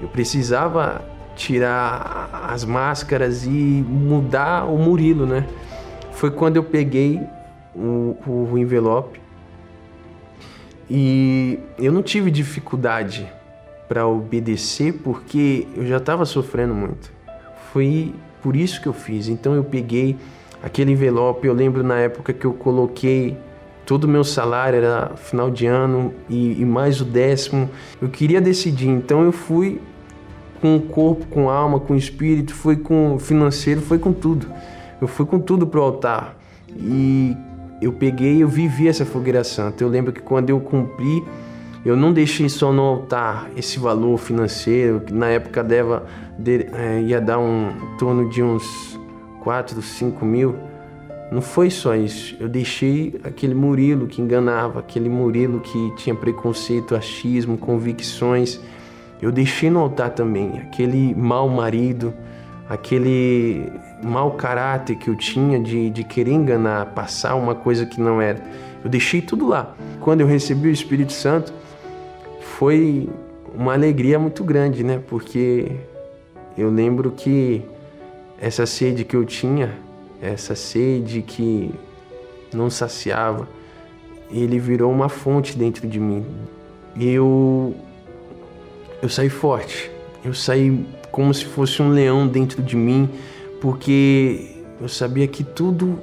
Eu 0.00 0.08
precisava 0.08 1.04
tirar 1.36 2.46
as 2.48 2.64
máscaras 2.64 3.44
e 3.44 3.48
mudar 3.48 4.64
o 4.64 4.76
Murilo, 4.76 5.26
né? 5.26 5.46
Foi 6.12 6.30
quando 6.30 6.56
eu 6.56 6.62
peguei 6.62 7.20
o, 7.74 8.16
o 8.26 8.58
envelope 8.58 9.20
e 10.88 11.58
eu 11.78 11.92
não 11.92 12.02
tive 12.02 12.30
dificuldade 12.30 13.30
para 13.88 14.06
obedecer 14.06 14.92
porque 15.04 15.66
eu 15.76 15.86
já 15.86 15.96
estava 15.96 16.24
sofrendo 16.24 16.74
muito. 16.74 17.12
Foi 17.72 18.14
por 18.42 18.56
isso 18.56 18.80
que 18.80 18.86
eu 18.86 18.92
fiz. 18.92 19.28
Então 19.28 19.54
eu 19.54 19.64
peguei 19.64 20.16
aquele 20.62 20.92
envelope. 20.92 21.46
Eu 21.46 21.54
lembro 21.54 21.82
na 21.82 21.98
época 21.98 22.32
que 22.32 22.44
eu 22.44 22.52
coloquei 22.52 23.36
todo 23.86 24.04
o 24.04 24.08
meu 24.08 24.22
salário 24.22 24.76
era 24.76 25.16
final 25.16 25.50
de 25.50 25.66
ano 25.66 26.14
e, 26.28 26.60
e, 26.60 26.64
mais 26.64 27.00
o 27.00 27.04
décimo. 27.04 27.68
Eu 28.00 28.08
queria 28.08 28.40
decidir, 28.40 28.88
então 28.88 29.24
eu 29.24 29.32
fui 29.32 29.80
com 30.60 30.76
o 30.76 30.80
corpo, 30.80 31.26
com 31.26 31.48
a 31.48 31.54
alma, 31.54 31.80
com 31.80 31.94
o 31.94 31.96
espírito, 31.96 32.54
fui 32.54 32.76
com 32.76 33.14
o 33.14 33.18
financeiro, 33.18 33.80
foi 33.80 33.98
com 33.98 34.12
tudo. 34.12 34.46
Eu 35.00 35.08
fui 35.08 35.24
com 35.24 35.38
tudo 35.38 35.66
pro 35.66 35.82
altar 35.82 36.36
e 36.76 37.36
eu 37.80 37.92
peguei, 37.92 38.42
eu 38.42 38.48
vivi 38.48 38.88
essa 38.88 39.06
fogueira 39.06 39.42
santa. 39.42 39.82
Eu 39.82 39.88
lembro 39.88 40.12
que 40.12 40.20
quando 40.20 40.50
eu 40.50 40.60
cumpri, 40.60 41.24
eu 41.84 41.96
não 41.96 42.12
deixei 42.12 42.48
só 42.48 42.72
no 42.72 42.82
altar 42.82 43.50
esse 43.56 43.78
valor 43.78 44.18
financeiro, 44.18 45.00
que 45.00 45.14
na 45.14 45.28
época 45.28 45.64
deva, 45.64 46.04
de, 46.38 46.66
é, 46.74 47.00
ia 47.00 47.20
dar 47.20 47.38
um 47.38 47.70
em 47.70 47.96
torno 47.96 48.28
de 48.28 48.42
uns 48.42 49.00
4, 49.40 49.80
5 49.80 50.24
mil. 50.26 50.54
Não 51.32 51.40
foi 51.40 51.70
só 51.70 51.94
isso. 51.94 52.36
Eu 52.38 52.48
deixei 52.48 53.18
aquele 53.24 53.54
Murilo 53.54 54.06
que 54.06 54.20
enganava, 54.20 54.80
aquele 54.80 55.08
Murilo 55.08 55.60
que 55.60 55.94
tinha 55.96 56.14
preconceito, 56.14 56.94
achismo, 56.94 57.56
convicções. 57.56 58.60
Eu 59.20 59.30
deixei 59.30 59.70
no 59.70 59.80
altar 59.80 60.10
também 60.10 60.58
aquele 60.58 61.14
mau 61.14 61.48
marido, 61.48 62.14
aquele 62.68 63.70
mau 64.02 64.32
caráter 64.32 64.96
que 64.96 65.08
eu 65.08 65.16
tinha 65.16 65.60
de, 65.60 65.90
de 65.90 66.04
querer 66.04 66.32
enganar, 66.32 66.86
passar 66.86 67.34
uma 67.34 67.54
coisa 67.54 67.84
que 67.84 68.00
não 68.00 68.20
era. 68.20 68.42
Eu 68.82 68.88
deixei 68.88 69.20
tudo 69.20 69.46
lá. 69.46 69.74
Quando 70.00 70.22
eu 70.22 70.26
recebi 70.26 70.68
o 70.68 70.72
Espírito 70.72 71.12
Santo, 71.12 71.52
foi 72.40 73.08
uma 73.54 73.74
alegria 73.74 74.18
muito 74.18 74.42
grande, 74.42 74.82
né? 74.82 75.02
Porque 75.08 75.70
eu 76.56 76.70
lembro 76.70 77.10
que 77.10 77.62
essa 78.40 78.64
sede 78.64 79.04
que 79.04 79.14
eu 79.14 79.24
tinha, 79.24 79.70
essa 80.22 80.54
sede 80.54 81.20
que 81.20 81.74
não 82.54 82.70
saciava, 82.70 83.46
ele 84.30 84.58
virou 84.58 84.90
uma 84.90 85.08
fonte 85.08 85.58
dentro 85.58 85.86
de 85.86 86.00
mim. 86.00 86.24
Eu 86.98 87.74
eu 89.02 89.08
saí 89.08 89.28
forte. 89.28 89.90
Eu 90.24 90.34
saí 90.34 90.86
como 91.10 91.32
se 91.32 91.44
fosse 91.44 91.82
um 91.82 91.90
leão 91.90 92.26
dentro 92.26 92.62
de 92.62 92.76
mim, 92.76 93.08
porque 93.60 94.56
eu 94.80 94.88
sabia 94.88 95.26
que 95.26 95.42
tudo 95.42 95.98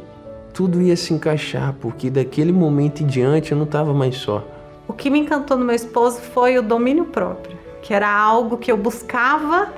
tudo 0.54 0.82
ia 0.82 0.96
se 0.96 1.14
encaixar, 1.14 1.76
porque 1.80 2.10
daquele 2.10 2.52
momento 2.52 3.04
em 3.04 3.06
diante 3.06 3.52
eu 3.52 3.58
não 3.58 3.66
estava 3.66 3.94
mais 3.94 4.16
só. 4.16 4.44
O 4.88 4.94
que 4.94 5.08
me 5.08 5.20
encantou 5.20 5.56
no 5.56 5.64
meu 5.64 5.76
esposo 5.76 6.20
foi 6.20 6.58
o 6.58 6.64
domínio 6.64 7.06
próprio, 7.06 7.56
que 7.80 7.94
era 7.94 8.10
algo 8.10 8.58
que 8.58 8.72
eu 8.72 8.76
buscava 8.76 9.72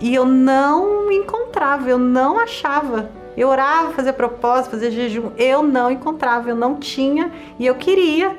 e 0.00 0.14
eu 0.14 0.24
não 0.24 1.12
encontrava, 1.12 1.90
eu 1.90 1.98
não 1.98 2.40
achava. 2.40 3.10
Eu 3.36 3.48
orava, 3.48 3.92
fazia 3.92 4.12
propósito, 4.12 4.70
fazia 4.70 4.90
jejum, 4.90 5.32
eu 5.36 5.62
não 5.62 5.90
encontrava, 5.90 6.48
eu 6.48 6.56
não 6.56 6.76
tinha 6.76 7.30
e 7.58 7.66
eu 7.66 7.74
queria, 7.74 8.34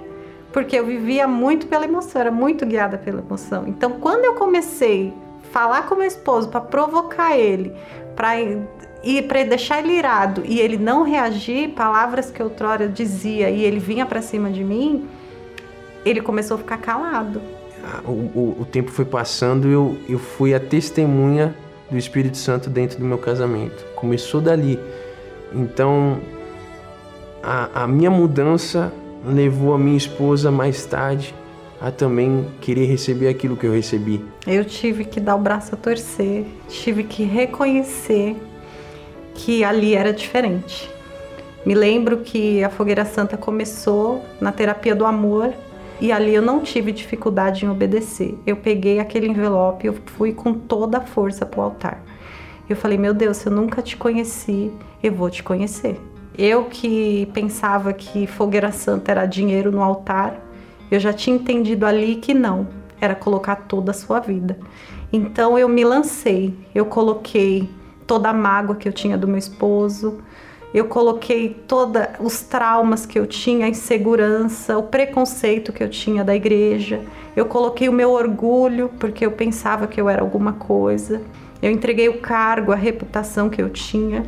porque 0.54 0.78
eu 0.78 0.86
vivia 0.86 1.28
muito 1.28 1.68
pela 1.68 1.84
emoção, 1.84 2.22
era 2.22 2.32
muito 2.32 2.66
guiada 2.66 2.98
pela 2.98 3.20
emoção. 3.20 3.66
Então, 3.68 3.92
quando 3.94 4.24
eu 4.24 4.36
comecei 4.36 5.14
a 5.44 5.52
falar 5.52 5.88
com 5.88 5.96
meu 5.96 6.08
esposo 6.08 6.48
para 6.48 6.62
provocar 6.62 7.38
ele, 7.38 7.74
para 8.16 8.36
e 9.04 9.22
para 9.22 9.44
deixar 9.44 9.80
ele 9.80 9.94
irado 9.98 10.44
e 10.46 10.62
ele 10.62 10.78
não 10.78 11.04
reagir, 11.04 11.72
palavras 11.72 12.32
que 12.32 12.42
outrora 12.42 12.88
dizia 12.88 13.50
e 13.50 13.62
ele 13.62 13.80
vinha 13.80 14.06
para 14.06 14.22
cima 14.22 14.50
de 14.50 14.64
mim, 14.64 15.10
ele 16.06 16.22
começou 16.22 16.56
a 16.56 16.58
ficar 16.60 16.78
calado 16.78 17.42
o, 18.06 18.12
o, 18.12 18.58
o 18.62 18.66
tempo 18.66 18.92
foi 18.92 19.06
passando 19.06 19.68
e 19.68 19.72
eu, 19.72 19.98
eu 20.08 20.20
fui 20.20 20.54
a 20.54 20.60
testemunha 20.60 21.56
do 21.90 21.98
Espírito 21.98 22.38
Santo 22.38 22.70
dentro 22.70 22.98
do 22.98 23.06
meu 23.06 23.18
casamento. 23.18 23.84
Começou 23.96 24.42
dali. 24.42 24.80
Então, 25.54 26.20
a, 27.42 27.84
a 27.84 27.88
minha 27.88 28.10
mudança 28.10 28.92
levou 29.26 29.74
a 29.74 29.78
minha 29.78 29.98
esposa 29.98 30.52
mais 30.52 30.86
tarde 30.86 31.34
a 31.80 31.92
também 31.92 32.46
querer 32.62 32.86
receber 32.86 33.28
aquilo 33.28 33.58
que 33.58 33.66
eu 33.66 33.74
recebi. 33.74 34.24
Eu 34.48 34.64
tive 34.64 35.04
que 35.04 35.20
dar 35.20 35.36
o 35.36 35.40
braço 35.40 35.76
a 35.76 35.78
torcer, 35.78 36.46
tive 36.70 37.04
que 37.04 37.24
reconhecer 37.24 38.38
que 39.36 39.64
ali 39.64 39.94
era 39.94 40.14
diferente. 40.14 40.90
Me 41.66 41.74
lembro 41.74 42.18
que 42.18 42.64
a 42.64 42.70
Fogueira 42.70 43.06
Santa 43.06 43.38
começou 43.38 44.24
na 44.40 44.52
terapia 44.52 44.96
do 44.96 45.06
amor 45.06 45.54
e 46.00 46.12
ali 46.12 46.34
eu 46.34 46.42
não 46.42 46.60
tive 46.60 46.92
dificuldade 46.92 47.66
em 47.66 47.70
obedecer. 47.70 48.38
Eu 48.46 48.58
peguei 48.58 49.00
aquele 49.00 49.28
envelope, 49.28 49.88
eu 49.88 49.96
fui 50.18 50.34
com 50.34 50.54
toda 50.54 50.98
a 50.98 51.02
força 51.02 51.46
para 51.46 51.60
o 51.60 51.64
altar. 51.64 52.04
Eu 52.70 52.76
falei, 52.76 52.98
meu 52.98 53.14
Deus, 53.14 53.46
eu 53.46 53.52
nunca 53.52 53.82
te 53.82 53.96
conheci, 53.98 54.72
eu 55.02 55.14
vou 55.14 55.30
te 55.30 55.44
conhecer. 55.44 56.00
Eu 56.38 56.66
que 56.66 57.28
pensava 57.34 57.94
que 57.94 58.26
fogueira 58.26 58.72
santa 58.72 59.12
era 59.12 59.26
dinheiro 59.26 59.72
no 59.72 59.84
altar, 59.84 60.40
eu 60.90 61.00
já 61.00 61.14
tinha 61.14 61.36
entendido 61.36 61.86
ali 61.86 62.16
que 62.16 62.34
não, 62.34 62.68
era 63.00 63.14
colocar 63.14 63.56
toda 63.56 63.92
a 63.92 63.94
sua 63.94 64.20
vida. 64.20 64.58
Então 65.12 65.58
eu 65.60 65.70
me 65.70 65.84
lancei, 65.84 66.56
eu 66.74 66.86
coloquei 66.86 67.70
toda 68.08 68.30
a 68.30 68.34
mágoa 68.34 68.76
que 68.76 68.88
eu 68.88 68.94
tinha 68.94 69.18
do 69.18 69.28
meu 69.28 69.38
esposo, 69.38 70.22
eu 70.74 70.86
coloquei 70.86 71.50
todos 71.68 72.02
os 72.20 72.42
traumas 72.42 73.06
que 73.06 73.20
eu 73.20 73.28
tinha, 73.28 73.68
a 73.68 73.70
insegurança, 73.70 74.76
o 74.76 74.82
preconceito 74.82 75.72
que 75.72 75.84
eu 75.84 75.90
tinha 75.90 76.24
da 76.24 76.36
igreja. 76.36 77.00
Eu 77.36 77.46
coloquei 77.46 77.88
o 77.88 77.94
meu 77.94 78.10
orgulho, 78.10 78.90
porque 79.00 79.24
eu 79.24 79.32
pensava 79.32 79.86
que 79.86 80.02
eu 80.02 80.10
era 80.10 80.24
alguma 80.24 80.54
coisa. 80.54 81.22
Eu 81.62 81.70
entreguei 81.70 82.10
o 82.10 82.20
cargo, 82.20 82.72
a 82.72 82.76
reputação 82.76 83.52
que 83.52 83.62
eu 83.62 83.70
tinha 83.70 84.24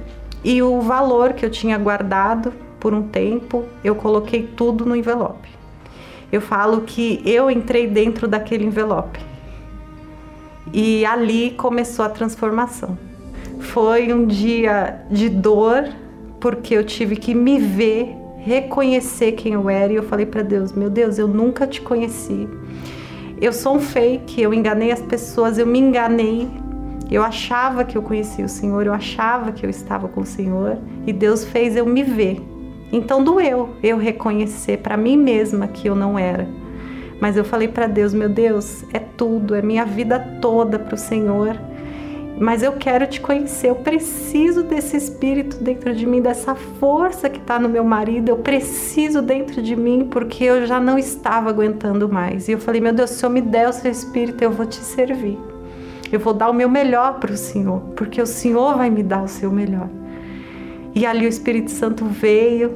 e 0.46 0.62
o 0.62 0.80
valor 0.80 1.34
que 1.34 1.44
eu 1.44 1.50
tinha 1.50 1.76
guardado 1.76 2.54
por 2.80 2.94
um 2.94 3.02
tempo, 3.02 3.66
eu 3.84 3.96
coloquei 3.96 4.44
tudo 4.56 4.86
no 4.86 4.96
envelope. 4.96 5.50
Eu 6.32 6.40
falo 6.40 6.82
que 6.82 7.20
eu 7.26 7.50
entrei 7.50 7.88
dentro 7.88 8.28
daquele 8.28 8.64
envelope. 8.64 9.20
E 10.72 11.04
ali 11.04 11.50
começou 11.50 12.06
a 12.06 12.10
transformação. 12.10 12.96
Foi 13.60 14.14
um 14.14 14.28
dia 14.28 15.04
de 15.10 15.30
dor, 15.30 15.90
porque 16.40 16.76
eu 16.76 16.84
tive 16.84 17.16
que 17.16 17.34
me 17.34 17.58
ver, 17.58 18.16
reconhecer 18.38 19.32
quem 19.32 19.54
eu 19.54 19.68
era 19.68 19.92
e 19.94 19.96
eu 19.96 20.04
falei 20.04 20.28
para 20.28 20.44
Deus: 20.44 20.74
"Meu 20.74 20.92
Deus, 20.92 21.18
eu 21.18 21.28
nunca 21.28 21.66
te 21.66 21.82
conheci. 21.82 22.48
Eu 23.42 23.52
sou 23.52 23.78
um 23.78 23.80
fake, 23.80 24.40
eu 24.40 24.54
enganei 24.54 24.92
as 24.92 25.02
pessoas, 25.02 25.58
eu 25.58 25.66
me 25.66 25.80
enganei. 25.80 26.48
Eu 27.10 27.22
achava 27.22 27.84
que 27.84 27.98
eu 27.98 28.02
conhecia 28.02 28.46
o 28.46 28.50
Senhor, 28.50 28.86
eu 28.86 28.94
achava 28.94 29.52
que 29.52 29.66
eu 29.66 29.70
estava 29.70 30.08
com 30.08 30.22
o 30.22 30.26
Senhor 30.26 30.78
e 31.06 31.14
Deus 31.14 31.46
fez 31.46 31.76
eu 31.76 31.86
me 31.86 32.04
ver. 32.04 32.42
Então 32.92 33.24
doeu 33.24 33.76
eu 33.84 33.98
reconhecer 33.98 34.78
para 34.78 34.98
mim 34.98 35.18
mesma 35.18 35.68
que 35.68 35.88
eu 35.88 35.96
não 35.96 36.18
era. 36.18 36.48
Mas 37.20 37.38
eu 37.38 37.46
falei 37.46 37.68
para 37.68 37.88
Deus, 37.88 38.14
meu 38.14 38.30
Deus, 38.30 38.84
é 38.94 39.00
tudo, 39.00 39.56
é 39.56 39.62
minha 39.62 39.86
vida 39.86 40.20
toda 40.42 40.78
para 40.78 40.96
o 40.96 40.98
Senhor 40.98 41.58
mas 42.38 42.62
eu 42.62 42.74
quero 42.74 43.08
te 43.08 43.22
conhecer. 43.22 43.70
Eu 43.70 43.76
preciso 43.76 44.64
desse 44.64 44.98
espírito 44.98 45.58
dentro 45.64 45.94
de 45.94 46.06
mim, 46.06 46.22
dessa 46.22 46.54
força 46.54 47.30
que 47.30 47.40
está 47.40 47.60
no 47.60 47.70
meu 47.70 47.84
marido. 47.84 48.30
Eu 48.30 48.38
preciso 48.38 49.22
dentro 49.22 49.62
de 49.62 49.76
mim 49.76 50.08
porque 50.10 50.44
eu 50.44 50.66
já 50.66 50.80
não 50.80 50.98
estava 50.98 51.50
aguentando 51.50 52.10
mais. 52.10 52.48
E 52.48 52.54
eu 52.54 52.60
falei, 52.60 52.82
meu 52.82 52.94
Deus, 52.94 53.12
se 53.12 53.26
eu 53.26 53.30
me 53.30 53.42
der 53.42 53.70
o 53.70 53.74
seu 53.74 53.90
espírito, 53.92 54.44
eu 54.44 54.52
vou 54.52 54.66
te 54.66 54.76
servir. 54.76 55.55
Eu 56.16 56.20
vou 56.20 56.34
dar 56.34 56.50
o 56.50 56.54
meu 56.54 56.70
melhor 56.70 57.20
para 57.20 57.32
o 57.32 57.38
Senhor, 57.38 57.82
porque 57.96 58.22
o 58.22 58.26
Senhor 58.26 58.78
vai 58.78 58.90
me 58.90 59.04
dar 59.04 59.24
o 59.24 59.28
seu 59.28 59.52
melhor. 59.52 59.90
E 60.94 61.06
ali 61.06 61.26
o 61.26 61.30
Espírito 61.30 61.72
Santo 61.72 62.06
veio 62.06 62.76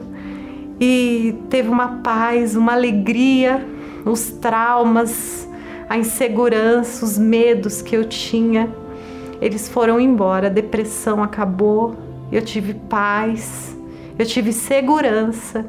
e 0.80 1.36
teve 1.50 1.70
uma 1.70 2.00
paz, 2.04 2.56
uma 2.56 2.74
alegria, 2.74 3.66
os 4.06 4.30
traumas, 4.30 5.48
a 5.88 5.98
insegurança, 5.98 7.06
os 7.06 7.18
medos 7.18 7.82
que 7.82 7.96
eu 7.96 8.06
tinha 8.06 8.70
eles 9.42 9.70
foram 9.70 10.00
embora, 10.00 10.48
a 10.48 10.50
depressão 10.50 11.24
acabou, 11.24 11.96
eu 12.32 12.42
tive 12.42 12.74
paz, 12.74 13.76
eu 14.18 14.26
tive 14.26 14.52
segurança. 14.52 15.66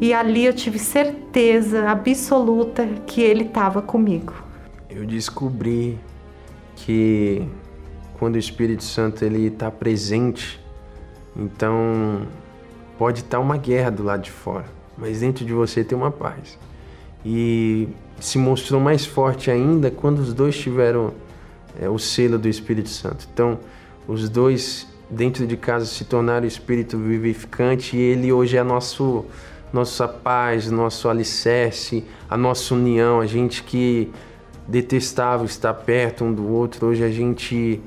E 0.00 0.12
ali 0.12 0.44
eu 0.44 0.52
tive 0.52 0.78
certeza 0.78 1.88
absoluta 1.88 2.86
que 3.06 3.20
ele 3.20 3.44
estava 3.44 3.80
comigo. 3.80 4.32
Eu 4.90 5.06
descobri 5.06 5.98
que 6.76 7.46
quando 8.18 8.36
o 8.36 8.38
Espírito 8.38 8.84
Santo 8.84 9.24
ele 9.24 9.46
está 9.46 9.70
presente, 9.70 10.60
então 11.36 12.26
pode 12.98 13.20
estar 13.20 13.38
tá 13.38 13.40
uma 13.40 13.56
guerra 13.56 13.90
do 13.90 14.02
lado 14.02 14.22
de 14.22 14.30
fora, 14.30 14.66
mas 14.96 15.20
dentro 15.20 15.44
de 15.44 15.52
você 15.52 15.82
tem 15.82 15.96
uma 15.96 16.10
paz. 16.10 16.58
E 17.24 17.88
se 18.20 18.38
mostrou 18.38 18.80
mais 18.80 19.04
forte 19.04 19.50
ainda 19.50 19.90
quando 19.90 20.18
os 20.18 20.32
dois 20.32 20.56
tiveram 20.56 21.12
é, 21.80 21.88
o 21.88 21.98
selo 21.98 22.38
do 22.38 22.48
Espírito 22.48 22.88
Santo. 22.88 23.26
Então, 23.32 23.58
os 24.06 24.28
dois 24.28 24.86
dentro 25.08 25.46
de 25.46 25.56
casa 25.56 25.86
se 25.86 26.04
tornaram 26.04 26.46
espírito 26.46 26.98
vivificante 26.98 27.96
e 27.96 28.00
ele 28.00 28.32
hoje 28.32 28.56
é 28.56 28.62
nosso 28.62 29.24
nossa 29.72 30.06
paz, 30.06 30.70
nosso 30.70 31.08
alicerce, 31.08 32.04
a 32.30 32.36
nossa 32.36 32.72
união, 32.74 33.20
a 33.20 33.26
gente 33.26 33.64
que 33.64 34.08
detestava 34.66 35.44
estar 35.44 35.74
perto 35.74 36.24
um 36.24 36.32
do 36.32 36.50
outro, 36.50 36.86
hoje 36.86 37.04
a 37.04 37.10
gente 37.10 37.80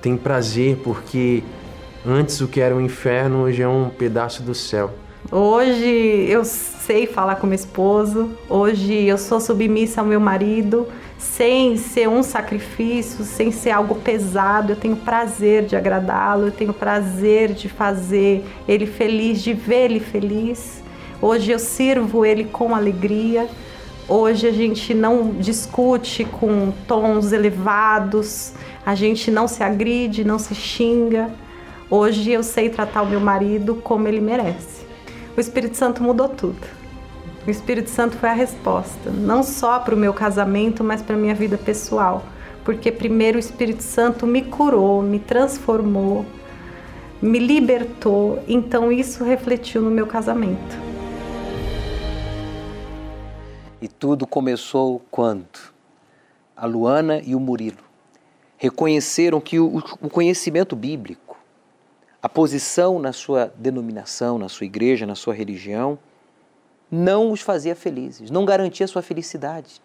tem 0.00 0.16
prazer 0.16 0.76
porque 0.82 1.42
antes 2.06 2.40
o 2.40 2.48
que 2.48 2.60
era 2.60 2.74
um 2.74 2.80
inferno 2.80 3.42
hoje 3.42 3.62
é 3.62 3.68
um 3.68 3.88
pedaço 3.88 4.42
do 4.42 4.54
céu. 4.54 4.90
Hoje 5.32 6.26
eu 6.28 6.44
sei 6.44 7.06
falar 7.06 7.36
com 7.36 7.46
meu 7.46 7.54
esposo, 7.54 8.30
hoje 8.48 9.04
eu 9.04 9.16
sou 9.16 9.40
submissa 9.40 10.02
ao 10.02 10.06
meu 10.06 10.20
marido, 10.20 10.86
sem 11.18 11.78
ser 11.78 12.08
um 12.08 12.22
sacrifício, 12.22 13.24
sem 13.24 13.50
ser 13.50 13.70
algo 13.70 13.94
pesado. 13.94 14.72
Eu 14.72 14.76
tenho 14.76 14.96
prazer 14.96 15.64
de 15.64 15.74
agradá-lo, 15.74 16.48
eu 16.48 16.52
tenho 16.52 16.74
prazer 16.74 17.54
de 17.54 17.70
fazer 17.70 18.44
ele 18.68 18.86
feliz, 18.86 19.42
de 19.42 19.54
ver 19.54 19.90
ele 19.90 20.00
feliz. 20.00 20.82
Hoje 21.22 21.50
eu 21.50 21.58
sirvo 21.58 22.24
ele 22.26 22.44
com 22.44 22.74
alegria. 22.74 23.48
Hoje 24.06 24.46
a 24.46 24.52
gente 24.52 24.92
não 24.92 25.30
discute 25.30 26.26
com 26.26 26.70
tons 26.86 27.32
elevados, 27.32 28.52
a 28.84 28.94
gente 28.94 29.30
não 29.30 29.48
se 29.48 29.62
agride, 29.62 30.24
não 30.24 30.38
se 30.38 30.54
xinga. 30.54 31.30
Hoje 31.88 32.30
eu 32.30 32.42
sei 32.42 32.68
tratar 32.68 33.00
o 33.00 33.06
meu 33.06 33.18
marido 33.18 33.76
como 33.76 34.06
ele 34.06 34.20
merece. 34.20 34.84
O 35.34 35.40
Espírito 35.40 35.78
Santo 35.78 36.02
mudou 36.02 36.28
tudo. 36.28 36.66
O 37.46 37.50
Espírito 37.50 37.88
Santo 37.88 38.16
foi 38.16 38.28
a 38.28 38.34
resposta, 38.34 39.10
não 39.10 39.42
só 39.42 39.78
para 39.78 39.94
o 39.94 39.98
meu 39.98 40.12
casamento, 40.12 40.84
mas 40.84 41.00
para 41.00 41.16
a 41.16 41.18
minha 41.18 41.34
vida 41.34 41.56
pessoal. 41.56 42.24
Porque 42.62 42.92
primeiro 42.92 43.36
o 43.36 43.40
Espírito 43.40 43.82
Santo 43.82 44.26
me 44.26 44.42
curou, 44.42 45.02
me 45.02 45.18
transformou, 45.18 46.26
me 47.22 47.38
libertou, 47.38 48.42
então 48.46 48.92
isso 48.92 49.24
refletiu 49.24 49.80
no 49.80 49.90
meu 49.90 50.06
casamento. 50.06 50.83
E 53.84 53.88
tudo 53.88 54.26
começou 54.26 55.02
quando 55.10 55.74
a 56.56 56.64
Luana 56.64 57.20
e 57.22 57.34
o 57.34 57.38
Murilo 57.38 57.84
reconheceram 58.56 59.38
que 59.42 59.60
o, 59.60 59.76
o 60.00 60.08
conhecimento 60.08 60.74
bíblico, 60.74 61.38
a 62.22 62.26
posição 62.26 62.98
na 62.98 63.12
sua 63.12 63.52
denominação, 63.58 64.38
na 64.38 64.48
sua 64.48 64.64
igreja, 64.64 65.04
na 65.04 65.14
sua 65.14 65.34
religião, 65.34 65.98
não 66.90 67.30
os 67.30 67.42
fazia 67.42 67.76
felizes, 67.76 68.30
não 68.30 68.46
garantia 68.46 68.86
sua 68.86 69.02
felicidade. 69.02 69.82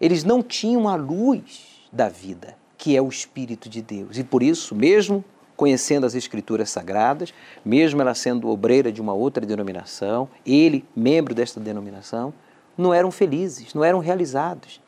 Eles 0.00 0.24
não 0.24 0.42
tinham 0.42 0.88
a 0.88 0.94
luz 0.94 1.86
da 1.92 2.08
vida, 2.08 2.56
que 2.78 2.96
é 2.96 3.02
o 3.02 3.08
Espírito 3.10 3.68
de 3.68 3.82
Deus. 3.82 4.16
E 4.16 4.24
por 4.24 4.42
isso, 4.42 4.74
mesmo 4.74 5.22
conhecendo 5.58 6.06
as 6.06 6.14
Escrituras 6.14 6.70
Sagradas, 6.70 7.34
mesmo 7.62 8.00
ela 8.00 8.14
sendo 8.14 8.48
obreira 8.48 8.90
de 8.90 9.02
uma 9.02 9.12
outra 9.12 9.44
denominação, 9.44 10.26
ele, 10.46 10.86
membro 10.96 11.34
desta 11.34 11.60
denominação, 11.60 12.32
não 12.76 12.92
eram 12.92 13.10
felizes, 13.10 13.74
não 13.74 13.84
eram 13.84 13.98
realizados, 13.98 14.80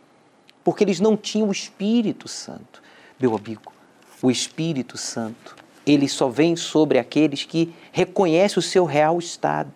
porque 0.62 0.84
eles 0.84 1.00
não 1.00 1.16
tinham 1.16 1.48
o 1.48 1.52
Espírito 1.52 2.28
Santo. 2.28 2.82
Meu 3.18 3.34
amigo, 3.34 3.72
o 4.22 4.30
Espírito 4.30 4.96
Santo, 4.96 5.56
ele 5.86 6.08
só 6.08 6.28
vem 6.28 6.56
sobre 6.56 6.98
aqueles 6.98 7.44
que 7.44 7.72
reconhecem 7.92 8.58
o 8.58 8.62
seu 8.62 8.84
real 8.84 9.18
estado. 9.18 9.72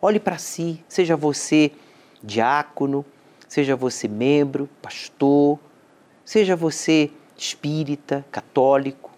Olhe 0.00 0.18
para 0.18 0.38
si, 0.38 0.82
seja 0.88 1.16
você 1.16 1.72
diácono, 2.22 3.04
seja 3.48 3.76
você 3.76 4.08
membro, 4.08 4.68
pastor, 4.82 5.58
seja 6.24 6.56
você 6.56 7.10
espírita, 7.36 8.24
católico, 8.30 9.10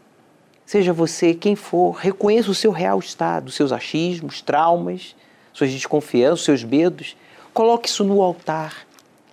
seja 0.66 0.92
você 0.92 1.34
quem 1.34 1.56
for, 1.56 1.92
reconheça 1.92 2.50
o 2.50 2.54
seu 2.54 2.70
real 2.70 2.98
estado, 2.98 3.50
seus 3.50 3.72
achismos, 3.72 4.42
traumas, 4.42 5.16
suas 5.52 5.72
desconfianças, 5.72 6.44
seus 6.44 6.62
medos. 6.62 7.16
Coloque 7.52 7.88
isso 7.88 8.04
no 8.04 8.22
altar. 8.22 8.86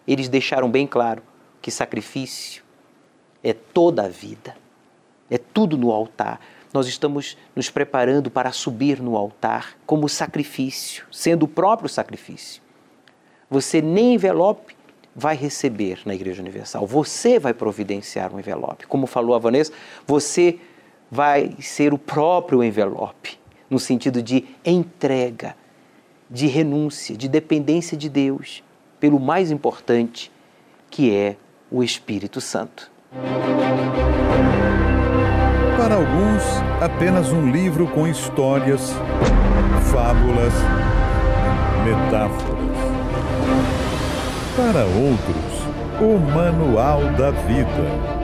Eles 0.07 0.29
deixaram 0.29 0.69
bem 0.69 0.85
claro 0.85 1.21
que 1.61 1.71
sacrifício 1.71 2.63
é 3.43 3.53
toda 3.53 4.05
a 4.05 4.07
vida, 4.07 4.55
é 5.29 5.37
tudo 5.37 5.77
no 5.77 5.91
altar. 5.91 6.39
Nós 6.73 6.87
estamos 6.87 7.37
nos 7.55 7.69
preparando 7.69 8.29
para 8.29 8.51
subir 8.51 9.01
no 9.01 9.15
altar 9.15 9.77
como 9.85 10.09
sacrifício, 10.09 11.05
sendo 11.11 11.43
o 11.43 11.47
próprio 11.47 11.87
sacrifício. 11.87 12.61
Você 13.49 13.81
nem 13.81 14.15
envelope 14.15 14.75
vai 15.15 15.35
receber 15.35 16.01
na 16.05 16.13
Igreja 16.13 16.41
Universal, 16.41 16.85
você 16.85 17.39
vai 17.39 17.53
providenciar 17.53 18.33
um 18.33 18.39
envelope. 18.39 18.85
Como 18.87 19.07
falou 19.07 19.33
a 19.35 19.39
Vanessa, 19.39 19.71
você 20.05 20.59
vai 21.09 21.55
ser 21.61 21.93
o 21.93 21.97
próprio 21.97 22.63
envelope, 22.63 23.39
no 23.69 23.79
sentido 23.79 24.21
de 24.21 24.43
entrega, 24.65 25.55
de 26.29 26.47
renúncia, 26.47 27.15
de 27.15 27.27
dependência 27.27 27.97
de 27.97 28.09
Deus, 28.09 28.63
pelo 28.99 29.19
mais 29.19 29.51
importante, 29.51 30.31
que 30.89 31.13
é 31.13 31.35
o 31.69 31.83
Espírito 31.83 32.41
Santo. 32.41 32.91
Para 35.77 35.95
alguns, 35.95 36.43
apenas 36.81 37.31
um 37.31 37.51
livro 37.51 37.87
com 37.87 38.07
histórias, 38.07 38.91
fábulas, 39.91 40.53
metáforas. 41.83 42.65
Para 44.55 44.85
outros, 44.85 45.65
o 46.01 46.17
Manual 46.17 47.01
da 47.17 47.31
Vida. 47.31 48.15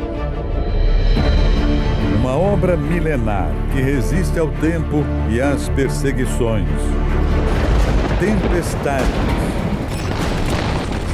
Uma 2.19 2.37
obra 2.37 2.75
milenar 2.75 3.51
que 3.71 3.81
resiste 3.81 4.39
ao 4.39 4.47
tempo 4.47 5.03
e 5.29 5.41
às 5.41 5.69
perseguições. 5.69 6.67
Tempestades, 8.21 9.07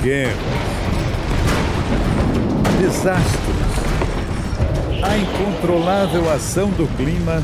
guerras, 0.03 0.35
desastres 2.81 3.67
a 5.01 5.17
incontrolável 5.17 6.29
ação 6.29 6.69
do 6.71 6.85
clima 6.97 7.41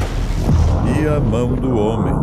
e 0.99 1.07
a 1.07 1.17
mão 1.17 1.55
do 1.55 1.77
homem. 1.77 2.13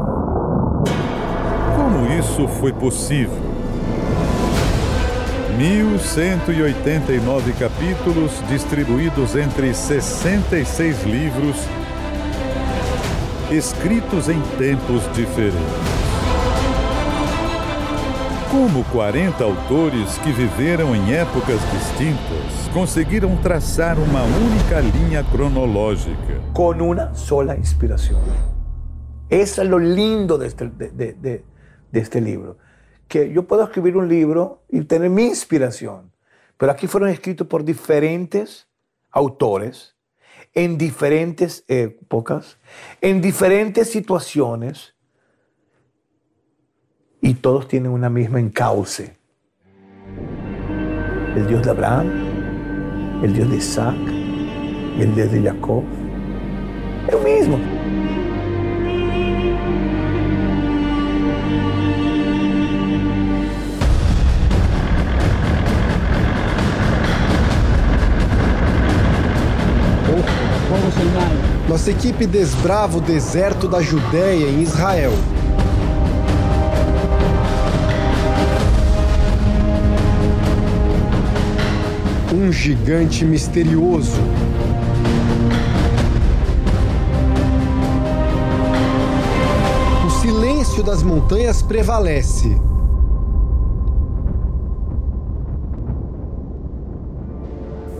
Como 1.76 2.12
isso 2.18 2.47
foi 2.47 2.74
possível? 2.74 3.41
1189 5.57 7.55
capítulos 7.55 8.32
distribuídos 8.51 9.34
entre 9.34 9.72
66 9.72 11.05
livros, 11.05 11.57
escritos 13.51 14.28
em 14.28 14.43
tempos 14.59 15.03
diferentes. 15.14 16.10
Como 18.51 18.85
40 18.87 19.45
autores 19.45 20.19
que 20.19 20.33
viveram 20.33 20.93
em 20.93 21.15
épocas 21.15 21.61
distintas 21.71 22.69
conseguiram 22.75 23.41
traçar 23.41 23.97
uma 23.97 24.25
única 24.25 24.81
linha 24.81 25.23
cronológica. 25.23 26.43
Com 26.53 26.71
uma 26.71 27.15
sola 27.15 27.57
inspiração. 27.57 28.21
Isso 29.31 29.61
é 29.61 29.65
o 29.65 29.79
lindo 29.79 30.37
deste, 30.37 30.67
de, 30.67 30.91
de, 30.91 31.13
de, 31.13 31.45
deste 31.93 32.19
livro. 32.19 32.57
Que 33.09 33.19
eu 33.19 33.45
posso 33.45 33.63
escrever 33.63 33.97
um 33.97 34.05
livro 34.05 34.59
e 34.69 34.83
ter 34.83 34.99
minha 35.09 35.29
inspiração. 35.29 36.07
Mas 36.61 36.71
aqui 36.71 36.89
foram 36.89 37.07
escritos 37.07 37.47
por 37.47 37.63
diferentes 37.63 38.67
autores, 39.13 39.93
em 40.57 40.77
diferentes 40.77 41.63
épocas, 41.69 42.57
em 43.01 43.21
diferentes 43.21 43.87
situações 43.87 44.93
y 47.23 47.35
todos 47.35 47.68
tienen 47.68 47.93
una 47.93 48.09
misma 48.09 48.41
encauce. 48.41 49.14
El 51.37 51.47
Dios 51.47 51.62
de 51.62 51.71
Abraham, 51.71 52.09
el 53.23 53.33
Dios 53.33 53.51
de 53.51 53.57
Isaac, 53.57 53.99
el 54.99 55.14
Dios 55.14 55.31
de 55.31 55.43
Jacob. 55.43 55.85
Es 57.07 57.12
lo 57.12 57.21
mismo. 57.21 57.59
Nossa 71.68 71.93
equipe 71.93 72.27
desbrava 72.27 72.97
o 72.97 73.01
deserto 73.01 73.68
da 73.68 73.81
Judéia 73.81 74.47
em 74.49 74.62
Israel 74.62 75.12
um 82.41 82.51
gigante 82.51 83.22
misterioso. 83.22 84.18
O 90.07 90.11
silêncio 90.22 90.82
das 90.82 91.03
montanhas 91.03 91.61
prevalece. 91.61 92.59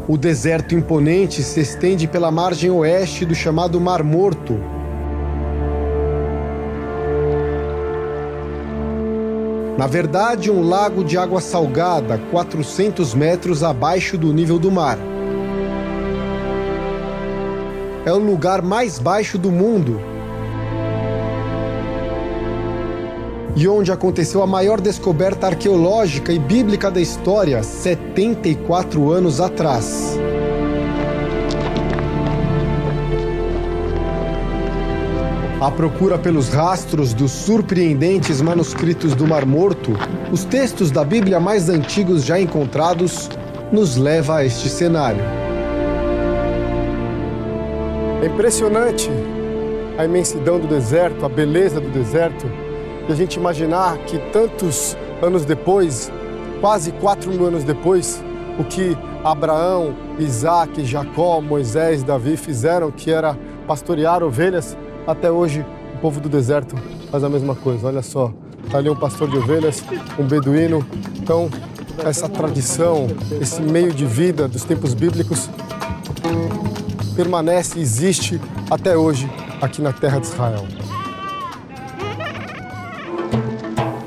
O 0.09 0.17
deserto 0.17 0.75
imponente 0.75 1.43
se 1.43 1.61
estende 1.61 2.09
pela 2.09 2.31
margem 2.31 2.71
oeste 2.71 3.27
do 3.27 3.35
chamado 3.35 3.79
Mar 3.79 4.03
Morto. 4.03 4.80
Na 9.81 9.87
verdade, 9.87 10.51
um 10.51 10.61
lago 10.61 11.03
de 11.03 11.17
água 11.17 11.41
salgada, 11.41 12.19
400 12.31 13.15
metros 13.15 13.65
abaixo 13.65 14.19
do 14.19 14.31
nível 14.31 14.59
do 14.59 14.71
mar. 14.71 14.99
É 18.05 18.13
o 18.13 18.19
lugar 18.19 18.61
mais 18.61 18.99
baixo 18.99 19.39
do 19.39 19.51
mundo 19.51 19.99
e 23.57 23.67
onde 23.67 23.91
aconteceu 23.91 24.43
a 24.43 24.47
maior 24.47 24.83
descoberta 24.83 25.47
arqueológica 25.47 26.31
e 26.31 26.39
bíblica 26.39 26.91
da 26.91 27.01
história 27.01 27.63
74 27.63 29.11
anos 29.11 29.41
atrás. 29.41 30.15
À 35.61 35.71
procura 35.71 36.19
pelos 36.19 36.49
rastros 36.49 37.13
dos 37.13 37.31
surpreendentes 37.31 38.41
manuscritos 38.41 39.15
do 39.15 39.27
Mar 39.27 39.45
Morto, 39.45 39.93
os 40.33 40.43
textos 40.43 40.91
da 40.91 41.05
Bíblia 41.05 41.39
mais 41.39 41.69
antigos 41.69 42.25
já 42.25 42.41
encontrados 42.41 43.29
nos 43.71 43.95
leva 43.99 44.37
a 44.37 44.45
este 44.47 44.71
cenário. 44.71 45.21
É 48.23 48.27
impressionante 48.27 49.11
a 49.99 50.05
imensidão 50.07 50.59
do 50.59 50.67
deserto, 50.67 51.27
a 51.27 51.29
beleza 51.29 51.79
do 51.79 51.91
deserto, 51.91 52.47
e 53.07 53.13
a 53.13 53.15
gente 53.15 53.35
imaginar 53.35 53.99
que 53.99 54.17
tantos 54.33 54.97
anos 55.21 55.45
depois, 55.45 56.11
quase 56.63 56.91
quatro 56.93 57.31
mil 57.31 57.45
anos 57.45 57.65
depois, 57.65 58.25
o 58.59 58.65
que 58.65 58.97
Abraão, 59.23 59.95
Isaac, 60.19 60.87
Jacó, 60.87 61.39
Moisés, 61.43 62.03
Davi 62.03 62.39
fizeram, 62.39 62.91
que 62.91 63.11
era 63.11 63.37
pastorear 63.67 64.23
ovelhas, 64.23 64.75
até 65.07 65.31
hoje 65.31 65.65
o 65.95 65.99
povo 65.99 66.21
do 66.21 66.29
deserto 66.29 66.77
faz 67.11 67.25
a 67.25 67.29
mesma 67.29 67.55
coisa. 67.55 67.89
Olha 67.89 68.03
só, 68.03 68.33
tá 68.71 68.79
ali 68.79 68.89
um 68.89 68.97
pastor 68.97 69.29
de 69.29 69.37
ovelhas, 69.37 69.83
um 70.19 70.25
beduíno. 70.25 70.85
Então, 71.19 71.51
essa 72.05 72.29
tradição, 72.29 73.09
esse 73.41 73.61
meio 73.61 73.93
de 73.93 74.07
vida 74.07 74.49
dos 74.49 74.65
tempos 74.65 74.95
bíblicos 74.95 75.51
permanece 77.15 77.79
existe 77.79 78.41
até 78.71 78.97
hoje 78.97 79.31
aqui 79.61 79.83
na 79.83 79.93
terra 79.93 80.19
de 80.19 80.27
Israel. 80.27 80.65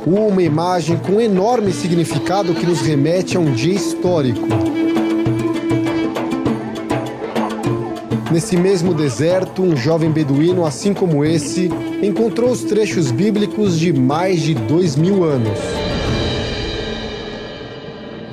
Uma 0.05 0.41
imagem 0.41 0.97
com 0.97 1.21
enorme 1.21 1.71
significado 1.71 2.53
que 2.53 2.65
nos 2.65 2.81
remete 2.81 3.37
a 3.37 3.39
um 3.39 3.53
dia 3.53 3.73
histórico. 3.73 4.47
Nesse 8.33 8.57
mesmo 8.57 8.95
deserto, 8.95 9.61
um 9.61 9.75
jovem 9.75 10.09
beduíno, 10.09 10.65
assim 10.65 10.91
como 10.91 11.23
esse, 11.23 11.69
encontrou 12.01 12.49
os 12.49 12.63
trechos 12.63 13.11
bíblicos 13.11 13.77
de 13.77 13.93
mais 13.93 14.41
de 14.41 14.55
dois 14.55 14.95
mil 14.95 15.23
anos. 15.23 15.59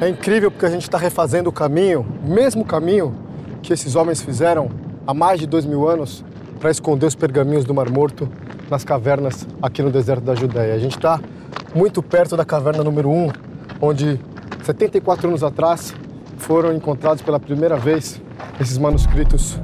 É 0.00 0.08
incrível 0.08 0.50
porque 0.50 0.64
a 0.64 0.70
gente 0.70 0.84
está 0.84 0.96
refazendo 0.96 1.50
o 1.50 1.52
caminho, 1.52 2.06
o 2.26 2.30
mesmo 2.30 2.64
caminho 2.64 3.14
que 3.60 3.74
esses 3.74 3.94
homens 3.94 4.22
fizeram 4.22 4.70
há 5.06 5.12
mais 5.12 5.38
de 5.38 5.46
dois 5.46 5.66
mil 5.66 5.86
anos 5.86 6.24
para 6.58 6.70
esconder 6.70 7.04
os 7.04 7.14
pergaminhos 7.14 7.66
do 7.66 7.74
Mar 7.74 7.90
Morto 7.90 8.26
nas 8.70 8.82
cavernas 8.82 9.46
aqui 9.60 9.82
no 9.82 9.90
deserto 9.90 10.22
da 10.22 10.34
Judéia. 10.34 10.72
A 10.72 10.78
gente 10.78 10.96
está 10.96 11.20
muito 11.74 12.02
perto 12.02 12.38
da 12.38 12.44
caverna 12.46 12.82
número 12.82 13.10
1, 13.10 13.28
onde 13.82 14.18
74 14.62 15.28
anos 15.28 15.44
atrás 15.44 15.92
foram 16.38 16.72
encontrados 16.72 17.20
pela 17.20 17.38
primeira 17.38 17.76
vez 17.76 18.18
esses 18.58 18.78
manuscritos 18.78 19.60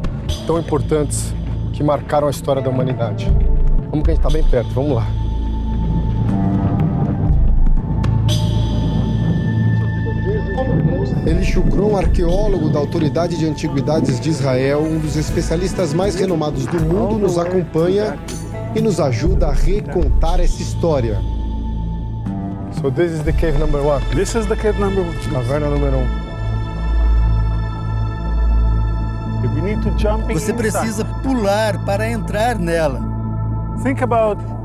tão 0.47 0.59
importantes 0.59 1.35
que 1.73 1.83
marcaram 1.83 2.27
a 2.27 2.31
história 2.31 2.61
da 2.61 2.71
humanidade. 2.71 3.31
Vamos 3.91 4.05
que 4.05 4.11
a 4.11 4.15
gente 4.15 4.27
está 4.27 4.31
bem 4.31 4.43
perto, 4.45 4.71
vamos 4.71 4.97
lá. 4.97 5.07
Eli 11.27 11.45
Shukron, 11.45 11.97
arqueólogo 11.97 12.69
da 12.69 12.79
Autoridade 12.79 13.37
de 13.37 13.47
Antiguidades 13.47 14.21
de 14.21 14.31
Israel, 14.31 14.81
um 14.81 14.99
dos 14.99 15.17
especialistas 15.17 15.93
mais 15.93 16.15
renomados 16.15 16.67
do 16.67 16.81
mundo, 16.81 17.19
nos 17.19 17.37
acompanha 17.37 18.17
e 18.75 18.81
nos 18.81 19.01
ajuda 19.01 19.49
a 19.49 19.53
recontar 19.53 20.41
essa 20.41 20.63
história. 20.63 21.21
So 22.81 22.91
this 22.91 23.13
is 23.13 23.23
the 23.23 23.33
cave 23.33 23.59
number 23.59 23.81
one. 23.81 24.03
This 24.15 24.35
is 24.35 24.47
the 24.47 24.57
cave 24.57 24.79
number 24.79 25.03
one. 25.03 25.17
Caverna 25.33 25.69
número 25.69 25.97
um. 25.97 26.26
Você 30.33 30.53
precisa 30.53 31.05
pular 31.23 31.85
para 31.85 32.11
entrar 32.11 32.59
nela. 32.59 33.01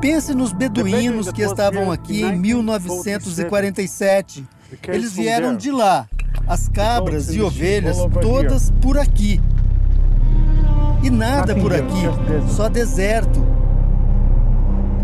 Pense 0.00 0.34
nos 0.34 0.52
beduínos 0.52 1.30
que 1.30 1.42
estavam 1.42 1.92
aqui 1.92 2.22
em 2.22 2.36
1947. 2.38 4.44
Eles 4.88 5.12
vieram 5.12 5.54
de 5.56 5.70
lá. 5.70 6.06
As 6.46 6.68
cabras 6.68 7.32
e 7.34 7.40
ovelhas, 7.40 7.96
todas 8.20 8.70
por 8.80 8.98
aqui. 8.98 9.40
E 11.02 11.10
nada 11.10 11.54
por 11.54 11.74
aqui, 11.74 12.02
só 12.48 12.68
deserto. 12.68 13.44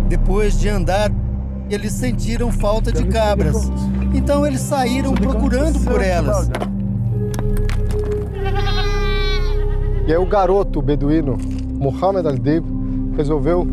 Depois 0.08 0.58
de 0.58 0.68
andar, 0.68 1.10
eles 1.68 1.92
sentiram 1.92 2.50
falta 2.50 2.90
de 2.90 3.04
cabras. 3.04 3.70
Então 4.14 4.46
eles 4.46 4.62
saíram 4.62 5.12
procurando 5.14 5.78
por 5.84 6.02
elas. 6.02 6.48
E 10.08 10.10
aí 10.10 10.16
o 10.16 10.24
garoto 10.24 10.80
beduíno, 10.80 11.36
Muhammad 11.78 12.24
al-Dib, 12.26 12.64
resolveu 13.14 13.68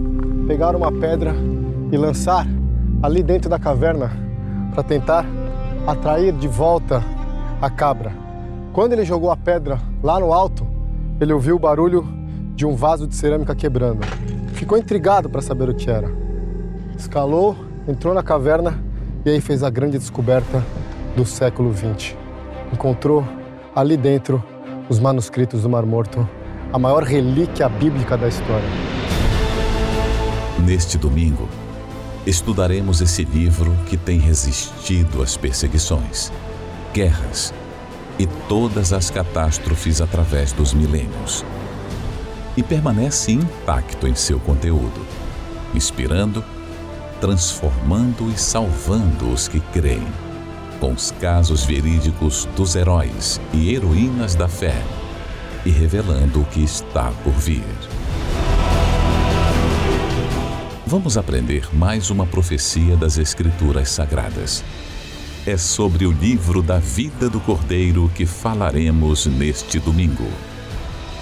pegar 0.46 0.76
uma 0.76 0.92
pedra 0.92 1.34
e 1.90 1.96
lançar 1.96 2.46
ali 3.02 3.24
dentro 3.24 3.50
da 3.50 3.58
caverna 3.58 4.12
para 4.74 4.84
tentar 4.84 5.26
atrair 5.88 6.34
de 6.34 6.46
volta 6.46 7.02
a 7.62 7.70
cabra. 7.70 8.12
Quando 8.74 8.92
ele 8.92 9.06
jogou 9.06 9.32
a 9.32 9.38
pedra 9.38 9.80
lá 10.04 10.20
no 10.20 10.34
alto, 10.34 10.68
ele 11.22 11.32
ouviu 11.32 11.56
o 11.56 11.60
barulho 11.60 12.06
de 12.54 12.66
um 12.66 12.76
vaso 12.76 13.08
de 13.08 13.16
cerâmica 13.16 13.56
quebrando. 13.56 14.06
Ficou 14.56 14.78
intrigado 14.78 15.30
para 15.30 15.42
saber 15.42 15.70
o 15.70 15.74
que 15.74 15.90
era. 15.90 16.12
Escalou, 16.98 17.56
entrou 17.88 18.14
na 18.14 18.22
caverna 18.22 18.78
e 19.24 19.30
aí 19.30 19.40
fez 19.40 19.64
a 19.64 19.70
grande 19.70 19.98
descoberta 19.98 20.62
do 21.16 21.26
século 21.26 21.74
XX. 21.74 22.14
Encontrou 22.74 23.24
ali 23.74 23.96
dentro 23.96 24.44
os 24.90 25.00
manuscritos 25.00 25.64
do 25.64 25.70
Mar 25.70 25.86
Morto, 25.86 26.28
a 26.72 26.78
maior 26.78 27.04
relíquia 27.04 27.68
bíblica 27.68 28.18
da 28.18 28.28
história. 28.28 28.68
Neste 30.64 30.98
domingo, 30.98 31.48
estudaremos 32.26 33.02
esse 33.02 33.24
livro 33.24 33.76
que 33.88 33.98
tem 33.98 34.20
resistido 34.20 35.22
às 35.22 35.38
perseguições, 35.38 36.32
guerras 36.94 37.54
e 38.18 38.26
todas 38.48 38.94
as 38.94 39.10
catástrofes 39.10 40.02
através 40.02 40.52
dos 40.52 40.74
milênios. 40.74 41.46
E 42.58 42.64
permanece 42.64 43.34
intacto 43.34 44.08
em 44.08 44.16
seu 44.16 44.40
conteúdo, 44.40 45.06
inspirando, 45.74 46.44
transformando 47.20 48.30
e 48.30 48.38
salvando 48.38 49.30
os 49.30 49.48
que 49.48 49.60
creem 49.60 50.25
com 50.80 50.94
os 50.94 51.12
casos 51.12 51.64
verídicos 51.64 52.48
dos 52.56 52.76
heróis 52.76 53.40
e 53.54 53.74
heroínas 53.74 54.36
da 54.36 54.48
fé 54.48 54.84
e 55.66 55.70
revelando 55.70 56.42
o 56.42 56.46
que 56.46 56.64
está 56.64 57.12
por 57.24 57.34
vir. 57.34 57.64
Vamos 60.86 61.18
aprender 61.18 61.68
mais 61.74 62.10
uma 62.10 62.26
profecia 62.26 62.96
das 62.96 63.18
Escrituras 63.18 63.90
Sagradas. 63.90 64.64
É 65.46 65.58
sobre 65.58 66.06
o 66.06 66.12
livro 66.12 66.62
da 66.62 66.78
vida 66.78 67.30
do 67.30 67.40
Cordeiro 67.40 68.10
que 68.14 68.26
falaremos 68.26 69.26
neste 69.26 69.80
domingo. 69.80 70.28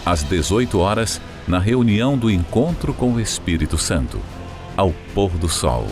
Às 0.05 0.23
18 0.23 0.77
horas, 0.79 1.21
na 1.47 1.59
reunião 1.59 2.17
do 2.17 2.29
encontro 2.29 2.93
com 2.93 3.13
o 3.13 3.19
Espírito 3.19 3.77
Santo, 3.77 4.19
ao 4.75 4.91
pôr 5.13 5.29
do 5.31 5.47
sol, 5.47 5.87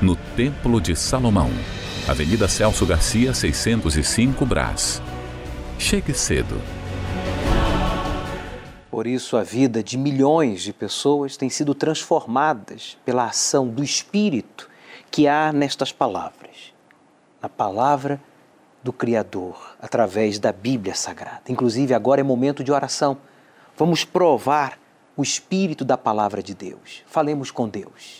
no 0.00 0.16
Templo 0.16 0.80
de 0.80 0.96
Salomão 0.96 1.50
Avenida 2.10 2.48
Celso 2.48 2.84
Garcia, 2.84 3.32
605 3.32 4.44
Brás. 4.44 5.00
Chegue 5.78 6.12
cedo. 6.12 6.60
Por 8.90 9.06
isso, 9.06 9.36
a 9.36 9.44
vida 9.44 9.80
de 9.80 9.96
milhões 9.96 10.60
de 10.62 10.72
pessoas 10.72 11.36
tem 11.36 11.48
sido 11.48 11.72
transformadas 11.72 12.98
pela 13.04 13.26
ação 13.26 13.68
do 13.68 13.84
Espírito 13.84 14.68
que 15.08 15.28
há 15.28 15.52
nestas 15.52 15.92
palavras. 15.92 16.74
Na 17.40 17.48
palavra 17.48 18.20
do 18.82 18.92
Criador 18.92 19.76
através 19.80 20.40
da 20.40 20.50
Bíblia 20.50 20.96
Sagrada. 20.96 21.42
Inclusive, 21.48 21.94
agora 21.94 22.20
é 22.20 22.24
momento 22.24 22.64
de 22.64 22.72
oração. 22.72 23.18
Vamos 23.76 24.04
provar 24.04 24.80
o 25.16 25.22
espírito 25.22 25.84
da 25.84 25.96
palavra 25.96 26.42
de 26.42 26.56
Deus. 26.56 27.04
Falemos 27.06 27.52
com 27.52 27.68
Deus. 27.68 28.19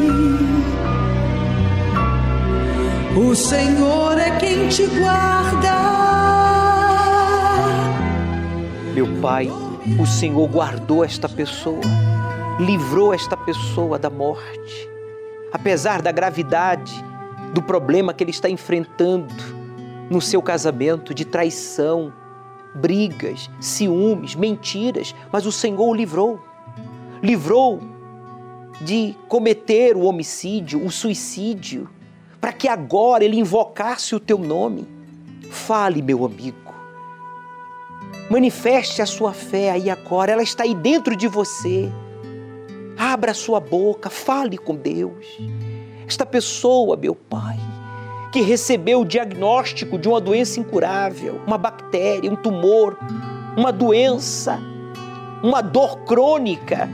O 3.13 3.35
Senhor 3.35 4.17
é 4.17 4.37
quem 4.39 4.69
te 4.69 4.85
guarda. 4.85 5.69
Meu 8.93 9.05
Pai, 9.21 9.49
o 9.99 10.05
Senhor 10.05 10.47
guardou 10.47 11.03
esta 11.03 11.27
pessoa, 11.27 11.81
livrou 12.57 13.13
esta 13.13 13.35
pessoa 13.35 13.99
da 13.99 14.09
morte. 14.09 14.89
Apesar 15.51 16.01
da 16.01 16.09
gravidade 16.09 16.93
do 17.53 17.61
problema 17.61 18.13
que 18.13 18.23
ele 18.23 18.31
está 18.31 18.49
enfrentando, 18.49 19.33
no 20.09 20.21
seu 20.21 20.41
casamento 20.41 21.13
de 21.13 21.25
traição, 21.25 22.13
brigas, 22.73 23.49
ciúmes, 23.59 24.35
mentiras, 24.35 25.13
mas 25.29 25.45
o 25.45 25.51
Senhor 25.51 25.85
o 25.85 25.93
livrou. 25.93 26.39
Livrou 27.21 27.81
de 28.79 29.17
cometer 29.27 29.97
o 29.97 30.03
homicídio, 30.03 30.85
o 30.85 30.89
suicídio, 30.89 31.89
para 32.41 32.51
que 32.51 32.67
agora 32.67 33.23
ele 33.23 33.39
invocasse 33.39 34.15
o 34.15 34.19
teu 34.19 34.39
nome. 34.39 34.87
Fale, 35.51 36.01
meu 36.01 36.25
amigo. 36.25 36.73
Manifeste 38.31 39.01
a 39.01 39.05
sua 39.05 39.31
fé 39.31 39.71
aí 39.71 39.89
agora, 39.89 40.31
ela 40.31 40.41
está 40.41 40.63
aí 40.63 40.73
dentro 40.73 41.15
de 41.15 41.27
você. 41.27 41.91
Abra 42.97 43.31
a 43.31 43.35
sua 43.35 43.59
boca, 43.59 44.09
fale 44.09 44.57
com 44.57 44.75
Deus. 44.75 45.37
Esta 46.07 46.25
pessoa, 46.25 46.97
meu 46.97 47.13
Pai, 47.13 47.57
que 48.31 48.41
recebeu 48.41 49.01
o 49.01 49.05
diagnóstico 49.05 49.99
de 49.99 50.07
uma 50.07 50.19
doença 50.19 50.59
incurável, 50.59 51.39
uma 51.45 51.57
bactéria, 51.57 52.31
um 52.31 52.35
tumor, 52.35 52.97
uma 53.55 53.71
doença, 53.71 54.59
uma 55.43 55.61
dor 55.61 55.99
crônica. 56.05 56.89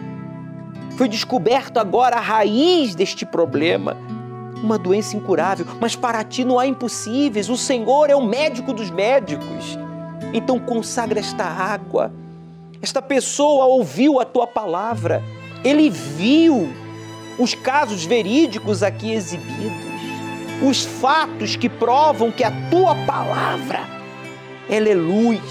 Foi 0.97 1.07
descoberto 1.07 1.77
agora 1.77 2.17
a 2.17 2.21
raiz 2.21 2.95
deste 2.95 3.25
problema, 3.25 3.95
uma 4.63 4.77
doença 4.77 5.15
incurável, 5.15 5.65
mas 5.79 5.95
para 5.95 6.23
ti 6.23 6.43
não 6.43 6.59
há 6.59 6.67
impossíveis. 6.67 7.49
O 7.49 7.57
Senhor 7.57 8.09
é 8.09 8.15
o 8.15 8.25
médico 8.25 8.73
dos 8.73 8.89
médicos. 8.89 9.77
Então 10.33 10.59
consagra 10.59 11.19
esta 11.19 11.43
água. 11.43 12.11
Esta 12.81 13.01
pessoa 13.01 13.65
ouviu 13.65 14.19
a 14.19 14.25
tua 14.25 14.45
palavra, 14.45 15.23
ele 15.63 15.89
viu 15.89 16.69
os 17.39 17.55
casos 17.55 18.05
verídicos 18.05 18.83
aqui 18.83 19.11
exibidos 19.11 19.97
os 20.61 20.83
fatos 20.83 21.55
que 21.55 21.69
provam 21.69 22.31
que 22.31 22.43
a 22.43 22.51
tua 22.69 22.95
palavra 23.05 23.81
ela 24.69 24.89
é 24.89 24.95
luz 24.95 25.41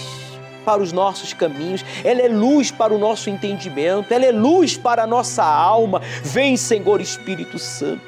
para 0.65 0.83
os 0.83 0.93
nossos 0.93 1.33
caminhos, 1.33 1.85
ela 2.05 2.21
é 2.21 2.29
luz 2.29 2.73
para 2.73 2.93
o 2.93 2.99
nosso 2.99 3.31
entendimento, 3.31 4.13
ela 4.13 4.27
é 4.27 4.33
luz 4.33 4.77
para 4.77 5.05
a 5.05 5.07
nossa 5.07 5.45
alma. 5.45 6.03
Vem, 6.23 6.57
Senhor 6.57 7.01
Espírito 7.01 7.57
Santo, 7.57 8.03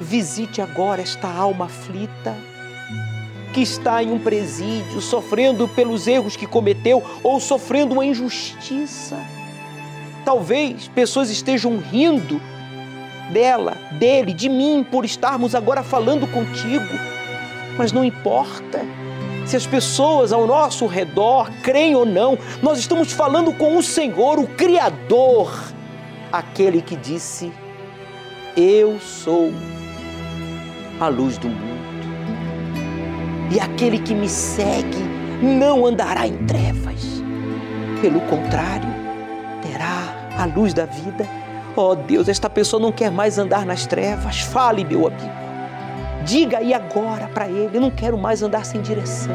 visite 0.00 0.62
agora 0.62 1.02
esta 1.02 1.28
alma 1.28 1.66
aflita 1.66 2.34
que 3.52 3.60
está 3.60 4.02
em 4.02 4.10
um 4.12 4.18
presídio, 4.18 5.00
sofrendo 5.00 5.68
pelos 5.68 6.06
erros 6.06 6.36
que 6.36 6.46
cometeu 6.46 7.02
ou 7.22 7.40
sofrendo 7.40 7.94
uma 7.94 8.06
injustiça. 8.06 9.18
Talvez 10.24 10.88
pessoas 10.88 11.30
estejam 11.30 11.78
rindo 11.78 12.40
dela, 13.32 13.76
dele, 13.98 14.32
de 14.32 14.48
mim, 14.48 14.86
por 14.88 15.04
estarmos 15.04 15.54
agora 15.54 15.82
falando 15.82 16.26
contigo. 16.28 16.94
Mas 17.76 17.92
não 17.92 18.04
importa 18.04 18.80
se 19.46 19.56
as 19.56 19.66
pessoas 19.66 20.32
ao 20.32 20.46
nosso 20.46 20.86
redor 20.86 21.50
creem 21.62 21.96
ou 21.96 22.06
não, 22.06 22.38
nós 22.62 22.78
estamos 22.78 23.12
falando 23.12 23.52
com 23.52 23.76
o 23.76 23.82
Senhor, 23.82 24.38
o 24.38 24.46
Criador, 24.46 25.52
aquele 26.30 26.80
que 26.80 26.94
disse: 26.94 27.50
Eu 28.56 29.00
sou 29.00 29.52
a 31.00 31.08
luz 31.08 31.38
do 31.38 31.48
mundo. 31.48 31.80
E 33.50 33.58
aquele 33.58 33.98
que 33.98 34.14
me 34.14 34.28
segue 34.28 34.98
não 35.42 35.86
andará 35.86 36.26
em 36.26 36.36
trevas. 36.46 37.22
Pelo 38.00 38.20
contrário, 38.22 38.88
terá 39.62 40.32
a 40.38 40.44
luz 40.44 40.72
da 40.72 40.86
vida 40.86 41.26
Oh 41.76 41.94
Deus, 41.94 42.28
esta 42.28 42.50
pessoa 42.50 42.82
não 42.82 42.90
quer 42.90 43.10
mais 43.10 43.38
andar 43.38 43.64
nas 43.64 43.86
trevas. 43.86 44.40
Fale, 44.40 44.84
meu 44.84 45.06
amigo. 45.06 45.30
Diga 46.24 46.58
aí 46.58 46.74
agora 46.74 47.28
para 47.28 47.48
ele: 47.48 47.76
eu 47.76 47.80
não 47.80 47.90
quero 47.90 48.18
mais 48.18 48.42
andar 48.42 48.64
sem 48.64 48.82
direção, 48.82 49.32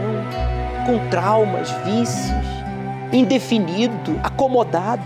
com 0.85 1.09
traumas, 1.09 1.71
vícios, 1.85 2.45
indefinido, 3.11 4.19
acomodado. 4.21 5.03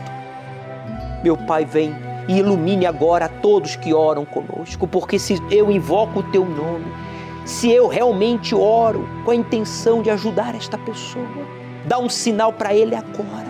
Meu 1.24 1.38
Pai, 1.38 1.66
vem 1.66 1.96
e 2.30 2.38
ilumine 2.38 2.86
agora 2.86 3.26
a 3.26 3.28
todos 3.28 3.76
que 3.76 3.92
oram 3.92 4.24
conosco, 4.24 4.88
porque 4.88 5.18
se 5.18 5.42
eu 5.50 5.72
invoco 5.72 6.20
o 6.20 6.24
teu 6.24 6.46
nome, 6.46 6.86
se 7.44 7.72
eu 7.72 7.88
realmente 7.88 8.54
oro 8.54 9.10
com 9.26 9.32
a 9.32 9.36
intenção 9.36 10.04
de 10.04 10.12
ajudar 10.12 10.54
esta 10.54 10.78
pessoa, 10.78 11.26
dá 11.88 11.98
um 11.98 12.08
sinal 12.08 12.54
para 12.54 12.72
ele 12.72 12.94
agora 12.94 13.50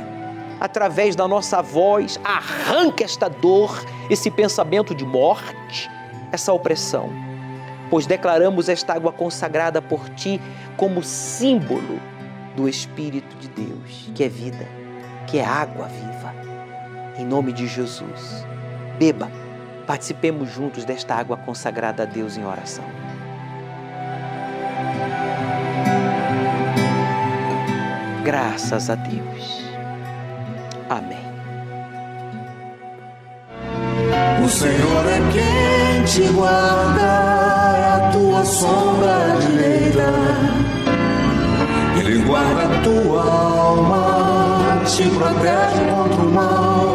através 0.62 1.14
da 1.14 1.28
nossa 1.28 1.62
voz, 1.62 2.20
arranca 2.24 3.04
esta 3.04 3.30
dor, 3.30 3.84
esse 4.10 4.32
pensamento 4.32 4.96
de 4.96 5.06
morte, 5.06 5.90
essa 6.32 6.54
opressão. 6.54 7.10
Pois 7.90 8.06
declaramos 8.06 8.70
esta 8.70 8.94
água 8.94 9.12
consagrada 9.12 9.82
por 9.82 10.08
ti 10.10 10.40
como 10.78 11.04
símbolo 11.04 12.00
do 12.56 12.68
Espírito 12.68 13.36
de 13.38 13.50
Deus, 13.50 14.10
que 14.16 14.24
é 14.24 14.30
vida, 14.30 14.68
que 15.28 15.38
é 15.38 15.46
água 15.46 15.88
viva. 15.88 16.34
Em 17.18 17.26
nome 17.26 17.52
de 17.52 17.68
Jesus, 17.68 18.46
beba, 19.00 19.32
participemos 19.88 20.52
juntos 20.52 20.84
desta 20.84 21.16
água 21.16 21.38
consagrada 21.38 22.04
a 22.04 22.06
Deus 22.06 22.36
em 22.36 22.46
oração. 22.46 22.84
Graças 28.26 28.90
a 28.90 28.96
Deus. 28.96 29.64
Amém. 30.90 31.18
O 34.44 34.50
Senhor 34.50 35.06
é 35.08 35.20
quem 35.32 36.04
te 36.04 36.32
guarda, 36.34 37.02
é 37.78 38.08
a 38.08 38.10
tua 38.12 38.44
sombra 38.44 39.38
direita. 39.48 40.14
Ele 42.00 42.24
guarda 42.24 42.64
a 42.64 42.82
tua 42.82 43.24
alma, 43.24 44.82
te 44.86 45.10
protege 45.10 45.86
contra 45.90 46.22
o 46.22 46.32
mal. 46.32 46.89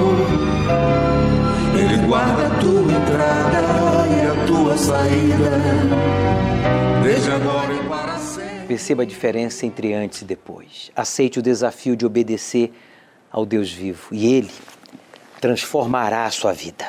Guarda 2.06 2.46
a 2.46 2.50
tua 2.60 2.92
entrada 2.92 3.60
e 4.08 4.26
a 4.26 4.46
tua 4.46 4.76
saída, 4.76 5.50
desde 7.02 7.30
agora 7.30 7.74
e 7.74 7.88
para 7.88 8.18
sempre. 8.18 8.66
Perceba 8.68 9.02
a 9.02 9.06
diferença 9.06 9.64
entre 9.66 9.94
antes 9.94 10.22
e 10.22 10.24
depois. 10.24 10.90
Aceite 10.94 11.38
o 11.38 11.42
desafio 11.42 11.96
de 11.96 12.04
obedecer 12.04 12.72
ao 13.32 13.46
Deus 13.46 13.72
vivo 13.72 14.08
e 14.12 14.34
Ele 14.34 14.50
transformará 15.40 16.26
a 16.26 16.30
sua 16.30 16.52
vida. 16.52 16.86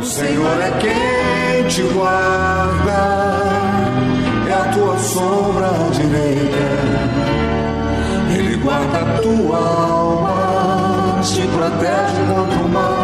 O 0.00 0.04
Senhor 0.04 0.60
é 0.60 0.70
quem 0.80 1.68
te 1.68 1.82
guarda, 1.92 2.92
é 4.48 4.52
a 4.52 4.72
tua 4.72 4.98
sombra 4.98 5.68
direita. 5.92 6.74
Ele 8.36 8.56
guarda 8.56 8.98
a 8.98 9.18
tua 9.20 9.58
alma, 9.58 11.20
te 11.22 11.42
protege 11.48 12.26
contra 12.28 12.58
o 12.58 12.68
mal. 12.68 13.03